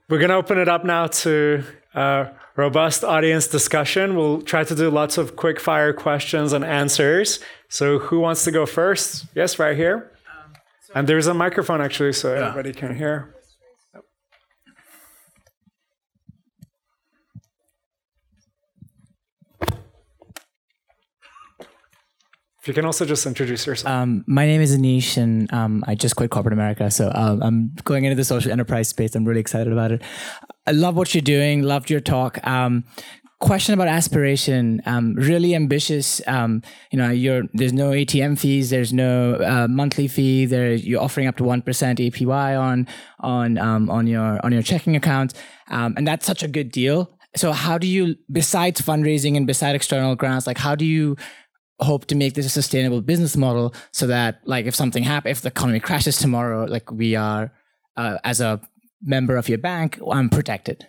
we're 0.07 0.19
going 0.19 0.29
to 0.29 0.37
open 0.37 0.57
it 0.57 0.69
up 0.69 0.85
now 0.85 1.07
to 1.07 1.61
uh, 1.93 2.27
robust 2.55 3.03
audience 3.03 3.47
discussion. 3.47 4.15
We'll 4.15 4.43
try 4.43 4.63
to 4.63 4.73
do 4.73 4.89
lots 4.89 5.17
of 5.17 5.35
quick 5.35 5.59
fire 5.59 5.91
questions 5.91 6.53
and 6.53 6.63
answers. 6.63 7.41
So, 7.67 7.99
who 7.99 8.21
wants 8.21 8.45
to 8.45 8.51
go 8.51 8.65
first? 8.65 9.25
Yes, 9.35 9.59
right 9.59 9.75
here. 9.75 10.09
And 10.95 11.05
there's 11.05 11.27
a 11.27 11.33
microphone 11.33 11.81
actually, 11.81 12.13
so 12.13 12.33
yeah. 12.33 12.47
everybody 12.47 12.71
can 12.71 12.95
hear. 12.95 13.34
If 22.65 22.69
you 22.69 22.73
can 22.73 22.85
also 22.85 23.05
just 23.05 23.27
introduce 23.27 23.67
yourself. 23.67 23.93
Um, 23.93 24.23
my 24.25 24.47
name 24.47 24.59
is 24.59 24.75
Anish, 24.75 25.17
and 25.17 25.53
um, 25.53 25.83
I 25.85 25.93
just 25.93 26.15
quit 26.15 26.31
corporate 26.31 26.51
America. 26.53 26.89
So 26.89 27.11
um, 27.13 27.43
I'm 27.43 27.75
going 27.83 28.05
into 28.05 28.15
the 28.15 28.23
social 28.23 28.51
enterprise 28.51 28.89
space. 28.89 29.13
I'm 29.13 29.23
really 29.23 29.39
excited 29.39 29.71
about 29.71 29.91
it. 29.91 30.01
I 30.65 30.71
love 30.71 30.95
what 30.95 31.13
you're 31.13 31.21
doing. 31.21 31.61
Loved 31.61 31.91
your 31.91 31.99
talk. 31.99 32.39
Um, 32.47 32.83
question 33.39 33.75
about 33.75 33.87
aspiration. 33.87 34.81
Um, 34.87 35.13
really 35.13 35.53
ambitious. 35.53 36.23
Um, 36.25 36.63
you 36.89 36.97
know, 36.97 37.43
there's 37.53 37.71
no 37.71 37.91
ATM 37.91 38.39
fees. 38.39 38.71
There's 38.71 38.91
no 38.91 39.35
uh, 39.35 39.67
monthly 39.69 40.07
fee. 40.07 40.47
There 40.47 40.73
you're 40.73 41.03
offering 41.03 41.27
up 41.27 41.37
to 41.37 41.43
one 41.43 41.61
percent 41.61 41.99
APY 41.99 42.59
on 42.59 42.87
on 43.19 43.59
on 43.59 44.07
your 44.07 44.43
on 44.43 44.51
your 44.51 44.63
checking 44.63 44.95
account, 44.95 45.35
and 45.67 46.07
that's 46.07 46.25
such 46.25 46.41
a 46.41 46.47
good 46.47 46.71
deal. 46.71 47.15
So 47.35 47.51
how 47.51 47.77
do 47.77 47.85
you, 47.85 48.15
besides 48.31 48.81
fundraising 48.81 49.35
and 49.35 49.45
beside 49.45 49.75
external 49.75 50.15
grants, 50.15 50.47
like 50.47 50.57
how 50.57 50.73
do 50.73 50.85
you 50.85 51.17
hope 51.79 52.05
to 52.05 52.15
make 52.15 52.33
this 52.33 52.45
a 52.45 52.49
sustainable 52.49 53.01
business 53.01 53.35
model 53.35 53.73
so 53.91 54.07
that 54.07 54.39
like 54.45 54.65
if 54.65 54.75
something 54.75 55.03
happens 55.03 55.37
if 55.37 55.41
the 55.41 55.49
economy 55.49 55.79
crashes 55.79 56.17
tomorrow 56.17 56.65
like 56.65 56.89
we 56.91 57.15
are 57.15 57.51
uh, 57.97 58.17
as 58.23 58.39
a 58.39 58.61
member 59.01 59.35
of 59.35 59.49
your 59.49 59.57
bank 59.57 59.99
i'm 60.11 60.29
protected. 60.29 60.87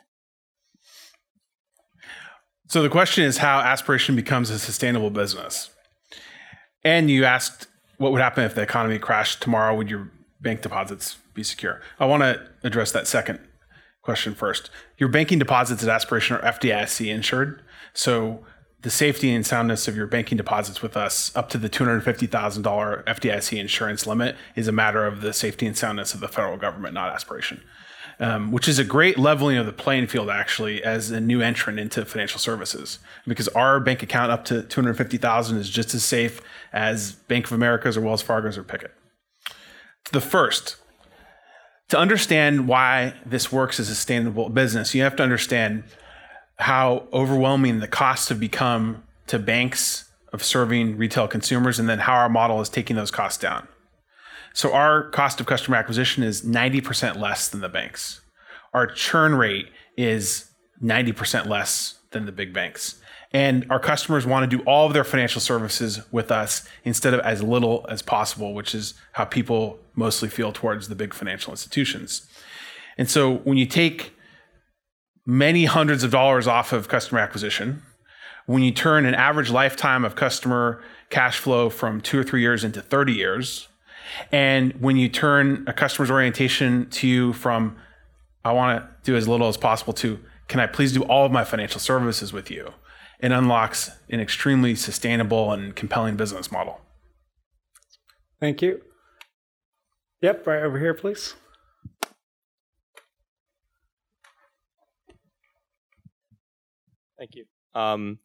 So 2.68 2.82
the 2.82 2.88
question 2.88 3.24
is 3.24 3.38
how 3.38 3.60
aspiration 3.60 4.16
becomes 4.16 4.50
a 4.50 4.58
sustainable 4.58 5.10
business. 5.10 5.70
And 6.82 7.10
you 7.10 7.24
asked 7.24 7.68
what 7.98 8.12
would 8.12 8.20
happen 8.20 8.44
if 8.44 8.54
the 8.54 8.62
economy 8.62 8.98
crashed 8.98 9.42
tomorrow 9.42 9.74
would 9.74 9.90
your 9.90 10.10
bank 10.40 10.62
deposits 10.62 11.16
be 11.34 11.42
secure? 11.42 11.80
I 11.98 12.06
want 12.06 12.22
to 12.22 12.46
address 12.62 12.92
that 12.92 13.06
second 13.06 13.40
question 14.02 14.34
first. 14.34 14.70
Your 14.98 15.08
banking 15.08 15.38
deposits 15.38 15.82
at 15.82 15.88
aspiration 15.88 16.36
are 16.36 16.52
fdic 16.52 17.12
insured. 17.12 17.62
So 17.94 18.44
the 18.86 18.90
safety 18.92 19.34
and 19.34 19.44
soundness 19.44 19.88
of 19.88 19.96
your 19.96 20.06
banking 20.06 20.36
deposits 20.36 20.80
with 20.80 20.96
us 20.96 21.34
up 21.34 21.48
to 21.48 21.58
the 21.58 21.68
$250,000 21.68 23.04
FDIC 23.04 23.58
insurance 23.58 24.06
limit 24.06 24.36
is 24.54 24.68
a 24.68 24.72
matter 24.72 25.04
of 25.04 25.22
the 25.22 25.32
safety 25.32 25.66
and 25.66 25.76
soundness 25.76 26.14
of 26.14 26.20
the 26.20 26.28
federal 26.28 26.56
government, 26.56 26.94
not 26.94 27.12
aspiration. 27.12 27.60
Um, 28.20 28.52
which 28.52 28.68
is 28.68 28.78
a 28.78 28.84
great 28.84 29.18
leveling 29.18 29.56
of 29.56 29.66
the 29.66 29.72
playing 29.72 30.06
field 30.06 30.30
actually 30.30 30.84
as 30.84 31.10
a 31.10 31.20
new 31.20 31.40
entrant 31.40 31.80
into 31.80 32.04
financial 32.04 32.38
services 32.38 33.00
because 33.26 33.48
our 33.48 33.80
bank 33.80 34.04
account 34.04 34.30
up 34.30 34.44
to 34.44 34.62
250,000 34.62 35.58
is 35.58 35.68
just 35.68 35.92
as 35.92 36.04
safe 36.04 36.40
as 36.72 37.14
Bank 37.26 37.46
of 37.46 37.52
America's 37.54 37.96
or 37.96 38.02
Wells 38.02 38.22
Fargo's 38.22 38.56
or 38.56 38.62
Picket. 38.62 38.94
The 40.12 40.20
first, 40.20 40.76
to 41.88 41.98
understand 41.98 42.68
why 42.68 43.14
this 43.26 43.50
works 43.50 43.80
as 43.80 43.88
a 43.88 43.96
sustainable 43.96 44.48
business, 44.48 44.94
you 44.94 45.02
have 45.02 45.16
to 45.16 45.24
understand 45.24 45.82
how 46.56 47.06
overwhelming 47.12 47.80
the 47.80 47.88
costs 47.88 48.28
have 48.28 48.40
become 48.40 49.02
to 49.26 49.38
banks 49.38 50.10
of 50.32 50.42
serving 50.42 50.96
retail 50.96 51.28
consumers 51.28 51.78
and 51.78 51.88
then 51.88 52.00
how 52.00 52.14
our 52.14 52.28
model 52.28 52.60
is 52.60 52.68
taking 52.68 52.96
those 52.96 53.10
costs 53.10 53.38
down. 53.38 53.68
So 54.52 54.72
our 54.72 55.10
cost 55.10 55.40
of 55.40 55.46
customer 55.46 55.76
acquisition 55.76 56.22
is 56.22 56.42
90% 56.42 57.16
less 57.16 57.48
than 57.48 57.60
the 57.60 57.68
banks. 57.68 58.22
Our 58.72 58.86
churn 58.86 59.34
rate 59.34 59.68
is 59.96 60.50
90% 60.82 61.46
less 61.46 61.98
than 62.10 62.26
the 62.26 62.32
big 62.32 62.52
banks. 62.54 63.00
And 63.32 63.66
our 63.68 63.80
customers 63.80 64.24
want 64.24 64.50
to 64.50 64.56
do 64.56 64.62
all 64.64 64.86
of 64.86 64.94
their 64.94 65.04
financial 65.04 65.40
services 65.40 66.00
with 66.10 66.30
us 66.30 66.66
instead 66.84 67.12
of 67.12 67.20
as 67.20 67.42
little 67.42 67.84
as 67.90 68.00
possible, 68.00 68.54
which 68.54 68.74
is 68.74 68.94
how 69.12 69.24
people 69.24 69.78
mostly 69.94 70.28
feel 70.28 70.52
towards 70.52 70.88
the 70.88 70.94
big 70.94 71.12
financial 71.12 71.52
institutions. 71.52 72.26
And 72.96 73.10
so 73.10 73.36
when 73.38 73.58
you 73.58 73.66
take 73.66 74.15
many 75.26 75.64
hundreds 75.64 76.04
of 76.04 76.12
dollars 76.12 76.46
off 76.46 76.72
of 76.72 76.88
customer 76.88 77.20
acquisition. 77.20 77.82
When 78.46 78.62
you 78.62 78.70
turn 78.70 79.04
an 79.04 79.14
average 79.14 79.50
lifetime 79.50 80.04
of 80.04 80.14
customer 80.14 80.80
cash 81.10 81.38
flow 81.38 81.68
from 81.68 82.00
two 82.00 82.18
or 82.18 82.22
three 82.22 82.40
years 82.40 82.62
into 82.62 82.80
30 82.80 83.12
years, 83.12 83.68
and 84.30 84.72
when 84.80 84.96
you 84.96 85.08
turn 85.08 85.64
a 85.66 85.72
customer's 85.72 86.10
orientation 86.10 86.88
to 86.90 87.08
you 87.08 87.32
from, 87.32 87.76
I 88.44 88.52
want 88.52 88.82
to 88.82 88.88
do 89.02 89.16
as 89.16 89.26
little 89.26 89.48
as 89.48 89.56
possible 89.56 89.92
to, 89.94 90.20
can 90.46 90.60
I 90.60 90.66
please 90.66 90.92
do 90.92 91.02
all 91.02 91.26
of 91.26 91.32
my 91.32 91.42
financial 91.42 91.80
services 91.80 92.32
with 92.32 92.50
you? 92.50 92.72
It 93.18 93.32
unlocks 93.32 93.90
an 94.08 94.20
extremely 94.20 94.76
sustainable 94.76 95.52
and 95.52 95.74
compelling 95.74 96.16
business 96.16 96.52
model. 96.52 96.80
Thank 98.38 98.62
you. 98.62 98.82
Yep, 100.20 100.46
right 100.46 100.62
over 100.62 100.78
here, 100.78 100.94
please. 100.94 101.34
Thank 107.18 107.34
you. 107.34 107.44
Um, 107.74 108.18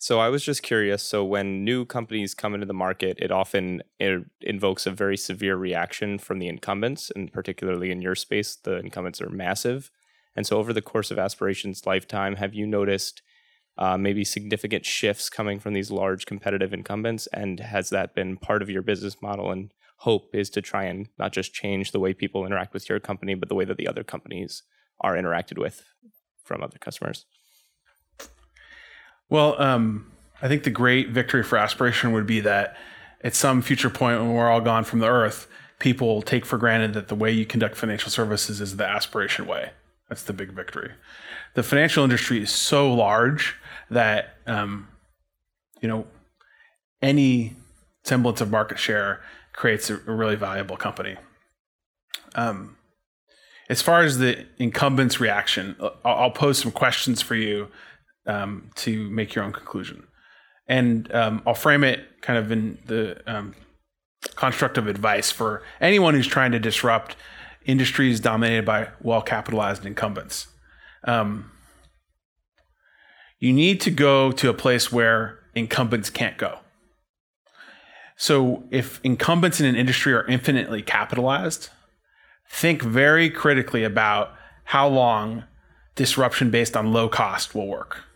so 0.00 0.20
I 0.20 0.28
was 0.28 0.44
just 0.44 0.62
curious. 0.62 1.02
So 1.02 1.24
when 1.24 1.64
new 1.64 1.84
companies 1.84 2.34
come 2.34 2.54
into 2.54 2.66
the 2.66 2.74
market, 2.74 3.18
it 3.20 3.32
often 3.32 3.82
it 3.98 4.24
invokes 4.40 4.86
a 4.86 4.92
very 4.92 5.16
severe 5.16 5.56
reaction 5.56 6.18
from 6.18 6.38
the 6.38 6.46
incumbents, 6.46 7.10
and 7.14 7.32
particularly 7.32 7.90
in 7.90 8.00
your 8.00 8.14
space, 8.14 8.54
the 8.54 8.78
incumbents 8.78 9.20
are 9.20 9.28
massive. 9.28 9.90
And 10.36 10.46
so 10.46 10.56
over 10.58 10.72
the 10.72 10.82
course 10.82 11.10
of 11.10 11.18
Aspiration's 11.18 11.84
lifetime, 11.84 12.36
have 12.36 12.54
you 12.54 12.64
noticed 12.64 13.22
uh, 13.76 13.98
maybe 13.98 14.24
significant 14.24 14.86
shifts 14.86 15.28
coming 15.28 15.58
from 15.58 15.74
these 15.74 15.90
large 15.90 16.26
competitive 16.26 16.72
incumbents? 16.72 17.26
And 17.32 17.58
has 17.58 17.90
that 17.90 18.14
been 18.14 18.36
part 18.36 18.62
of 18.62 18.70
your 18.70 18.82
business 18.82 19.20
model? 19.20 19.50
And 19.50 19.72
hope 19.98 20.30
is 20.32 20.48
to 20.50 20.62
try 20.62 20.84
and 20.84 21.08
not 21.18 21.32
just 21.32 21.52
change 21.52 21.90
the 21.90 21.98
way 21.98 22.14
people 22.14 22.46
interact 22.46 22.72
with 22.72 22.88
your 22.88 23.00
company, 23.00 23.34
but 23.34 23.48
the 23.48 23.56
way 23.56 23.64
that 23.64 23.76
the 23.76 23.88
other 23.88 24.04
companies 24.04 24.62
are 25.00 25.16
interacted 25.16 25.58
with 25.58 25.84
from 26.44 26.62
other 26.62 26.78
customers. 26.78 27.26
Well, 29.30 29.60
um, 29.60 30.10
I 30.40 30.48
think 30.48 30.62
the 30.62 30.70
great 30.70 31.10
victory 31.10 31.42
for 31.42 31.58
aspiration 31.58 32.12
would 32.12 32.26
be 32.26 32.40
that 32.40 32.76
at 33.22 33.34
some 33.34 33.62
future 33.62 33.90
point 33.90 34.20
when 34.20 34.32
we're 34.32 34.48
all 34.48 34.60
gone 34.60 34.84
from 34.84 35.00
the 35.00 35.08
earth, 35.08 35.48
people 35.78 36.22
take 36.22 36.46
for 36.46 36.58
granted 36.58 36.94
that 36.94 37.08
the 37.08 37.14
way 37.14 37.30
you 37.30 37.44
conduct 37.44 37.76
financial 37.76 38.10
services 38.10 38.60
is 38.60 38.76
the 38.76 38.86
aspiration 38.86 39.46
way. 39.46 39.70
That's 40.08 40.22
the 40.22 40.32
big 40.32 40.52
victory. 40.52 40.92
The 41.54 41.62
financial 41.62 42.04
industry 42.04 42.42
is 42.42 42.50
so 42.50 42.92
large 42.92 43.56
that 43.90 44.36
um, 44.46 44.88
you 45.80 45.88
know 45.88 46.06
any 47.02 47.56
semblance 48.04 48.40
of 48.40 48.50
market 48.50 48.78
share 48.78 49.20
creates 49.52 49.90
a, 49.90 49.96
really 49.96 50.36
valuable 50.36 50.76
company. 50.76 51.16
Um, 52.34 52.76
as 53.68 53.82
far 53.82 54.02
as 54.02 54.18
the 54.18 54.46
incumbents' 54.58 55.20
reaction, 55.20 55.76
I'll, 55.80 55.98
I'll 56.04 56.30
pose 56.30 56.58
some 56.58 56.72
questions 56.72 57.20
for 57.20 57.34
you 57.34 57.68
um, 58.28 58.70
to 58.76 59.10
make 59.10 59.34
your 59.34 59.44
own 59.44 59.52
conclusion. 59.52 60.06
And 60.68 61.12
um, 61.14 61.42
I'll 61.46 61.54
frame 61.54 61.82
it 61.82 62.20
kind 62.20 62.38
of 62.38 62.52
in 62.52 62.78
the 62.86 63.20
um, 63.26 63.54
construct 64.34 64.78
of 64.78 64.86
advice 64.86 65.30
for 65.30 65.62
anyone 65.80 66.14
who's 66.14 66.26
trying 66.26 66.52
to 66.52 66.58
disrupt 66.58 67.16
industries 67.64 68.20
dominated 68.20 68.64
by 68.64 68.88
well 69.00 69.22
capitalized 69.22 69.84
incumbents. 69.84 70.46
Um, 71.04 71.50
you 73.38 73.52
need 73.52 73.80
to 73.82 73.90
go 73.90 74.32
to 74.32 74.50
a 74.50 74.54
place 74.54 74.92
where 74.92 75.38
incumbents 75.54 76.10
can't 76.10 76.36
go. 76.36 76.58
So, 78.16 78.64
if 78.72 79.00
incumbents 79.04 79.60
in 79.60 79.66
an 79.66 79.76
industry 79.76 80.12
are 80.12 80.26
infinitely 80.26 80.82
capitalized, 80.82 81.68
think 82.50 82.82
very 82.82 83.30
critically 83.30 83.84
about 83.84 84.34
how 84.64 84.88
long 84.88 85.44
disruption 85.94 86.50
based 86.50 86.76
on 86.76 86.92
low 86.92 87.08
cost 87.08 87.54
will 87.54 87.68
work. 87.68 88.07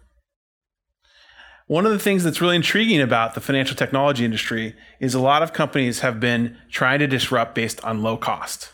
One 1.67 1.87
of 1.87 1.93
the 1.93 1.99
things 1.99 2.25
that's 2.25 2.41
really 2.41 2.57
intriguing 2.57 3.01
about 3.01 3.35
the 3.35 3.41
financial 3.41 3.77
technology 3.77 4.25
industry 4.25 4.75
is 5.01 5.15
a 5.15 5.21
lot 5.21 5.43
of 5.43 5.53
companies 5.53 6.01
have 6.01 6.21
been 6.21 6.57
trying 6.71 6.99
to 6.99 7.07
disrupt 7.07 7.55
based 7.55 7.83
on 7.85 8.03
low 8.03 8.17
cost. 8.17 8.71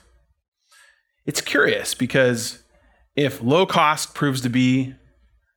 It's 1.26 1.40
curious 1.40 1.94
because 1.94 2.62
if 3.14 3.42
low 3.42 3.66
cost 3.66 4.14
proves 4.14 4.40
to 4.40 4.48
be 4.48 4.94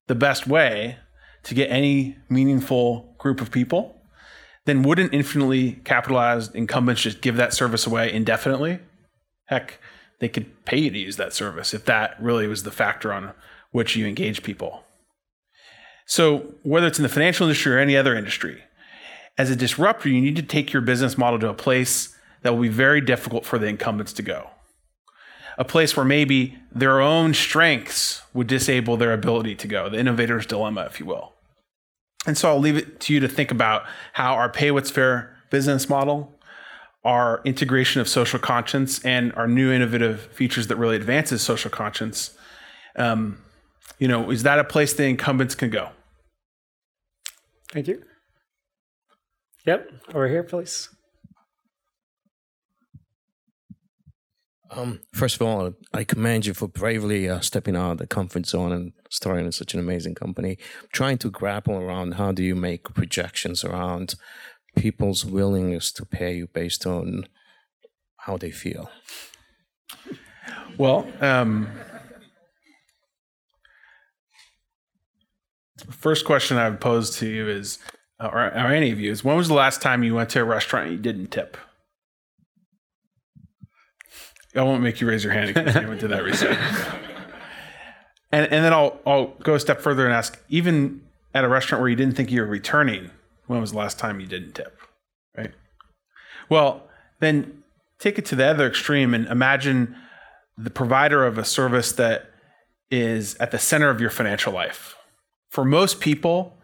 the 0.07 0.15
best 0.15 0.45
way 0.45 0.97
to 1.43 1.55
get 1.55 1.71
any 1.71 2.17
meaningful 2.29 3.15
group 3.17 3.39
of 3.39 3.51
people, 3.51 4.01
then 4.65 4.83
wouldn't 4.83 5.13
infinitely 5.13 5.73
capitalized 5.83 6.53
incumbents 6.55 7.01
just 7.01 7.21
give 7.21 7.37
that 7.37 7.53
service 7.53 7.87
away 7.87 8.11
indefinitely? 8.11 8.79
Heck, 9.45 9.79
they 10.19 10.29
could 10.29 10.65
pay 10.65 10.77
you 10.77 10.91
to 10.91 10.99
use 10.99 11.17
that 11.17 11.33
service 11.33 11.73
if 11.73 11.85
that 11.85 12.21
really 12.21 12.47
was 12.47 12.63
the 12.63 12.71
factor 12.71 13.11
on 13.11 13.31
which 13.71 13.95
you 13.95 14.05
engage 14.05 14.43
people. 14.43 14.83
So, 16.05 16.55
whether 16.63 16.87
it's 16.87 16.99
in 16.99 17.03
the 17.03 17.09
financial 17.09 17.47
industry 17.47 17.73
or 17.73 17.79
any 17.79 17.95
other 17.95 18.15
industry, 18.15 18.63
as 19.37 19.49
a 19.49 19.55
disruptor, 19.55 20.09
you 20.09 20.21
need 20.21 20.35
to 20.35 20.43
take 20.43 20.73
your 20.73 20.81
business 20.81 21.17
model 21.17 21.39
to 21.39 21.49
a 21.49 21.53
place 21.53 22.17
that 22.41 22.53
will 22.53 22.61
be 22.61 22.67
very 22.69 23.01
difficult 23.01 23.45
for 23.45 23.57
the 23.57 23.67
incumbents 23.67 24.13
to 24.13 24.21
go. 24.21 24.49
a 25.57 25.63
place 25.65 25.95
where 25.95 26.05
maybe 26.05 26.57
their 26.71 27.01
own 27.01 27.33
strengths 27.33 28.21
would 28.33 28.47
disable 28.47 28.97
their 28.97 29.13
ability 29.13 29.55
to 29.55 29.67
go, 29.67 29.89
the 29.89 29.97
innovator's 29.97 30.45
dilemma, 30.45 30.87
if 30.89 30.99
you 30.99 31.05
will. 31.05 31.33
And 32.25 32.37
so 32.37 32.49
I'll 32.49 32.59
leave 32.59 32.77
it 32.77 32.99
to 33.01 33.13
you 33.13 33.19
to 33.19 33.27
think 33.27 33.51
about 33.51 33.83
how 34.13 34.33
our 34.33 34.49
pay 34.49 34.71
what's 34.71 34.91
fair 34.91 35.35
business 35.49 35.89
model, 35.89 36.39
our 37.03 37.41
integration 37.45 37.99
of 37.99 38.07
social 38.07 38.39
conscience, 38.39 39.03
and 39.03 39.33
our 39.33 39.47
new 39.47 39.71
innovative 39.71 40.21
features 40.33 40.67
that 40.67 40.77
really 40.77 40.95
advances 40.95 41.41
social 41.41 41.71
conscience. 41.71 42.37
Um, 42.95 43.41
you 44.01 44.07
know, 44.07 44.31
is 44.31 44.41
that 44.43 44.57
a 44.57 44.63
place 44.63 44.93
the 44.93 45.05
incumbents 45.05 45.53
can 45.53 45.69
go? 45.69 45.89
Thank 47.71 47.87
you. 47.87 48.01
Yep, 49.67 49.91
over 50.15 50.27
here, 50.27 50.43
please. 50.43 50.89
Um, 54.71 55.01
first 55.13 55.35
of 55.35 55.43
all, 55.43 55.73
I 55.93 56.03
commend 56.03 56.47
you 56.47 56.55
for 56.55 56.67
bravely 56.67 57.29
uh, 57.29 57.41
stepping 57.41 57.75
out 57.75 57.91
of 57.91 57.97
the 57.99 58.07
comfort 58.07 58.47
zone 58.47 58.71
and 58.71 58.93
starting 59.11 59.45
in 59.45 59.51
such 59.51 59.75
an 59.75 59.79
amazing 59.79 60.15
company. 60.15 60.57
trying 60.91 61.19
to 61.19 61.29
grapple 61.29 61.75
around 61.75 62.15
how 62.15 62.31
do 62.31 62.43
you 62.43 62.55
make 62.55 62.95
projections 62.95 63.63
around 63.63 64.15
people's 64.75 65.23
willingness 65.25 65.91
to 65.91 66.05
pay 66.05 66.33
you 66.37 66.47
based 66.47 66.87
on 66.87 67.27
how 68.17 68.37
they 68.37 68.49
feel. 68.49 68.89
Well, 70.77 71.05
um, 71.19 71.67
first 75.89 76.25
question 76.25 76.57
I 76.57 76.69
would 76.69 76.79
pose 76.79 77.17
to 77.17 77.27
you 77.27 77.47
is, 77.47 77.79
uh, 78.19 78.29
or, 78.31 78.45
or 78.45 78.67
any 78.73 78.91
of 78.91 78.99
you, 78.99 79.11
is 79.11 79.23
when 79.23 79.37
was 79.37 79.47
the 79.47 79.53
last 79.53 79.81
time 79.81 80.03
you 80.03 80.15
went 80.15 80.29
to 80.31 80.41
a 80.41 80.43
restaurant 80.43 80.87
and 80.87 80.95
you 80.95 81.01
didn't 81.01 81.27
tip? 81.27 81.57
I 84.55 84.63
won't 84.63 84.83
make 84.83 84.99
you 84.99 85.07
raise 85.07 85.23
your 85.23 85.33
hand 85.33 85.53
because 85.53 85.75
you 85.75 85.87
went 85.87 86.01
to 86.01 86.07
that 86.09 86.23
recently. 86.23 86.57
and 88.31 88.51
and 88.51 88.65
then 88.65 88.73
I'll 88.73 88.99
I'll 89.05 89.27
go 89.43 89.55
a 89.55 89.59
step 89.59 89.79
further 89.79 90.05
and 90.05 90.13
ask, 90.13 90.41
even 90.49 91.01
at 91.33 91.45
a 91.45 91.47
restaurant 91.47 91.81
where 91.81 91.89
you 91.89 91.95
didn't 91.95 92.15
think 92.15 92.31
you 92.31 92.41
were 92.41 92.47
returning, 92.47 93.11
when 93.47 93.61
was 93.61 93.71
the 93.71 93.77
last 93.77 93.97
time 93.97 94.19
you 94.19 94.27
didn't 94.27 94.53
tip? 94.53 94.77
Right. 95.37 95.53
Well, 96.49 96.83
then 97.19 97.63
take 97.99 98.19
it 98.19 98.25
to 98.25 98.35
the 98.35 98.45
other 98.45 98.67
extreme 98.67 99.13
and 99.13 99.25
imagine 99.27 99.95
the 100.57 100.69
provider 100.69 101.25
of 101.25 101.37
a 101.37 101.45
service 101.45 101.93
that 101.93 102.29
is 102.89 103.35
at 103.35 103.51
the 103.51 103.59
center 103.59 103.89
of 103.89 104.01
your 104.01 104.09
financial 104.09 104.51
life. 104.51 104.95
For 105.51 105.65
most 105.65 105.99
people, 105.99 106.57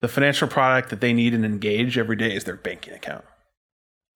the 0.00 0.08
financial 0.08 0.48
product 0.48 0.88
that 0.90 1.00
they 1.00 1.12
need 1.12 1.34
and 1.34 1.44
engage 1.44 1.98
every 1.98 2.16
day 2.16 2.34
is 2.34 2.44
their 2.44 2.56
banking 2.56 2.94
account. 2.94 3.24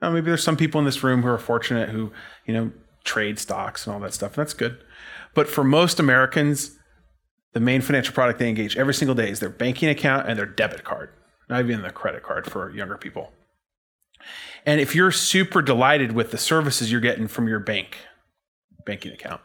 Now, 0.01 0.11
maybe 0.11 0.27
there's 0.27 0.43
some 0.43 0.57
people 0.57 0.79
in 0.79 0.85
this 0.87 1.05
room 1.05 1.23
who 1.23 1.29
are 1.29 1.39
fortunate 1.39 1.91
who, 1.91 2.11
you 2.47 2.55
know, 2.55 2.73
trade 3.05 3.39
stocks 3.39 3.87
and 3.87 3.95
all 3.95 4.01
that 4.01 4.15
stuff. 4.15 4.35
That's 4.35 4.55
good. 4.55 4.79
But 5.35 5.47
for 5.47 5.63
most 5.63 6.01
Americans, 6.01 6.79
the 7.53 7.61
main 7.61 7.83
financial 7.83 8.15
product 8.15 8.39
they 8.39 8.49
engage 8.49 8.77
every 8.77 8.95
single 8.95 9.15
day 9.15 9.31
is 9.31 9.41
their 9.41 9.51
banking 9.51 9.91
account 9.91 10.27
and 10.27 10.39
their 10.39 10.47
debit 10.47 10.85
card, 10.85 11.11
not 11.51 11.61
even 11.61 11.83
the 11.83 11.91
credit 11.91 12.23
card 12.23 12.51
for 12.51 12.71
younger 12.71 12.97
people. 12.97 13.31
And 14.65 14.81
if 14.81 14.95
you're 14.95 15.13
super 15.13 15.61
delighted 15.61 16.13
with 16.13 16.31
the 16.31 16.39
services 16.39 16.91
you're 16.91 17.01
getting 17.01 17.29
from 17.29 17.47
your 17.47 17.61
bank, 17.61 17.99
banking 18.87 19.13
account, 19.13 19.43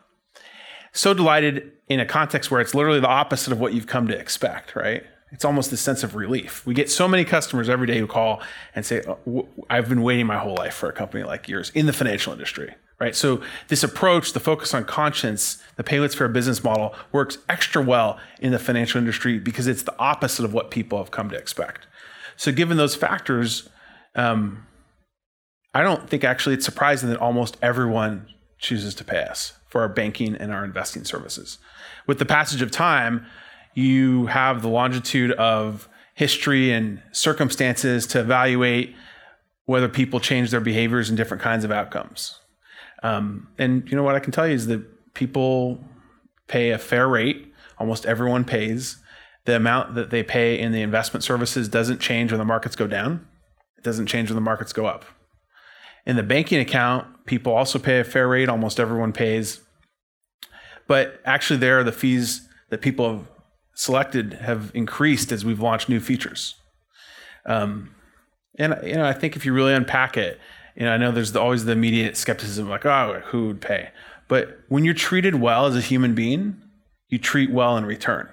so 0.98 1.14
delighted 1.14 1.72
in 1.88 2.00
a 2.00 2.06
context 2.06 2.52
where 2.52 2.60
it's 2.60 2.76
literally 2.76 3.00
the 3.00 3.08
opposite 3.08 3.54
of 3.54 3.60
what 3.60 3.74
you've 3.74 3.88
come 3.88 4.08
to 4.08 4.18
expect, 4.18 4.76
right? 4.76 5.04
It's 5.32 5.44
almost 5.44 5.72
a 5.74 5.78
sense 5.78 6.04
of 6.04 6.16
relief. 6.16 6.66
We 6.66 6.74
get 6.74 6.90
so 6.90 7.08
many 7.08 7.26
customers 7.26 7.70
every 7.70 7.88
day 7.88 8.00
who 8.00 8.08
call 8.08 8.42
and 8.74 8.86
say, 8.86 9.04
oh, 9.08 9.48
I've 9.70 9.90
been 9.90 10.02
waiting 10.02 10.26
my 10.26 10.38
whole 10.38 10.56
life 10.56 10.74
for 10.74 10.90
a 10.90 10.94
company 10.94 11.24
like 11.24 11.48
yours 11.48 11.70
in 11.76 11.86
the 11.86 11.94
financial 11.94 12.32
industry 12.32 12.74
right? 13.00 13.16
So 13.16 13.42
this 13.68 13.84
approach, 13.84 14.34
the 14.34 14.40
focus 14.40 14.74
on 14.74 14.86
conscience, 14.86 15.62
the 15.76 15.84
pay 15.84 16.00
what's 16.00 16.16
fair 16.16 16.28
business 16.28 16.64
model 16.64 16.96
works 17.12 17.38
extra 17.48 17.82
well 17.82 18.20
in 18.40 18.52
the 18.52 18.60
financial 18.60 19.00
industry 19.00 19.40
because 19.40 19.68
it's 19.68 19.84
the 19.84 19.98
opposite 20.00 20.46
of 20.46 20.54
what 20.54 20.72
people 20.72 20.98
have 20.98 21.12
come 21.12 21.30
to 21.30 21.36
expect. 21.36 21.88
So 22.36 22.52
given 22.52 22.78
those 22.78 22.96
factors, 22.96 23.70
um, 24.16 24.66
I 25.74 25.84
don't 25.84 26.10
think 26.10 26.24
actually 26.24 26.56
it's 26.56 26.66
surprising 26.66 27.10
that 27.10 27.20
almost 27.20 27.58
everyone 27.62 28.28
chooses 28.60 28.96
to 28.96 29.04
pay 29.04 29.24
us 29.24 29.54
for 29.68 29.82
our 29.82 29.90
banking 29.90 30.36
and 30.36 30.52
our 30.52 30.64
investing 30.64 31.04
services. 31.04 31.58
With 32.06 32.20
the 32.20 32.26
passage 32.26 32.62
of 32.62 32.72
time, 32.72 33.26
you 33.74 34.28
have 34.28 34.62
the 34.62 34.70
longitude 34.70 35.32
of 35.34 35.88
history 36.14 36.72
and 36.72 37.02
circumstances 37.12 38.08
to 38.08 38.20
evaluate 38.20 38.96
whether 39.66 39.88
people 39.88 40.20
change 40.20 40.50
their 40.50 40.62
behaviors 40.62 41.10
and 41.10 41.18
different 41.18 41.44
kinds 41.44 41.64
of 41.64 41.72
outcomes. 41.72 42.40
Um, 43.04 43.50
and 43.60 43.88
you 43.90 43.96
know 43.96 44.04
what 44.04 44.16
I 44.16 44.20
can 44.20 44.32
tell 44.32 44.48
you 44.48 44.56
is 44.56 44.68
that 44.68 45.14
people 45.14 45.84
pay 46.48 46.72
a 46.72 46.78
fair 46.78 47.08
rate. 47.08 47.54
Almost 47.78 48.06
everyone 48.06 48.46
pays. 48.46 48.98
The 49.46 49.56
amount 49.56 49.96
that 49.96 50.10
they 50.10 50.24
pay 50.24 50.58
in 50.60 50.72
the 50.72 50.82
investment 50.82 51.24
services 51.24 51.70
doesn't 51.70 52.00
change 52.00 52.32
when 52.32 52.40
the 52.40 52.46
markets 52.46 52.76
go 52.76 52.88
down. 52.88 53.28
It 53.78 53.84
doesn't 53.84 54.08
change 54.08 54.30
when 54.30 54.36
the 54.36 54.42
markets 54.42 54.74
go 54.74 54.86
up. 54.86 55.06
In 56.08 56.16
the 56.16 56.24
banking 56.24 56.60
account, 56.62 57.06
people 57.26 57.54
also 57.54 57.78
pay 57.78 58.00
a 58.00 58.04
fair 58.06 58.30
rate. 58.30 58.48
Almost 58.48 58.80
everyone 58.80 59.12
pays. 59.12 59.60
But 60.88 61.20
actually, 61.26 61.60
there, 61.60 61.84
the 61.84 61.92
fees 61.92 62.48
that 62.70 62.82
people 62.82 63.12
have 63.12 63.28
selected 63.76 64.34
have 64.36 64.72
increased 64.74 65.34
as 65.34 65.44
we've 65.44 65.60
launched 65.60 65.90
new 65.90 66.00
features. 66.00 66.56
Um, 67.46 67.94
and 68.58 68.80
you 68.84 68.96
know, 68.96 69.06
I 69.06 69.12
think 69.12 69.36
if 69.36 69.46
you 69.46 69.52
really 69.52 69.74
unpack 69.74 70.16
it, 70.16 70.40
you 70.78 70.84
know, 70.86 70.94
I 70.94 70.98
know 70.98 71.12
there's 71.12 71.36
always 71.36 71.66
the 71.66 71.74
immediate 71.74 72.16
skepticism, 72.16 72.70
like, 72.70 72.86
oh, 72.86 73.22
who 73.26 73.48
would 73.48 73.60
pay? 73.60 73.90
But 74.30 74.60
when 74.70 74.86
you're 74.86 74.94
treated 74.94 75.36
well 75.36 75.66
as 75.66 75.76
a 75.76 75.82
human 75.82 76.16
being, 76.16 76.62
you 77.10 77.18
treat 77.18 77.52
well 77.52 77.76
in 77.76 77.86
return. 77.86 78.30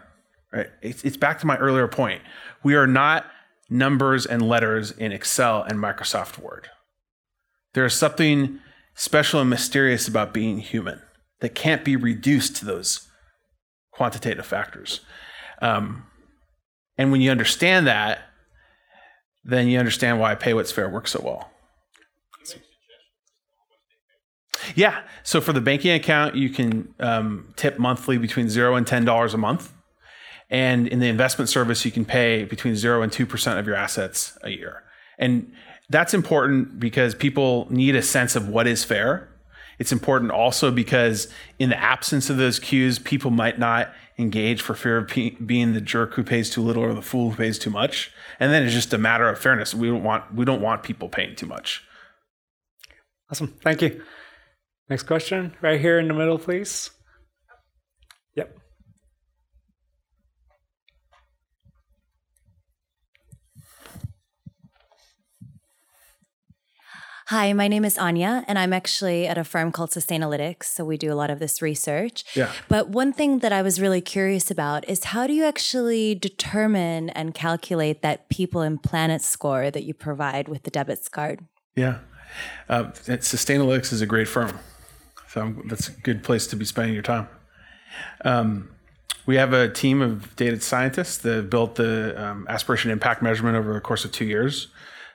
Right? 0.52 0.68
It's, 0.80 1.02
it's 1.02 1.16
back 1.16 1.40
to 1.40 1.46
my 1.46 1.56
earlier 1.56 1.88
point. 1.88 2.22
We 2.62 2.76
are 2.76 2.86
not 2.86 3.26
numbers 3.68 4.26
and 4.26 4.42
letters 4.42 4.92
in 4.92 5.10
Excel 5.10 5.62
and 5.62 5.78
Microsoft 5.80 6.38
Word. 6.38 6.68
There 7.74 7.84
is 7.84 7.94
something 7.94 8.58
special 8.94 9.40
and 9.40 9.50
mysterious 9.50 10.08
about 10.08 10.32
being 10.32 10.58
human 10.58 11.02
that 11.40 11.54
can't 11.54 11.84
be 11.84 11.96
reduced 11.96 12.56
to 12.56 12.64
those 12.64 13.08
quantitative 13.92 14.46
factors. 14.46 15.00
Um, 15.60 16.06
and 16.96 17.12
when 17.12 17.20
you 17.20 17.30
understand 17.30 17.86
that, 17.86 18.20
then 19.44 19.68
you 19.68 19.78
understand 19.78 20.20
why 20.20 20.34
pay 20.34 20.54
what's 20.54 20.72
fair 20.72 20.88
works 20.88 21.10
so 21.10 21.20
well. 21.22 21.50
Yeah. 24.74 25.02
So 25.22 25.40
for 25.40 25.52
the 25.52 25.60
banking 25.60 25.90
account, 25.90 26.36
you 26.36 26.48
can 26.48 26.94
um, 26.98 27.52
tip 27.56 27.78
monthly 27.78 28.16
between 28.16 28.48
zero 28.48 28.76
and 28.76 28.86
ten 28.86 29.04
dollars 29.04 29.34
a 29.34 29.38
month, 29.38 29.72
and 30.48 30.88
in 30.88 31.00
the 31.00 31.08
investment 31.08 31.50
service, 31.50 31.84
you 31.84 31.90
can 31.90 32.04
pay 32.06 32.44
between 32.44 32.74
zero 32.74 33.02
and 33.02 33.12
two 33.12 33.26
percent 33.26 33.58
of 33.58 33.66
your 33.66 33.76
assets 33.76 34.38
a 34.42 34.50
year. 34.50 34.82
And 35.18 35.52
that's 35.88 36.14
important 36.14 36.80
because 36.80 37.14
people 37.14 37.66
need 37.70 37.94
a 37.94 38.02
sense 38.02 38.36
of 38.36 38.48
what 38.48 38.66
is 38.66 38.84
fair. 38.84 39.28
It's 39.78 39.92
important 39.92 40.30
also 40.30 40.70
because 40.70 41.28
in 41.58 41.68
the 41.68 41.76
absence 41.76 42.30
of 42.30 42.36
those 42.36 42.58
cues, 42.58 42.98
people 42.98 43.30
might 43.30 43.58
not 43.58 43.92
engage 44.18 44.62
for 44.62 44.74
fear 44.74 44.98
of 44.98 45.08
pe- 45.08 45.30
being 45.30 45.74
the 45.74 45.80
jerk 45.80 46.14
who 46.14 46.22
pays 46.22 46.48
too 46.48 46.62
little 46.62 46.84
or 46.84 46.94
the 46.94 47.02
fool 47.02 47.30
who 47.30 47.36
pays 47.36 47.58
too 47.58 47.70
much. 47.70 48.12
And 48.38 48.52
then 48.52 48.62
it's 48.62 48.72
just 48.72 48.92
a 48.94 48.98
matter 48.98 49.28
of 49.28 49.38
fairness. 49.38 49.74
We 49.74 49.88
don't 49.88 50.04
want 50.04 50.32
we 50.34 50.44
don't 50.44 50.60
want 50.60 50.84
people 50.84 51.08
paying 51.08 51.34
too 51.34 51.46
much. 51.46 51.82
Awesome. 53.30 53.54
Thank 53.62 53.82
you. 53.82 54.02
Next 54.88 55.04
question, 55.04 55.54
right 55.62 55.80
here 55.80 55.98
in 55.98 56.08
the 56.08 56.14
middle, 56.14 56.38
please. 56.38 56.90
Yep. 58.34 58.58
Hi, 67.34 67.52
my 67.52 67.66
name 67.66 67.84
is 67.84 67.98
Anya, 67.98 68.44
and 68.46 68.56
I'm 68.60 68.72
actually 68.72 69.26
at 69.26 69.36
a 69.36 69.42
firm 69.42 69.72
called 69.72 69.90
Sustainalytics. 69.90 70.66
So 70.66 70.84
we 70.84 70.96
do 70.96 71.12
a 71.12 71.18
lot 71.18 71.30
of 71.30 71.40
this 71.40 71.60
research. 71.60 72.24
Yeah. 72.36 72.52
But 72.68 72.90
one 72.90 73.12
thing 73.12 73.40
that 73.40 73.50
I 73.52 73.60
was 73.60 73.80
really 73.80 74.00
curious 74.00 74.52
about 74.52 74.88
is 74.88 75.02
how 75.02 75.26
do 75.26 75.32
you 75.32 75.44
actually 75.44 76.14
determine 76.14 77.10
and 77.10 77.34
calculate 77.34 78.02
that 78.02 78.28
people 78.28 78.60
and 78.60 78.80
planet 78.80 79.20
score 79.20 79.68
that 79.72 79.82
you 79.82 79.94
provide 79.94 80.48
with 80.48 80.62
the 80.62 80.70
debits 80.70 81.08
card? 81.08 81.44
Yeah. 81.74 81.98
Uh, 82.68 82.84
Sustainalytics 82.92 83.92
is 83.92 84.00
a 84.00 84.06
great 84.06 84.28
firm. 84.28 84.56
So 85.26 85.56
that's 85.64 85.88
a 85.88 85.92
good 86.02 86.22
place 86.22 86.46
to 86.46 86.54
be 86.54 86.64
spending 86.64 86.94
your 86.94 87.02
time. 87.02 87.26
Um, 88.24 88.70
we 89.26 89.34
have 89.34 89.52
a 89.52 89.68
team 89.68 90.02
of 90.02 90.36
data 90.36 90.60
scientists 90.60 91.18
that 91.18 91.50
built 91.50 91.74
the 91.74 92.14
um, 92.16 92.46
aspiration 92.48 92.92
impact 92.92 93.22
measurement 93.22 93.56
over 93.56 93.74
the 93.74 93.80
course 93.80 94.04
of 94.04 94.12
two 94.12 94.24
years. 94.24 94.68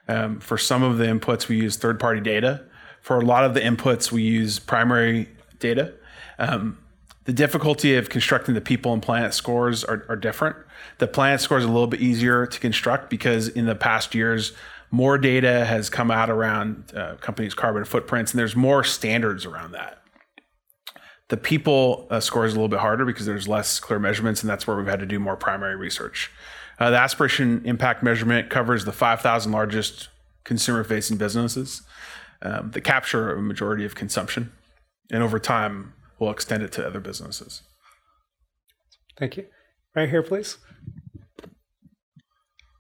Um, 0.10 0.40
for 0.40 0.58
some 0.58 0.82
of 0.82 0.98
the 0.98 1.06
inputs, 1.06 1.48
we 1.48 1.58
use 1.58 1.78
third 1.78 2.00
party 2.00 2.20
data. 2.20 2.66
For 3.00 3.18
a 3.18 3.24
lot 3.24 3.46
of 3.46 3.54
the 3.54 3.62
inputs, 3.62 4.12
we 4.12 4.24
use 4.24 4.58
primary 4.58 5.30
data. 5.60 5.94
Um, 6.40 6.80
the 7.26 7.34
difficulty 7.34 7.96
of 7.96 8.10
constructing 8.10 8.56
the 8.56 8.62
people 8.62 8.92
and 8.92 9.04
planet 9.04 9.36
scores 9.36 9.84
are, 9.84 10.04
are 10.10 10.16
different. 10.16 10.56
The 10.98 11.06
planet 11.08 11.42
score 11.42 11.60
is 11.60 11.64
a 11.64 11.68
little 11.68 11.86
bit 11.86 12.02
easier 12.02 12.48
to 12.48 12.60
construct 12.60 13.12
because 13.12 13.50
in 13.50 13.68
the 13.68 13.76
past 13.76 14.16
years, 14.16 14.54
more 14.90 15.20
data 15.20 15.64
has 15.66 15.92
come 15.92 16.10
out 16.10 16.32
around 16.32 16.92
uh, 16.96 17.16
companies' 17.18 17.54
carbon 17.54 17.86
footprints, 17.86 18.32
and 18.32 18.40
there's 18.40 18.56
more 18.56 18.84
standards 18.84 19.46
around 19.46 19.74
that. 19.74 20.02
The 21.28 21.38
people 21.38 22.08
uh, 22.10 22.20
score 22.20 22.46
is 22.46 22.54
a 22.54 22.56
little 22.56 22.70
bit 22.70 22.80
harder 22.80 23.06
because 23.06 23.28
there's 23.28 23.48
less 23.48 23.80
clear 23.80 24.00
measurements, 24.00 24.42
and 24.42 24.50
that's 24.50 24.66
where 24.66 24.76
we've 24.76 24.88
had 24.88 25.00
to 25.00 25.06
do 25.06 25.20
more 25.20 25.36
primary 25.36 25.76
research. 25.76 26.32
Uh, 26.80 26.90
the 26.90 26.98
aspiration 26.98 27.62
impact 27.66 28.02
measurement 28.02 28.50
covers 28.50 28.86
the 28.86 28.94
5,000 28.94 29.52
largest 29.52 30.08
consumer 30.46 30.84
facing 30.84 31.18
businesses 31.18 31.82
um, 32.42 32.72
that 32.72 32.82
capture 32.82 33.34
a 33.34 33.42
majority 33.42 33.84
of 33.84 33.96
consumption. 33.96 34.52
And 35.12 35.22
over 35.22 35.40
time, 35.40 35.94
we'll 36.18 36.32
extend 36.32 36.64
it 36.64 36.72
to 36.74 36.88
other 36.88 37.00
businesses. 37.00 37.64
Thank 39.18 39.36
you. 39.36 39.46
Right 39.96 40.10
here, 40.10 40.24
please. 40.24 40.58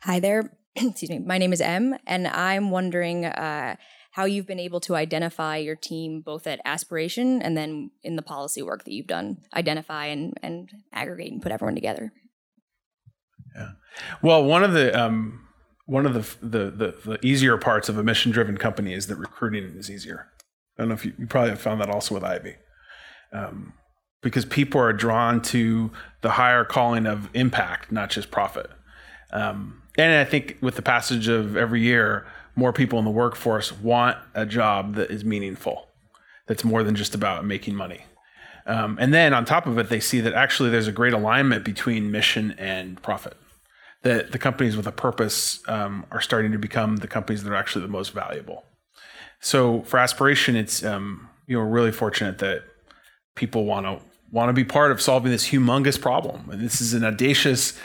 Hi 0.03 0.19
there. 0.21 0.57
Excuse 0.75 1.09
me. 1.09 1.19
My 1.19 1.37
name 1.37 1.51
is 1.51 1.59
Em, 1.59 1.95
and 2.07 2.27
I'm 2.27 2.71
wondering 2.71 3.25
uh, 3.25 3.75
how 4.11 4.23
you've 4.25 4.47
been 4.47 4.59
able 4.59 4.79
to 4.81 4.95
identify 4.95 5.57
your 5.57 5.75
team 5.75 6.21
both 6.21 6.47
at 6.47 6.61
aspiration 6.63 7.41
and 7.41 7.57
then 7.57 7.91
in 8.03 8.15
the 8.15 8.21
policy 8.21 8.61
work 8.61 8.85
that 8.85 8.93
you've 8.93 9.07
done, 9.07 9.39
identify 9.53 10.05
and, 10.05 10.37
and 10.41 10.71
aggregate 10.93 11.33
and 11.33 11.41
put 11.41 11.51
everyone 11.51 11.75
together. 11.75 12.13
Yeah. 13.59 13.71
Well, 14.21 14.43
one 14.43 14.63
of 14.63 14.73
the 14.73 14.97
um, 14.99 15.47
one 15.85 16.05
of 16.05 16.13
the, 16.13 16.47
the, 16.47 16.71
the 16.71 16.95
the 17.05 17.25
easier 17.25 17.57
parts 17.57 17.89
of 17.89 17.97
a 17.97 18.03
mission 18.03 18.31
driven 18.31 18.57
company 18.57 18.93
is 18.93 19.07
that 19.07 19.17
recruiting 19.17 19.63
is 19.77 19.91
easier. 19.91 20.27
I 20.77 20.83
don't 20.83 20.89
know 20.89 20.95
if 20.95 21.05
you, 21.05 21.13
you 21.19 21.27
probably 21.27 21.49
have 21.49 21.61
found 21.61 21.81
that 21.81 21.89
also 21.89 22.15
with 22.15 22.23
Ivy, 22.23 22.55
um, 23.33 23.73
because 24.21 24.45
people 24.45 24.79
are 24.79 24.93
drawn 24.93 25.41
to 25.41 25.91
the 26.21 26.31
higher 26.31 26.63
calling 26.63 27.05
of 27.05 27.29
impact, 27.33 27.91
not 27.91 28.09
just 28.09 28.31
profit. 28.31 28.69
Um, 29.31 29.81
and 29.97 30.13
I 30.13 30.23
think 30.23 30.57
with 30.61 30.75
the 30.75 30.81
passage 30.81 31.27
of 31.27 31.57
every 31.57 31.81
year, 31.81 32.25
more 32.55 32.71
people 32.71 32.99
in 32.99 33.05
the 33.05 33.11
workforce 33.11 33.71
want 33.71 34.17
a 34.33 34.45
job 34.45 34.95
that 34.95 35.11
is 35.11 35.25
meaningful, 35.25 35.87
that's 36.47 36.63
more 36.63 36.83
than 36.83 36.95
just 36.95 37.13
about 37.13 37.45
making 37.45 37.75
money. 37.75 38.05
Um, 38.65 38.97
and 39.01 39.13
then 39.13 39.33
on 39.33 39.45
top 39.45 39.65
of 39.65 39.77
it, 39.77 39.89
they 39.89 39.99
see 39.99 40.21
that 40.21 40.33
actually 40.33 40.69
there's 40.69 40.87
a 40.87 40.91
great 40.91 41.13
alignment 41.13 41.65
between 41.65 42.11
mission 42.11 42.55
and 42.57 43.01
profit. 43.01 43.35
That 44.03 44.31
the 44.31 44.39
companies 44.39 44.77
with 44.77 44.87
a 44.87 44.93
purpose 44.93 45.59
um, 45.67 46.05
are 46.09 46.21
starting 46.21 46.53
to 46.53 46.57
become 46.57 46.97
the 46.97 47.07
companies 47.07 47.43
that 47.43 47.51
are 47.51 47.55
actually 47.55 47.81
the 47.81 47.91
most 47.91 48.13
valuable. 48.13 48.63
So 49.41 49.81
for 49.81 49.97
aspiration, 49.97 50.55
it's 50.55 50.83
um, 50.83 51.29
you 51.47 51.57
know 51.57 51.63
really 51.63 51.91
fortunate 51.91 52.37
that 52.39 52.63
people 53.35 53.65
want 53.65 53.85
to 53.85 53.99
want 54.31 54.49
to 54.49 54.53
be 54.53 54.63
part 54.63 54.91
of 54.91 55.01
solving 55.01 55.31
this 55.31 55.49
humongous 55.49 55.99
problem, 55.99 56.49
and 56.49 56.61
this 56.61 56.79
is 56.79 56.93
an 56.93 57.03
audacious 57.03 57.77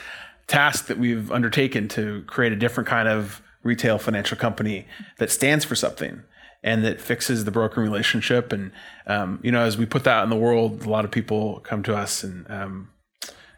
task 0.47 0.87
that 0.87 0.97
we've 0.97 1.31
undertaken 1.31 1.87
to 1.89 2.23
create 2.27 2.53
a 2.53 2.55
different 2.55 2.87
kind 2.87 3.07
of 3.07 3.41
retail 3.63 3.97
financial 3.97 4.37
company 4.37 4.85
that 5.17 5.31
stands 5.31 5.65
for 5.65 5.75
something 5.75 6.21
and 6.63 6.83
that 6.85 7.01
fixes 7.01 7.45
the 7.45 7.51
broken 7.51 7.81
relationship. 7.83 8.53
And 8.53 8.71
um, 9.07 9.39
you 9.43 9.51
know, 9.51 9.61
as 9.61 9.77
we 9.77 9.85
put 9.85 10.03
that 10.03 10.23
in 10.23 10.29
the 10.29 10.35
world, 10.35 10.85
a 10.85 10.89
lot 10.89 11.05
of 11.05 11.11
people 11.11 11.59
come 11.61 11.83
to 11.83 11.95
us 11.95 12.23
and 12.23 12.49
um, 12.49 12.89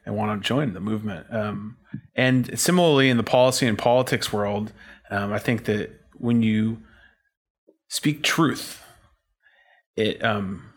and 0.08 0.16
want 0.16 0.41
to 0.41 0.47
join 0.47 0.74
the 0.74 0.80
movement. 0.80 1.28
Um, 1.30 1.76
and 2.16 2.58
similarly, 2.58 3.10
in 3.10 3.18
the 3.18 3.24
policy 3.24 3.68
and 3.68 3.78
politics 3.78 4.32
world, 4.32 4.72
um, 5.12 5.34
I 5.34 5.38
think 5.38 5.66
that 5.66 5.91
when 6.14 6.41
you 6.41 6.82
speak 7.89 8.24
truth, 8.24 8.82
it 9.97 10.24
um, 10.24 10.70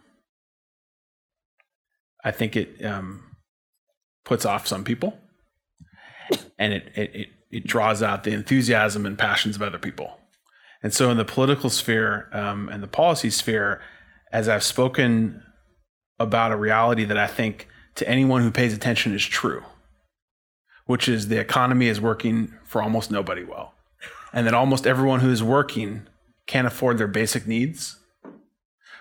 I 2.24 2.32
think 2.32 2.56
it 2.56 2.84
um, 2.84 3.36
puts 4.24 4.44
off 4.44 4.66
some 4.66 4.82
people, 4.82 5.16
and 6.58 6.72
it, 6.72 6.92
it 6.96 7.14
it 7.14 7.28
it 7.52 7.66
draws 7.66 8.02
out 8.02 8.24
the 8.24 8.32
enthusiasm 8.32 9.06
and 9.06 9.16
passions 9.16 9.54
of 9.54 9.62
other 9.62 9.78
people. 9.78 10.18
And 10.82 10.92
so, 10.92 11.08
in 11.08 11.18
the 11.18 11.24
political 11.24 11.70
sphere 11.70 12.28
um, 12.32 12.68
and 12.68 12.82
the 12.82 12.88
policy 12.88 13.30
sphere, 13.30 13.80
as 14.32 14.48
I've 14.48 14.64
spoken 14.64 15.44
about 16.18 16.50
a 16.50 16.56
reality 16.56 17.04
that 17.04 17.16
I 17.16 17.28
think 17.28 17.68
to 17.96 18.08
anyone 18.08 18.42
who 18.42 18.50
pays 18.50 18.74
attention 18.74 19.14
is 19.14 19.24
true, 19.24 19.64
which 20.86 21.08
is 21.08 21.28
the 21.28 21.38
economy 21.38 21.88
is 21.88 22.00
working 22.00 22.52
for 22.64 22.82
almost 22.82 23.10
nobody 23.10 23.44
well, 23.44 23.74
and 24.32 24.46
that 24.46 24.54
almost 24.54 24.86
everyone 24.86 25.20
who 25.20 25.30
is 25.30 25.42
working 25.42 26.06
can't 26.46 26.66
afford 26.66 26.98
their 26.98 27.08
basic 27.08 27.46
needs. 27.46 27.96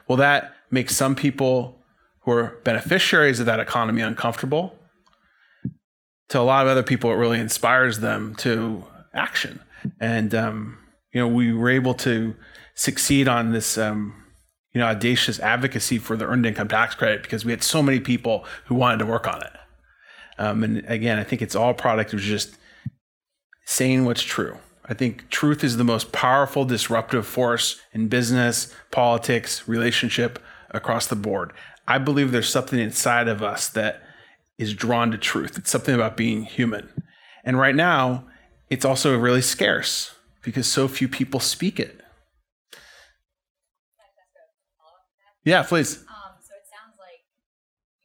Well, 0.07 0.17
that 0.17 0.55
makes 0.71 0.95
some 0.95 1.15
people 1.15 1.79
who 2.21 2.31
are 2.31 2.59
beneficiaries 2.63 3.39
of 3.39 3.45
that 3.45 3.59
economy 3.59 4.01
uncomfortable. 4.01 4.75
To 6.29 6.39
a 6.39 6.41
lot 6.41 6.65
of 6.65 6.71
other 6.71 6.83
people, 6.83 7.11
it 7.11 7.15
really 7.15 7.39
inspires 7.39 7.99
them 7.99 8.35
to 8.35 8.83
action. 9.13 9.59
And 9.99 10.35
um, 10.35 10.77
you 11.11 11.21
know, 11.21 11.27
we 11.27 11.53
were 11.53 11.69
able 11.69 11.93
to 11.95 12.35
succeed 12.75 13.27
on 13.27 13.51
this, 13.51 13.77
um, 13.77 14.18
you 14.73 14.79
know, 14.79 14.87
audacious 14.87 15.39
advocacy 15.39 15.97
for 15.97 16.15
the 16.15 16.25
earned 16.25 16.45
income 16.45 16.67
tax 16.67 16.95
credit 16.95 17.23
because 17.23 17.43
we 17.43 17.51
had 17.51 17.63
so 17.63 17.81
many 17.81 17.99
people 17.99 18.45
who 18.65 18.75
wanted 18.75 18.99
to 18.99 19.05
work 19.05 19.27
on 19.27 19.41
it. 19.41 19.51
Um, 20.37 20.63
and 20.63 20.83
again, 20.87 21.17
I 21.19 21.23
think 21.23 21.41
it's 21.41 21.55
all 21.55 21.73
product 21.73 22.13
of 22.13 22.19
just 22.19 22.55
saying 23.65 24.05
what's 24.05 24.23
true. 24.23 24.57
I 24.85 24.93
think 24.93 25.29
truth 25.29 25.63
is 25.63 25.77
the 25.77 25.83
most 25.83 26.11
powerful 26.11 26.65
disruptive 26.65 27.27
force 27.27 27.79
in 27.93 28.07
business, 28.07 28.73
politics, 28.89 29.67
relationship 29.67 30.39
across 30.71 31.07
the 31.07 31.15
board. 31.15 31.53
I 31.87 31.97
believe 31.97 32.31
there's 32.31 32.49
something 32.49 32.79
inside 32.79 33.27
of 33.27 33.43
us 33.43 33.69
that 33.69 34.01
is 34.57 34.73
drawn 34.73 35.11
to 35.11 35.17
truth. 35.17 35.57
It's 35.57 35.69
something 35.69 35.93
about 35.93 36.17
being 36.17 36.43
human. 36.43 36.89
And 37.43 37.59
right 37.59 37.75
now, 37.75 38.25
it's 38.69 38.85
also 38.85 39.17
really 39.17 39.41
scarce 39.41 40.15
because 40.41 40.67
so 40.67 40.87
few 40.87 41.07
people 41.07 41.39
speak 41.39 41.79
it. 41.79 42.01
Yeah, 45.49 45.65
please. 45.65 46.05
Um, 46.05 46.37
so 46.45 46.53
it 46.53 46.69
sounds 46.69 46.93
like 47.01 47.25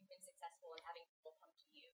you've 0.00 0.08
been 0.08 0.24
successful 0.24 0.72
in 0.72 0.80
having 0.88 1.04
people 1.12 1.36
come 1.36 1.52
to 1.52 1.66
you 1.76 1.92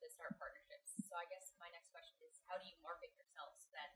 to 0.00 0.08
start 0.08 0.32
partnerships. 0.40 0.96
So 1.04 1.12
I 1.20 1.28
guess 1.28 1.52
my 1.60 1.68
next 1.68 1.92
question 1.92 2.16
is 2.24 2.40
how 2.48 2.56
do 2.56 2.64
you 2.64 2.72
market 2.80 3.12
yourself 3.12 3.52
so 3.60 3.68
that 3.76 3.92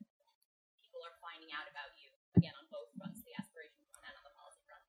people 0.76 1.00
are 1.00 1.16
finding 1.24 1.48
out 1.56 1.64
about 1.72 1.96
you 1.96 2.12
again 2.36 2.52
on 2.52 2.68
both 2.68 2.92
fronts, 3.00 3.24
the 3.24 3.32
aspiration 3.32 3.80
front 3.88 4.12
and 4.12 4.14
on 4.20 4.28
the 4.28 4.34
policy 4.36 4.60
front? 4.68 4.84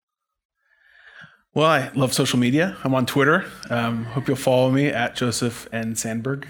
Well, 1.56 1.72
I 1.72 1.96
love 1.96 2.12
social 2.12 2.44
media. 2.44 2.76
I'm 2.84 2.92
on 2.92 3.08
Twitter. 3.08 3.48
Um, 3.72 4.04
hope 4.12 4.28
you'll 4.28 4.36
follow 4.36 4.68
me 4.68 4.92
at 4.92 5.16
Joseph 5.16 5.72
N. 5.72 5.96
Sanberg. 5.96 6.44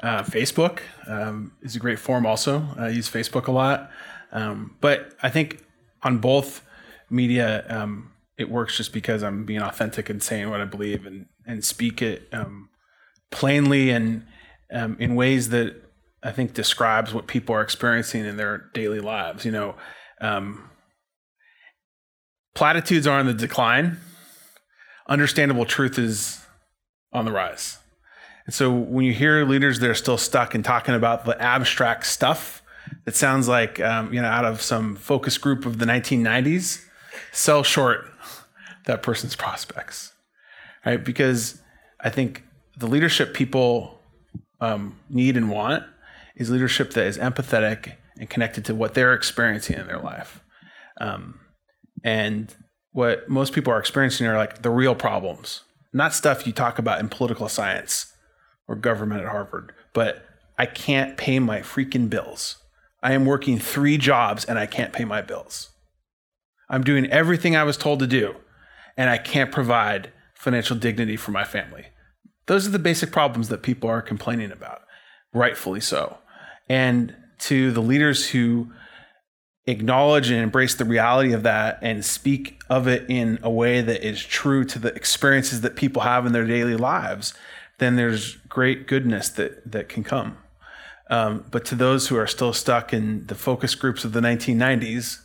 Uh, 0.00 0.24
Facebook 0.24 0.80
um, 1.04 1.52
is 1.60 1.76
a 1.76 1.80
great 1.84 2.00
form. 2.00 2.24
also. 2.24 2.64
I 2.80 2.96
use 2.96 3.12
Facebook 3.12 3.44
a 3.44 3.52
lot. 3.52 3.92
Um, 4.32 4.72
but 4.80 5.12
I 5.20 5.28
think 5.28 5.60
on 6.00 6.16
both 6.16 6.64
media, 7.12 7.60
um, 7.68 8.15
it 8.38 8.50
works 8.50 8.76
just 8.76 8.92
because 8.92 9.22
I'm 9.22 9.44
being 9.44 9.62
authentic 9.62 10.10
and 10.10 10.22
saying 10.22 10.50
what 10.50 10.60
I 10.60 10.64
believe 10.64 11.06
and, 11.06 11.26
and 11.46 11.64
speak 11.64 12.02
it 12.02 12.28
um, 12.32 12.68
plainly 13.30 13.90
and 13.90 14.26
um, 14.72 14.96
in 14.98 15.14
ways 15.14 15.48
that 15.50 15.74
I 16.22 16.32
think 16.32 16.54
describes 16.54 17.14
what 17.14 17.26
people 17.26 17.54
are 17.54 17.62
experiencing 17.62 18.24
in 18.24 18.36
their 18.36 18.70
daily 18.74 19.00
lives. 19.00 19.44
You 19.44 19.52
know, 19.52 19.76
um, 20.20 20.70
platitudes 22.54 23.06
are 23.06 23.18
on 23.18 23.26
the 23.26 23.34
decline. 23.34 23.98
Understandable 25.08 25.64
truth 25.64 25.98
is 25.98 26.44
on 27.12 27.24
the 27.24 27.32
rise. 27.32 27.78
And 28.44 28.54
so 28.54 28.72
when 28.72 29.04
you 29.04 29.12
hear 29.12 29.44
leaders 29.44 29.80
that 29.80 29.90
are 29.90 29.94
still 29.94 30.18
stuck 30.18 30.54
in 30.54 30.62
talking 30.62 30.94
about 30.94 31.24
the 31.24 31.40
abstract 31.40 32.06
stuff 32.06 32.62
that 33.04 33.16
sounds 33.16 33.48
like 33.48 33.80
um, 33.80 34.12
you 34.12 34.20
know 34.20 34.28
out 34.28 34.44
of 34.44 34.62
some 34.62 34.96
focus 34.96 35.38
group 35.38 35.66
of 35.66 35.78
the 35.78 35.86
1990s, 35.86 36.84
sell 37.32 37.62
short 37.62 38.06
that 38.86 39.02
person's 39.02 39.36
prospects, 39.36 40.12
right? 40.84 41.04
Because 41.04 41.60
I 42.00 42.10
think 42.10 42.42
the 42.76 42.86
leadership 42.86 43.34
people 43.34 44.00
um, 44.60 44.98
need 45.10 45.36
and 45.36 45.50
want 45.50 45.84
is 46.34 46.50
leadership 46.50 46.92
that 46.92 47.06
is 47.06 47.18
empathetic 47.18 47.94
and 48.18 48.30
connected 48.30 48.64
to 48.64 48.74
what 48.74 48.94
they're 48.94 49.14
experiencing 49.14 49.76
in 49.76 49.86
their 49.86 49.98
life. 49.98 50.42
Um, 51.00 51.40
and 52.02 52.54
what 52.92 53.28
most 53.28 53.52
people 53.52 53.72
are 53.72 53.78
experiencing 53.78 54.26
are 54.26 54.36
like 54.36 54.62
the 54.62 54.70
real 54.70 54.94
problems, 54.94 55.62
not 55.92 56.14
stuff 56.14 56.46
you 56.46 56.52
talk 56.52 56.78
about 56.78 57.00
in 57.00 57.08
political 57.08 57.48
science 57.48 58.12
or 58.68 58.76
government 58.76 59.22
at 59.22 59.28
Harvard, 59.28 59.72
but 59.92 60.24
I 60.58 60.66
can't 60.66 61.16
pay 61.16 61.38
my 61.38 61.60
freaking 61.60 62.08
bills. 62.08 62.56
I 63.02 63.12
am 63.12 63.26
working 63.26 63.58
three 63.58 63.98
jobs 63.98 64.44
and 64.44 64.58
I 64.58 64.66
can't 64.66 64.92
pay 64.92 65.04
my 65.04 65.20
bills. 65.20 65.70
I'm 66.68 66.82
doing 66.82 67.06
everything 67.06 67.54
I 67.54 67.64
was 67.64 67.76
told 67.76 67.98
to 68.00 68.06
do 68.06 68.36
and 68.96 69.10
I 69.10 69.18
can't 69.18 69.52
provide 69.52 70.12
financial 70.34 70.76
dignity 70.76 71.16
for 71.16 71.30
my 71.30 71.44
family. 71.44 71.86
Those 72.46 72.66
are 72.66 72.70
the 72.70 72.78
basic 72.78 73.10
problems 73.10 73.48
that 73.48 73.62
people 73.62 73.90
are 73.90 74.02
complaining 74.02 74.52
about, 74.52 74.82
rightfully 75.32 75.80
so. 75.80 76.18
And 76.68 77.14
to 77.40 77.72
the 77.72 77.82
leaders 77.82 78.30
who 78.30 78.72
acknowledge 79.66 80.30
and 80.30 80.40
embrace 80.40 80.74
the 80.74 80.84
reality 80.84 81.32
of 81.32 81.42
that 81.42 81.78
and 81.82 82.04
speak 82.04 82.60
of 82.70 82.86
it 82.86 83.04
in 83.08 83.38
a 83.42 83.50
way 83.50 83.80
that 83.80 84.06
is 84.06 84.24
true 84.24 84.64
to 84.64 84.78
the 84.78 84.94
experiences 84.94 85.60
that 85.62 85.74
people 85.74 86.02
have 86.02 86.24
in 86.24 86.32
their 86.32 86.46
daily 86.46 86.76
lives, 86.76 87.34
then 87.78 87.96
there's 87.96 88.36
great 88.48 88.86
goodness 88.86 89.28
that 89.30 89.70
that 89.70 89.88
can 89.88 90.04
come. 90.04 90.38
Um, 91.10 91.44
but 91.50 91.64
to 91.66 91.74
those 91.74 92.08
who 92.08 92.16
are 92.16 92.26
still 92.26 92.52
stuck 92.52 92.92
in 92.92 93.26
the 93.26 93.34
focus 93.34 93.74
groups 93.74 94.04
of 94.04 94.12
the 94.12 94.20
1990s, 94.20 95.20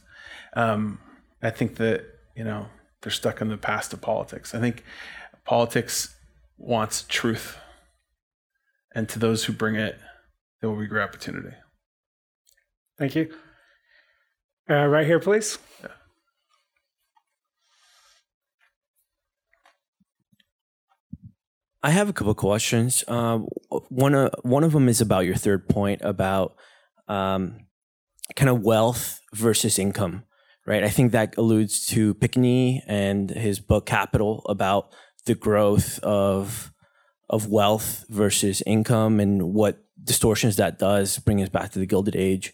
um, 0.53 0.99
I 1.41 1.49
think 1.49 1.78
that 1.78 2.03
you 2.36 2.43
know 2.43 2.67
they're 3.02 3.12
stuck 3.12 3.41
in 3.41 3.49
the 3.49 3.58
past 3.58 3.93
of 3.93 4.02
politics. 4.02 4.54
I 4.54 4.60
think 4.60 4.84
Politics 5.43 6.16
wants 6.58 7.04
truth. 7.08 7.58
And 8.93 9.08
to 9.10 9.20
those 9.20 9.45
who 9.45 9.54
bring 9.54 9.76
it, 9.76 9.97
there 10.60 10.70
will 10.70 10.80
be 10.80 10.88
great 10.88 11.04
opportunity. 11.04 11.56
Thank 12.97 13.16
you. 13.16 13.34
Uh, 14.70 14.86
right 14.86 15.06
here, 15.06 15.20
please. 15.20 15.58
Yeah. 15.82 15.89
I 21.84 21.89
have 21.89 22.10
a 22.10 22.14
couple 22.14 22.32
of 22.32 22.38
questions. 22.38 23.04
Um, 23.08 23.47
one, 23.89 24.14
uh, 24.14 24.30
one 24.43 24.64
of 24.64 24.72
them 24.72 24.88
is 24.88 25.02
about 25.02 25.26
your 25.26 25.36
third 25.36 25.68
point 25.68 26.02
about 26.04 26.56
um, 27.08 27.66
kind 28.36 28.49
of 28.49 28.62
wealth 28.62 29.20
versus 29.34 29.80
income, 29.80 30.24
right? 30.66 30.84
I 30.84 30.89
think 30.89 31.12
that 31.12 31.38
alludes 31.38 31.86
to 31.88 32.14
Piketty 32.16 32.82
and 32.88 33.30
his 33.30 33.59
book 33.59 33.86
Capital 33.86 34.43
about 34.47 34.91
the 35.26 35.36
growth 35.36 35.99
of 35.99 36.72
of 37.30 37.47
wealth 37.47 38.03
versus 38.09 38.62
income 38.66 39.20
and 39.20 39.53
what 39.53 39.86
distortions 40.03 40.57
that 40.57 40.78
does, 40.78 41.18
bring 41.20 41.41
us 41.41 41.47
back 41.47 41.72
to 41.72 41.80
the 41.80 41.86
Gilded 41.86 42.16
Age. 42.16 42.53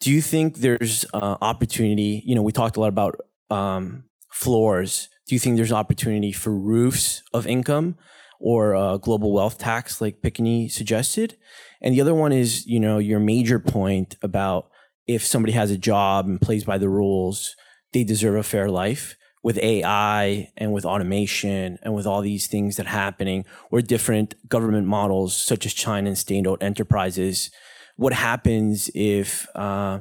Do 0.00 0.10
you 0.10 0.20
think 0.20 0.56
there's 0.56 1.04
uh, 1.14 1.36
opportunity? 1.40 2.22
You 2.26 2.34
know, 2.34 2.42
we 2.42 2.50
talked 2.50 2.76
a 2.76 2.80
lot 2.80 2.88
about 2.88 3.20
um, 3.48 4.04
floors. 4.32 5.08
Do 5.28 5.36
you 5.36 5.38
think 5.38 5.56
there's 5.56 5.70
opportunity 5.70 6.32
for 6.32 6.52
roofs 6.52 7.22
of 7.32 7.46
income? 7.46 7.96
or 8.40 8.74
a 8.74 8.98
global 8.98 9.32
wealth 9.32 9.58
tax 9.58 10.00
like 10.00 10.22
Piketty 10.22 10.70
suggested. 10.70 11.36
And 11.80 11.94
the 11.94 12.00
other 12.00 12.14
one 12.14 12.32
is, 12.32 12.66
you 12.66 12.80
know, 12.80 12.98
your 12.98 13.20
major 13.20 13.58
point 13.58 14.16
about 14.22 14.70
if 15.08 15.26
somebody 15.26 15.52
has 15.52 15.70
a 15.70 15.78
job 15.78 16.26
and 16.26 16.40
plays 16.40 16.64
by 16.64 16.78
the 16.78 16.88
rules, 16.88 17.56
they 17.92 18.04
deserve 18.04 18.36
a 18.36 18.42
fair 18.42 18.70
life. 18.70 19.16
With 19.42 19.58
AI 19.58 20.50
and 20.56 20.72
with 20.72 20.84
automation 20.84 21.78
and 21.82 21.94
with 21.94 22.06
all 22.06 22.20
these 22.20 22.48
things 22.48 22.76
that 22.76 22.86
are 22.86 22.90
happening, 22.90 23.44
or 23.70 23.80
different 23.80 24.34
government 24.48 24.86
models 24.86 25.34
such 25.34 25.64
as 25.64 25.72
China 25.72 26.08
and 26.08 26.18
state-owned 26.18 26.62
enterprises, 26.62 27.50
what 27.96 28.12
happens 28.12 28.90
if 28.94 29.46
uh, 29.54 30.00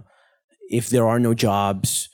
if 0.70 0.90
there 0.90 1.08
are 1.08 1.20
no 1.20 1.34
jobs 1.36 2.10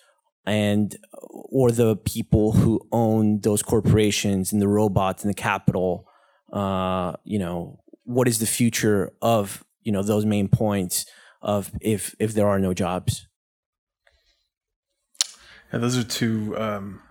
and 0.46 0.98
or 1.32 1.72
the 1.72 1.96
people 1.96 2.52
who 2.52 2.82
own 2.92 3.40
those 3.40 3.64
corporations 3.64 4.52
and 4.52 4.62
the 4.62 4.68
robots 4.68 5.24
and 5.24 5.30
the 5.30 5.42
capital 5.42 6.06
uh, 6.54 7.14
you 7.24 7.40
know, 7.40 7.80
what 8.04 8.28
is 8.28 8.40
the 8.40 8.46
future 8.46 9.12
of 9.22 9.66
you 9.82 9.92
know 9.92 10.04
those 10.04 10.26
main 10.26 10.48
points 10.48 11.06
of 11.44 11.72
if 11.82 12.16
if 12.18 12.34
there 12.34 12.48
are 12.48 12.60
no 12.60 12.74
jobs? 12.74 13.28
Yeah, 15.72 15.80
those 15.80 15.98
are 15.98 16.04
two 16.04 16.58
um, 16.58 17.02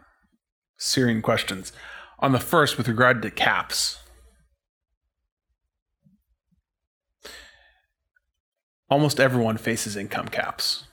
questions. 1.22 1.72
On 2.18 2.32
the 2.32 2.40
first, 2.40 2.78
with 2.78 2.88
regard 2.88 3.20
to 3.22 3.30
caps, 3.30 3.98
almost 8.88 9.18
everyone 9.18 9.56
faces 9.56 9.96
income 9.96 10.28
caps. 10.28 10.84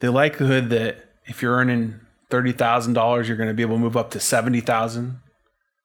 The 0.00 0.10
likelihood 0.10 0.70
that 0.70 0.96
if 1.26 1.42
you're 1.42 1.54
earning 1.54 2.00
$30,000, 2.30 3.28
you're 3.28 3.36
going 3.36 3.48
to 3.48 3.54
be 3.54 3.62
able 3.62 3.76
to 3.76 3.80
move 3.80 3.96
up 3.96 4.10
to 4.12 4.20
70,000. 4.20 5.20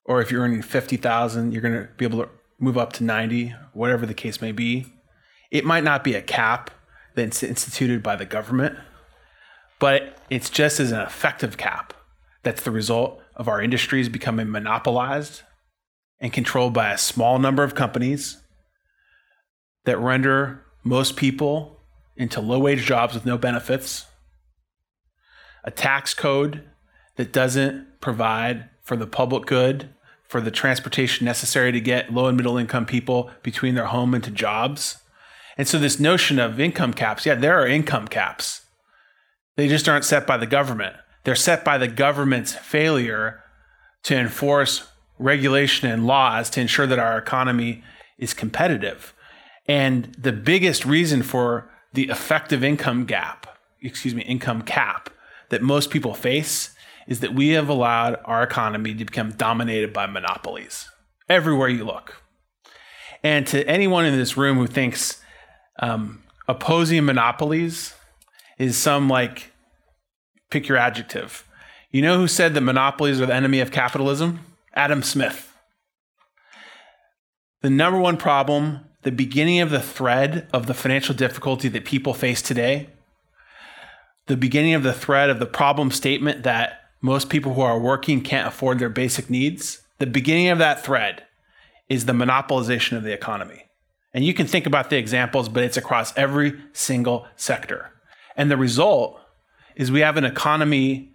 Or 0.06 0.22
if 0.22 0.32
you're 0.32 0.42
earning 0.42 0.62
50,000, 0.62 1.52
you're 1.52 1.62
going 1.62 1.74
to 1.74 1.90
be 1.98 2.06
able 2.06 2.24
to 2.24 2.30
move 2.62 2.78
up 2.78 2.94
to 2.94 3.04
90, 3.04 3.54
whatever 3.74 4.06
the 4.06 4.14
case 4.14 4.42
may 4.42 4.52
be. 4.52 4.86
It 5.50 5.66
might 5.66 5.84
not 5.84 6.04
be 6.04 6.14
a 6.14 6.22
cap 6.22 6.72
that's 7.16 7.44
instituted 7.44 8.02
by 8.02 8.16
the 8.16 8.26
government, 8.26 8.78
but 9.80 10.18
it's 10.30 10.50
just 10.50 10.80
as 10.80 10.92
an 10.92 11.02
effective 11.02 11.58
cap 11.58 11.94
that's 12.44 12.64
the 12.64 12.72
result 12.72 13.22
of 13.36 13.48
our 13.48 13.62
industries 13.62 14.08
becoming 14.08 14.50
monopolized 14.50 15.42
and 16.20 16.32
controlled 16.32 16.74
by 16.74 16.92
a 16.92 16.98
small 16.98 17.40
number 17.40 17.64
of 17.64 17.76
companies 17.76 18.38
that 19.84 19.98
render 19.98 20.64
most 20.84 21.18
people 21.18 21.82
into 22.16 22.40
low 22.40 22.60
wage 22.60 22.86
jobs 22.86 23.14
with 23.14 23.26
no 23.26 23.38
benefits 23.38 24.06
a 25.64 25.72
tax 25.72 26.14
code 26.14 26.64
that 27.18 27.32
doesn't 27.32 28.02
provide 28.02 28.70
for 28.82 28.96
the 28.96 29.08
public 29.08 29.46
good, 29.46 29.90
for 30.32 30.40
the 30.40 30.50
transportation 30.50 31.26
necessary 31.26 31.74
to 31.74 31.82
get 31.82 32.14
low 32.14 32.28
and 32.28 32.38
middle 32.38 32.58
income 32.58 32.86
people 32.86 33.30
between 33.44 33.76
their 33.76 33.88
home 33.88 34.14
and 34.14 34.24
to 34.24 34.32
jobs. 34.32 35.00
And 35.58 35.68
so, 35.68 35.78
this 35.78 36.00
notion 36.00 36.40
of 36.40 36.58
income 36.58 36.94
caps 36.94 37.26
yeah, 37.26 37.36
there 37.36 37.62
are 37.62 37.68
income 37.68 38.08
caps. 38.08 38.66
They 39.58 39.68
just 39.68 39.90
aren't 39.90 40.06
set 40.06 40.26
by 40.26 40.38
the 40.38 40.48
government. 40.48 40.96
They're 41.26 41.36
set 41.36 41.66
by 41.66 41.78
the 41.78 41.90
government's 41.90 42.54
failure 42.54 43.44
to 44.04 44.16
enforce 44.16 44.88
regulation 45.20 45.90
and 45.90 46.08
laws 46.08 46.50
to 46.52 46.62
ensure 46.62 46.88
that 46.88 46.98
our 46.98 47.18
economy 47.18 47.84
is 48.18 48.34
competitive. 48.34 49.14
And 49.68 50.16
the 50.18 50.32
biggest 50.32 50.86
reason 50.86 51.24
for 51.24 51.70
the 51.92 52.08
effective 52.08 52.64
income 52.64 53.04
gap, 53.04 53.60
excuse 53.82 54.16
me, 54.16 54.24
income 54.24 54.62
cap, 54.62 55.10
that 55.50 55.62
most 55.62 55.90
people 55.90 56.14
face 56.14 56.74
is 57.12 57.20
that 57.20 57.34
we 57.34 57.50
have 57.50 57.68
allowed 57.68 58.18
our 58.24 58.42
economy 58.42 58.94
to 58.94 59.04
become 59.04 59.34
dominated 59.34 59.92
by 59.92 60.06
monopolies 60.06 60.90
everywhere 61.28 61.68
you 61.68 61.84
look. 61.84 62.24
And 63.22 63.46
to 63.48 63.68
anyone 63.68 64.06
in 64.06 64.16
this 64.16 64.38
room 64.38 64.56
who 64.56 64.66
thinks 64.66 65.22
um, 65.80 66.24
opposing 66.48 67.04
monopolies 67.04 67.94
is 68.58 68.78
some 68.78 69.10
like, 69.10 69.52
pick 70.52 70.70
your 70.70 70.78
adjective. 70.78 71.46
You 71.90 72.02
know 72.02 72.18
who 72.18 72.30
said 72.30 72.54
that 72.54 72.62
monopolies 72.62 73.20
are 73.20 73.26
the 73.26 73.36
enemy 73.36 73.60
of 73.60 73.72
capitalism? 73.72 74.40
Adam 74.74 75.04
Smith. 75.04 75.54
The 77.62 77.70
number 77.70 78.00
one 78.00 78.16
problem, 78.16 78.86
the 79.02 79.12
beginning 79.12 79.60
of 79.60 79.70
the 79.70 79.82
thread 79.82 80.48
of 80.54 80.66
the 80.66 80.74
financial 80.74 81.14
difficulty 81.14 81.68
that 81.68 81.84
people 81.84 82.14
face 82.14 82.42
today 82.42 82.88
the 84.28 84.38
beginning 84.38 84.76
of 84.76 84.84
the 84.84 84.94
thread 84.94 85.30
of 85.30 85.40
the 85.40 85.46
problem 85.46 85.92
statement 85.92 86.44
that 86.44 86.81
most 87.02 87.30
people 87.30 87.54
who 87.54 87.62
are 87.62 87.80
working 87.80 88.22
can't 88.22 88.48
afford 88.48 88.80
their 88.80 88.90
basic 88.90 89.30
needs, 89.30 89.82
the 90.00 90.06
beginning 90.06 90.50
of 90.50 90.60
that 90.60 90.84
thread 90.84 91.24
is 91.90 92.06
the 92.06 92.14
monopolization 92.14 92.96
of 92.96 93.04
the 93.04 93.14
economy. 93.14 93.66
And 94.14 94.26
you 94.26 94.34
can 94.34 94.48
think 94.48 94.66
about 94.66 94.90
the 94.90 94.98
examples, 94.98 95.50
but 95.50 95.64
it's 95.64 95.78
across 95.78 96.16
every 96.18 96.60
single 96.74 97.28
sector. 97.36 97.92
And 98.36 98.52
the 98.52 98.58
result 98.58 99.20
is 99.76 99.92
we 99.92 100.02
have 100.02 100.18
an 100.18 100.26
economy 100.26 101.12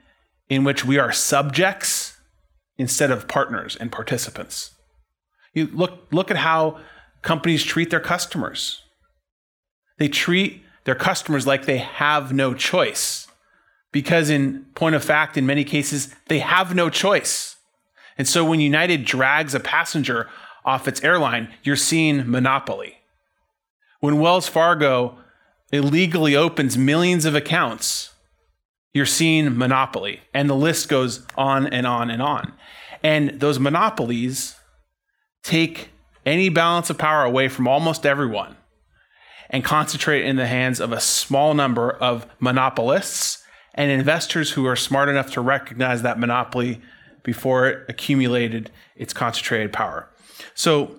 in 0.49 0.65
which 0.65 0.85
we 0.85 0.99
are 0.99 1.13
subjects 1.13 2.17
instead 2.79 3.11
of 3.11 3.29
partners 3.29 3.77
and 3.77 3.93
participants. 3.93 4.73
You 5.53 5.67
look, 5.73 6.07
look 6.11 6.31
at 6.31 6.37
how 6.37 6.81
companies 7.23 7.65
treat 7.65 7.91
their 7.91 8.01
customers. 8.01 8.83
They 9.99 10.09
treat 10.09 10.63
their 10.85 10.95
customers 10.95 11.47
like 11.47 11.65
they 11.65 11.79
have 11.79 12.33
no 12.33 12.55
choice. 12.55 13.26
Because, 13.93 14.29
in 14.31 14.65
point 14.75 14.95
of 14.95 15.05
fact, 15.05 15.37
in 15.37 15.47
many 15.47 15.65
cases, 15.65 16.15
they 16.29 16.41
have 16.41 16.75
no 16.75 16.91
choice. 16.91 17.57
And 18.19 18.29
so 18.29 18.45
when 18.45 18.61
United 18.61 19.05
drags 19.05 19.55
a 19.55 19.61
passenger 19.61 20.29
off 20.65 20.89
its 20.89 21.03
airline, 21.03 21.53
you're 21.63 21.77
seeing 21.77 22.31
monopoly. 22.31 22.99
When 24.01 24.19
Wells 24.21 24.49
Fargo 24.49 25.19
illegally 25.73 26.37
opens 26.37 26.77
millions 26.77 27.25
of 27.25 27.35
accounts, 27.35 28.11
you're 28.93 29.07
seeing 29.07 29.57
monopoly. 29.57 30.21
And 30.35 30.49
the 30.49 30.55
list 30.55 30.89
goes 30.89 31.27
on 31.37 31.67
and 31.67 31.87
on 31.87 32.11
and 32.11 32.23
on. 32.23 32.53
And 33.03 33.41
those 33.41 33.59
monopolies 33.59 34.57
take 35.43 35.91
any 36.25 36.49
balance 36.49 36.91
of 36.91 36.99
power 36.99 37.23
away 37.23 37.49
from 37.49 37.69
almost 37.69 38.05
everyone 38.05 38.57
and 39.51 39.65
concentrate 39.65 40.25
in 40.25 40.37
the 40.37 40.47
hands 40.47 40.81
of 40.81 40.93
a 40.93 41.01
small 41.01 41.55
number 41.55 41.91
of 41.91 42.27
monopolists 42.41 43.45
and 43.77 43.91
investors 43.91 44.53
who 44.53 44.67
are 44.67 44.77
smart 44.77 45.09
enough 45.09 45.31
to 45.33 45.41
recognize 45.41 46.03
that 46.03 46.19
monopoly 46.19 46.81
before 47.23 47.69
it 47.69 47.85
accumulated 47.89 48.71
its 48.97 49.13
concentrated 49.13 49.73
power. 49.73 50.09
So 50.55 50.97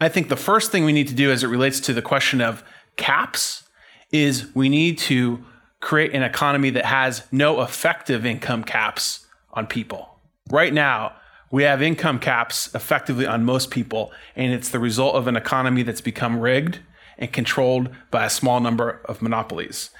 I 0.00 0.08
think 0.08 0.28
the 0.28 0.36
first 0.36 0.70
thing 0.70 0.84
we 0.84 0.92
need 0.92 1.08
to 1.08 1.14
do 1.14 1.30
as 1.30 1.42
it 1.42 1.48
relates 1.48 1.80
to 1.80 1.92
the 1.92 2.02
question 2.02 2.40
of 2.40 2.62
caps 2.96 3.64
is 4.12 4.54
we 4.54 4.68
need 4.68 4.98
to 4.98 5.44
create 5.80 6.14
an 6.14 6.22
economy 6.22 6.70
that 6.70 6.84
has 6.84 7.22
no 7.32 7.62
effective 7.62 8.24
income 8.24 8.64
caps 8.64 9.26
on 9.52 9.66
people. 9.66 10.20
Right 10.50 10.72
now, 10.72 11.12
we 11.50 11.62
have 11.62 11.82
income 11.82 12.18
caps 12.18 12.72
effectively 12.74 13.26
on 13.26 13.44
most 13.44 13.70
people, 13.70 14.12
and 14.36 14.52
it's 14.52 14.68
the 14.68 14.78
result 14.78 15.14
of 15.14 15.26
an 15.26 15.36
economy 15.36 15.82
that's 15.82 16.00
become 16.00 16.38
rigged 16.40 16.80
and 17.16 17.32
controlled 17.32 17.90
by 18.10 18.24
a 18.24 18.30
small 18.30 18.60
number 18.60 19.00
of 19.06 19.22
monopolies. 19.22 19.90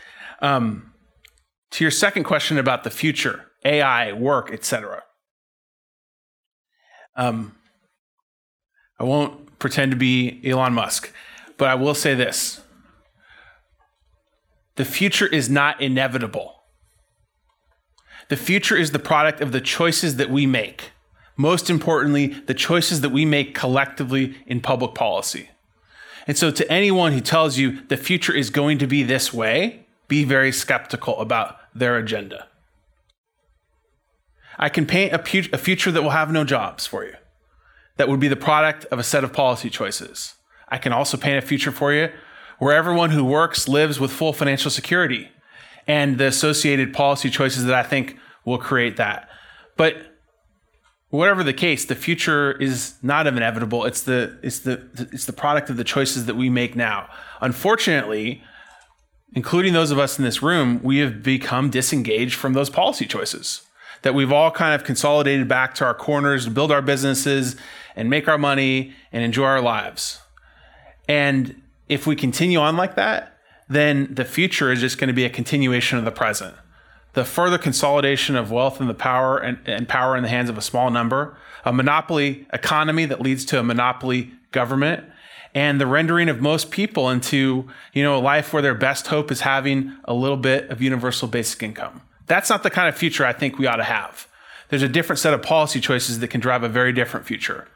Um, 0.41 0.93
to 1.73 1.85
your 1.85 1.91
second 1.91 2.25
question 2.25 2.59
about 2.59 2.85
the 2.85 2.91
future, 2.91 3.47
AI, 3.65 4.13
work, 4.13 4.51
etc. 4.53 5.03
Um, 7.17 7.57
I 8.99 9.05
won't 9.05 9.59
pretend 9.59 9.91
to 9.93 9.97
be 9.97 10.41
Elon 10.45 10.73
Musk, 10.73 11.13
but 11.57 11.69
I 11.69 11.75
will 11.75 11.95
say 11.95 12.15
this 12.15 12.61
the 14.77 14.85
future 14.85 15.27
is 15.27 15.51
not 15.51 15.81
inevitable. 15.81 16.55
The 18.29 18.37
future 18.37 18.77
is 18.77 18.93
the 18.93 18.99
product 18.99 19.41
of 19.41 19.53
the 19.53 19.61
choices 19.61 20.17
that 20.17 20.31
we 20.31 20.47
make. 20.47 20.93
Most 21.37 21.71
importantly, 21.71 22.29
the 22.29 22.55
choices 22.55 23.01
that 23.01 23.09
we 23.11 23.25
make 23.25 23.55
collectively 23.55 24.37
in 24.47 24.61
public 24.61 24.95
policy. 24.95 25.51
And 26.27 26.37
so, 26.37 26.51
to 26.51 26.71
anyone 26.71 27.13
who 27.13 27.21
tells 27.21 27.59
you 27.59 27.81
the 27.89 27.97
future 27.97 28.35
is 28.35 28.51
going 28.51 28.79
to 28.79 28.87
be 28.87 29.03
this 29.03 29.33
way, 29.33 29.87
be 30.09 30.25
very 30.25 30.51
skeptical 30.51 31.19
about 31.19 31.57
their 31.75 31.97
agenda. 31.97 32.49
I 34.59 34.69
can 34.69 34.87
paint 34.87 35.13
a, 35.13 35.55
a 35.55 35.59
future 35.59 35.93
that 35.93 36.03
will 36.03 36.11
have 36.11 36.33
no 36.33 36.45
jobs 36.45 36.87
for 36.87 37.05
you, 37.05 37.15
that 37.97 38.09
would 38.09 38.21
be 38.21 38.29
the 38.29 38.37
product 38.37 38.85
of 38.87 38.99
a 38.99 39.05
set 39.05 39.23
of 39.23 39.33
policy 39.33 39.71
choices. 39.71 40.35
I 40.69 40.79
can 40.79 40.93
also 40.93 41.17
paint 41.17 41.43
a 41.43 41.47
future 41.47 41.73
for 41.73 41.93
you 41.93 42.11
where 42.59 42.75
everyone 42.75 43.11
who 43.11 43.25
works 43.25 43.69
lives 43.69 44.01
with 44.01 44.11
full 44.11 44.33
financial 44.33 44.71
security 44.71 45.29
and 45.87 46.19
the 46.19 46.27
associated 46.27 46.93
policy 46.93 47.31
choices 47.31 47.65
that 47.65 47.75
I 47.75 47.83
think 47.83 48.19
will 48.45 48.59
create 48.59 48.97
that. 48.97 49.29
But 49.77 49.97
whatever 51.11 51.43
the 51.43 51.53
case, 51.53 51.85
the 51.85 51.95
future 51.95 52.53
is 52.53 52.95
not 53.03 53.27
inevitable. 53.27 53.85
It's 53.85 54.03
the 54.03 54.39
it's 54.43 54.61
the 54.61 54.89
it's 55.13 55.27
the 55.27 55.33
product 55.33 55.71
of 55.71 55.77
the 55.77 55.85
choices 55.85 56.27
that 56.27 56.35
we 56.35 56.51
make 56.51 56.77
now. 56.77 57.09
Unfortunately, 57.41 58.43
including 59.33 59.73
those 59.73 59.91
of 59.91 59.99
us 59.99 60.19
in 60.19 60.25
this 60.25 60.43
room, 60.43 60.81
we 60.83 60.99
have 60.99 61.23
become 61.23 61.71
disengaged 61.71 62.35
from 62.35 62.55
those 62.55 62.71
policy 62.71 63.07
choices. 63.07 63.63
That 64.03 64.15
we've 64.15 64.33
all 64.33 64.51
kind 64.51 64.75
of 64.75 64.85
consolidated 64.85 65.49
back 65.49 65.75
to 65.77 65.85
our 65.85 65.95
corners 65.95 66.45
to 66.45 66.51
build 66.51 66.71
our 66.71 66.83
businesses 66.83 67.57
and 67.97 68.09
make 68.09 68.29
our 68.29 68.39
money 68.39 68.95
and 69.13 69.25
enjoy 69.25 69.45
our 69.45 69.61
lives. 69.61 70.21
And 71.09 71.61
if 71.89 72.07
we 72.07 72.15
continue 72.15 72.59
on 72.59 72.77
like 72.77 72.95
that, 72.95 73.39
then 73.69 74.15
the 74.15 74.25
future 74.25 74.71
is 74.71 74.81
just 74.81 74.99
going 74.99 75.09
to 75.09 75.15
be 75.15 75.25
a 75.25 75.31
continuation 75.31 75.99
of 75.99 76.05
the 76.05 76.11
present. 76.11 76.55
The 77.15 77.25
further 77.25 77.59
consolidation 77.59 78.37
of 78.37 78.51
wealth 78.51 78.81
and 78.81 78.89
the 78.89 78.95
power 78.95 79.39
and, 79.39 79.59
and 79.67 79.89
power 79.89 80.17
in 80.17 80.23
the 80.23 80.29
hands 80.29 80.49
of 80.49 80.57
a 80.57 80.63
small 80.63 80.91
number, 80.91 81.37
a 81.65 81.73
monopoly 81.73 82.47
economy 82.53 83.05
that 83.07 83.21
leads 83.21 83.45
to 83.47 83.59
a 83.59 83.63
monopoly 83.63 84.31
government, 84.53 85.05
and 85.55 85.81
the 85.81 85.87
rendering 85.87 86.29
of 86.29 86.41
most 86.41 86.71
people 86.71 87.11
into 87.11 87.69
you 87.93 88.03
know 88.03 88.17
a 88.17 88.21
life 88.21 88.53
where 88.53 88.63
their 88.63 88.75
best 88.75 89.09
hope 89.09 89.31
is 89.31 89.41
having 89.41 89.97
a 90.05 90.15
little 90.15 90.37
bit 90.37 90.71
of 90.71 90.83
universal 90.83 91.29
basic 91.29 91.63
income. 91.63 92.03
That's 92.27 92.51
not 92.51 92.63
the 92.63 92.71
kind 92.71 92.89
of 92.89 92.97
future 92.97 93.25
I 93.25 93.33
think 93.33 93.59
we 93.59 93.67
ought 93.67 93.77
to 93.77 93.85
have. 93.85 94.29
There's 94.69 94.83
a 94.83 94.89
different 94.89 95.19
set 95.19 95.33
of 95.33 95.43
policy 95.43 95.81
choices 95.81 96.19
that 96.19 96.29
can 96.29 96.41
drive 96.41 96.63
a 96.63 96.69
very 96.69 96.93
different 96.93 97.27
future. 97.27 97.69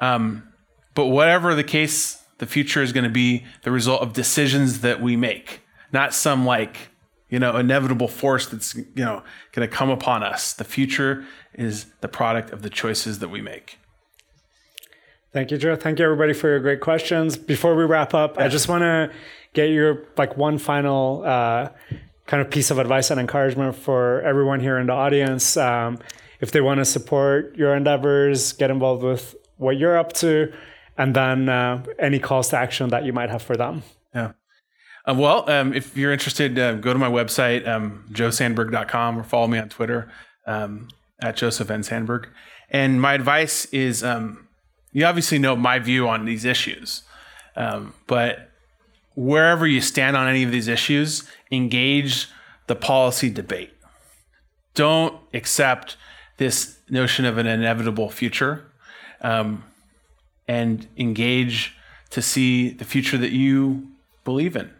Um, 0.00 0.48
but 0.94 1.06
whatever 1.06 1.54
the 1.54 1.64
case 1.64 2.24
the 2.38 2.46
future 2.46 2.82
is 2.82 2.92
going 2.92 3.04
to 3.04 3.10
be 3.10 3.44
the 3.62 3.70
result 3.70 4.02
of 4.02 4.12
decisions 4.12 4.80
that 4.80 5.00
we 5.00 5.16
make, 5.16 5.62
not 5.92 6.12
some 6.12 6.44
like, 6.44 6.88
you 7.30 7.38
know, 7.38 7.56
inevitable 7.56 8.08
force 8.08 8.46
that's, 8.46 8.74
you 8.74 9.04
know, 9.04 9.22
going 9.52 9.68
to 9.68 9.74
come 9.74 9.90
upon 9.90 10.22
us. 10.22 10.52
The 10.52 10.64
future 10.64 11.24
is 11.54 11.86
the 12.00 12.08
product 12.08 12.50
of 12.50 12.62
the 12.62 12.70
choices 12.70 13.20
that 13.20 13.28
we 13.28 13.40
make. 13.40 13.78
Thank 15.34 15.50
you, 15.50 15.58
Joe. 15.58 15.74
Thank 15.74 15.98
you, 15.98 16.04
everybody, 16.04 16.32
for 16.32 16.48
your 16.48 16.60
great 16.60 16.80
questions. 16.80 17.36
Before 17.36 17.74
we 17.74 17.82
wrap 17.82 18.14
up, 18.14 18.38
I 18.38 18.46
just 18.46 18.68
want 18.68 18.82
to 18.82 19.10
get 19.52 19.70
your 19.70 20.06
like 20.16 20.36
one 20.36 20.58
final 20.58 21.24
uh, 21.26 21.70
kind 22.28 22.40
of 22.40 22.50
piece 22.50 22.70
of 22.70 22.78
advice 22.78 23.10
and 23.10 23.18
encouragement 23.18 23.74
for 23.74 24.22
everyone 24.22 24.60
here 24.60 24.78
in 24.78 24.86
the 24.86 24.92
audience. 24.92 25.56
Um, 25.56 25.98
if 26.38 26.52
they 26.52 26.60
want 26.60 26.78
to 26.78 26.84
support 26.84 27.56
your 27.56 27.74
endeavors, 27.74 28.52
get 28.52 28.70
involved 28.70 29.02
with 29.02 29.34
what 29.56 29.76
you're 29.76 29.98
up 29.98 30.12
to, 30.12 30.52
and 30.96 31.16
then 31.16 31.48
uh, 31.48 31.84
any 31.98 32.20
calls 32.20 32.50
to 32.50 32.56
action 32.56 32.90
that 32.90 33.04
you 33.04 33.12
might 33.12 33.30
have 33.30 33.42
for 33.42 33.56
them. 33.56 33.82
Yeah. 34.14 34.34
Uh, 35.04 35.16
well, 35.18 35.50
um, 35.50 35.74
if 35.74 35.96
you're 35.96 36.12
interested, 36.12 36.56
uh, 36.56 36.74
go 36.74 36.92
to 36.92 36.98
my 37.00 37.10
website, 37.10 37.66
um, 37.66 38.04
joesanberg.com, 38.12 39.18
or 39.18 39.24
follow 39.24 39.48
me 39.48 39.58
on 39.58 39.68
Twitter 39.68 40.12
um, 40.46 40.86
at 41.20 41.36
Joseph 41.36 41.72
N. 41.72 41.80
Sanberg. 41.80 42.26
And 42.70 43.00
my 43.00 43.14
advice 43.14 43.64
is 43.66 44.04
um, 44.04 44.43
you 44.94 45.04
obviously 45.04 45.38
know 45.38 45.54
my 45.54 45.78
view 45.78 46.08
on 46.08 46.24
these 46.24 46.46
issues, 46.46 47.02
um, 47.56 47.92
but 48.06 48.50
wherever 49.14 49.66
you 49.66 49.82
stand 49.82 50.16
on 50.16 50.26
any 50.26 50.42
of 50.42 50.50
these 50.50 50.68
issues, 50.68 51.24
engage 51.52 52.28
the 52.66 52.74
policy 52.74 53.28
debate. 53.28 53.74
Don't 54.72 55.20
accept 55.34 55.98
this 56.38 56.78
notion 56.88 57.26
of 57.26 57.36
an 57.36 57.46
inevitable 57.46 58.08
future. 58.08 58.64
Um, 59.20 59.64
and 60.46 60.86
engage 60.96 61.76
to 62.10 62.22
see 62.22 62.70
the 62.70 62.84
future 62.84 63.18
that 63.18 63.32
you 63.32 63.88
believe 64.24 64.56
in. 64.56 64.70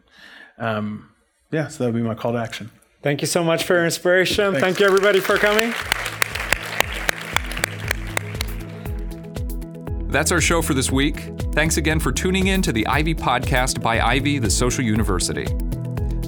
Um, 0.59 1.11
yeah, 1.51 1.69
so 1.69 1.85
that 1.85 1.93
would 1.93 1.99
be 1.99 2.07
my 2.07 2.15
call 2.15 2.33
to 2.33 2.39
action. 2.39 2.71
Thank 3.03 3.21
you 3.21 3.27
so 3.27 3.45
much 3.45 3.65
for 3.65 3.75
your 3.75 3.85
inspiration. 3.85 4.53
Thanks. 4.53 4.61
Thank 4.61 4.81
you, 4.81 4.87
everybody, 4.87 5.21
for 5.21 5.37
coming. 5.37 5.75
That's 10.15 10.31
our 10.31 10.41
show 10.41 10.63
for 10.63 10.75
this 10.75 10.93
week. 10.93 11.33
Thanks 11.55 11.77
again 11.77 11.99
for 11.99 12.13
tuning 12.13 12.47
in 12.47 12.63
to 12.63 12.71
the 12.71 12.87
Ivy 12.87 13.17
Podcast 13.17 13.83
by 13.83 13.99
Ivy, 14.01 14.39
the 14.39 14.49
Social 14.49 14.85
University. 14.85 15.53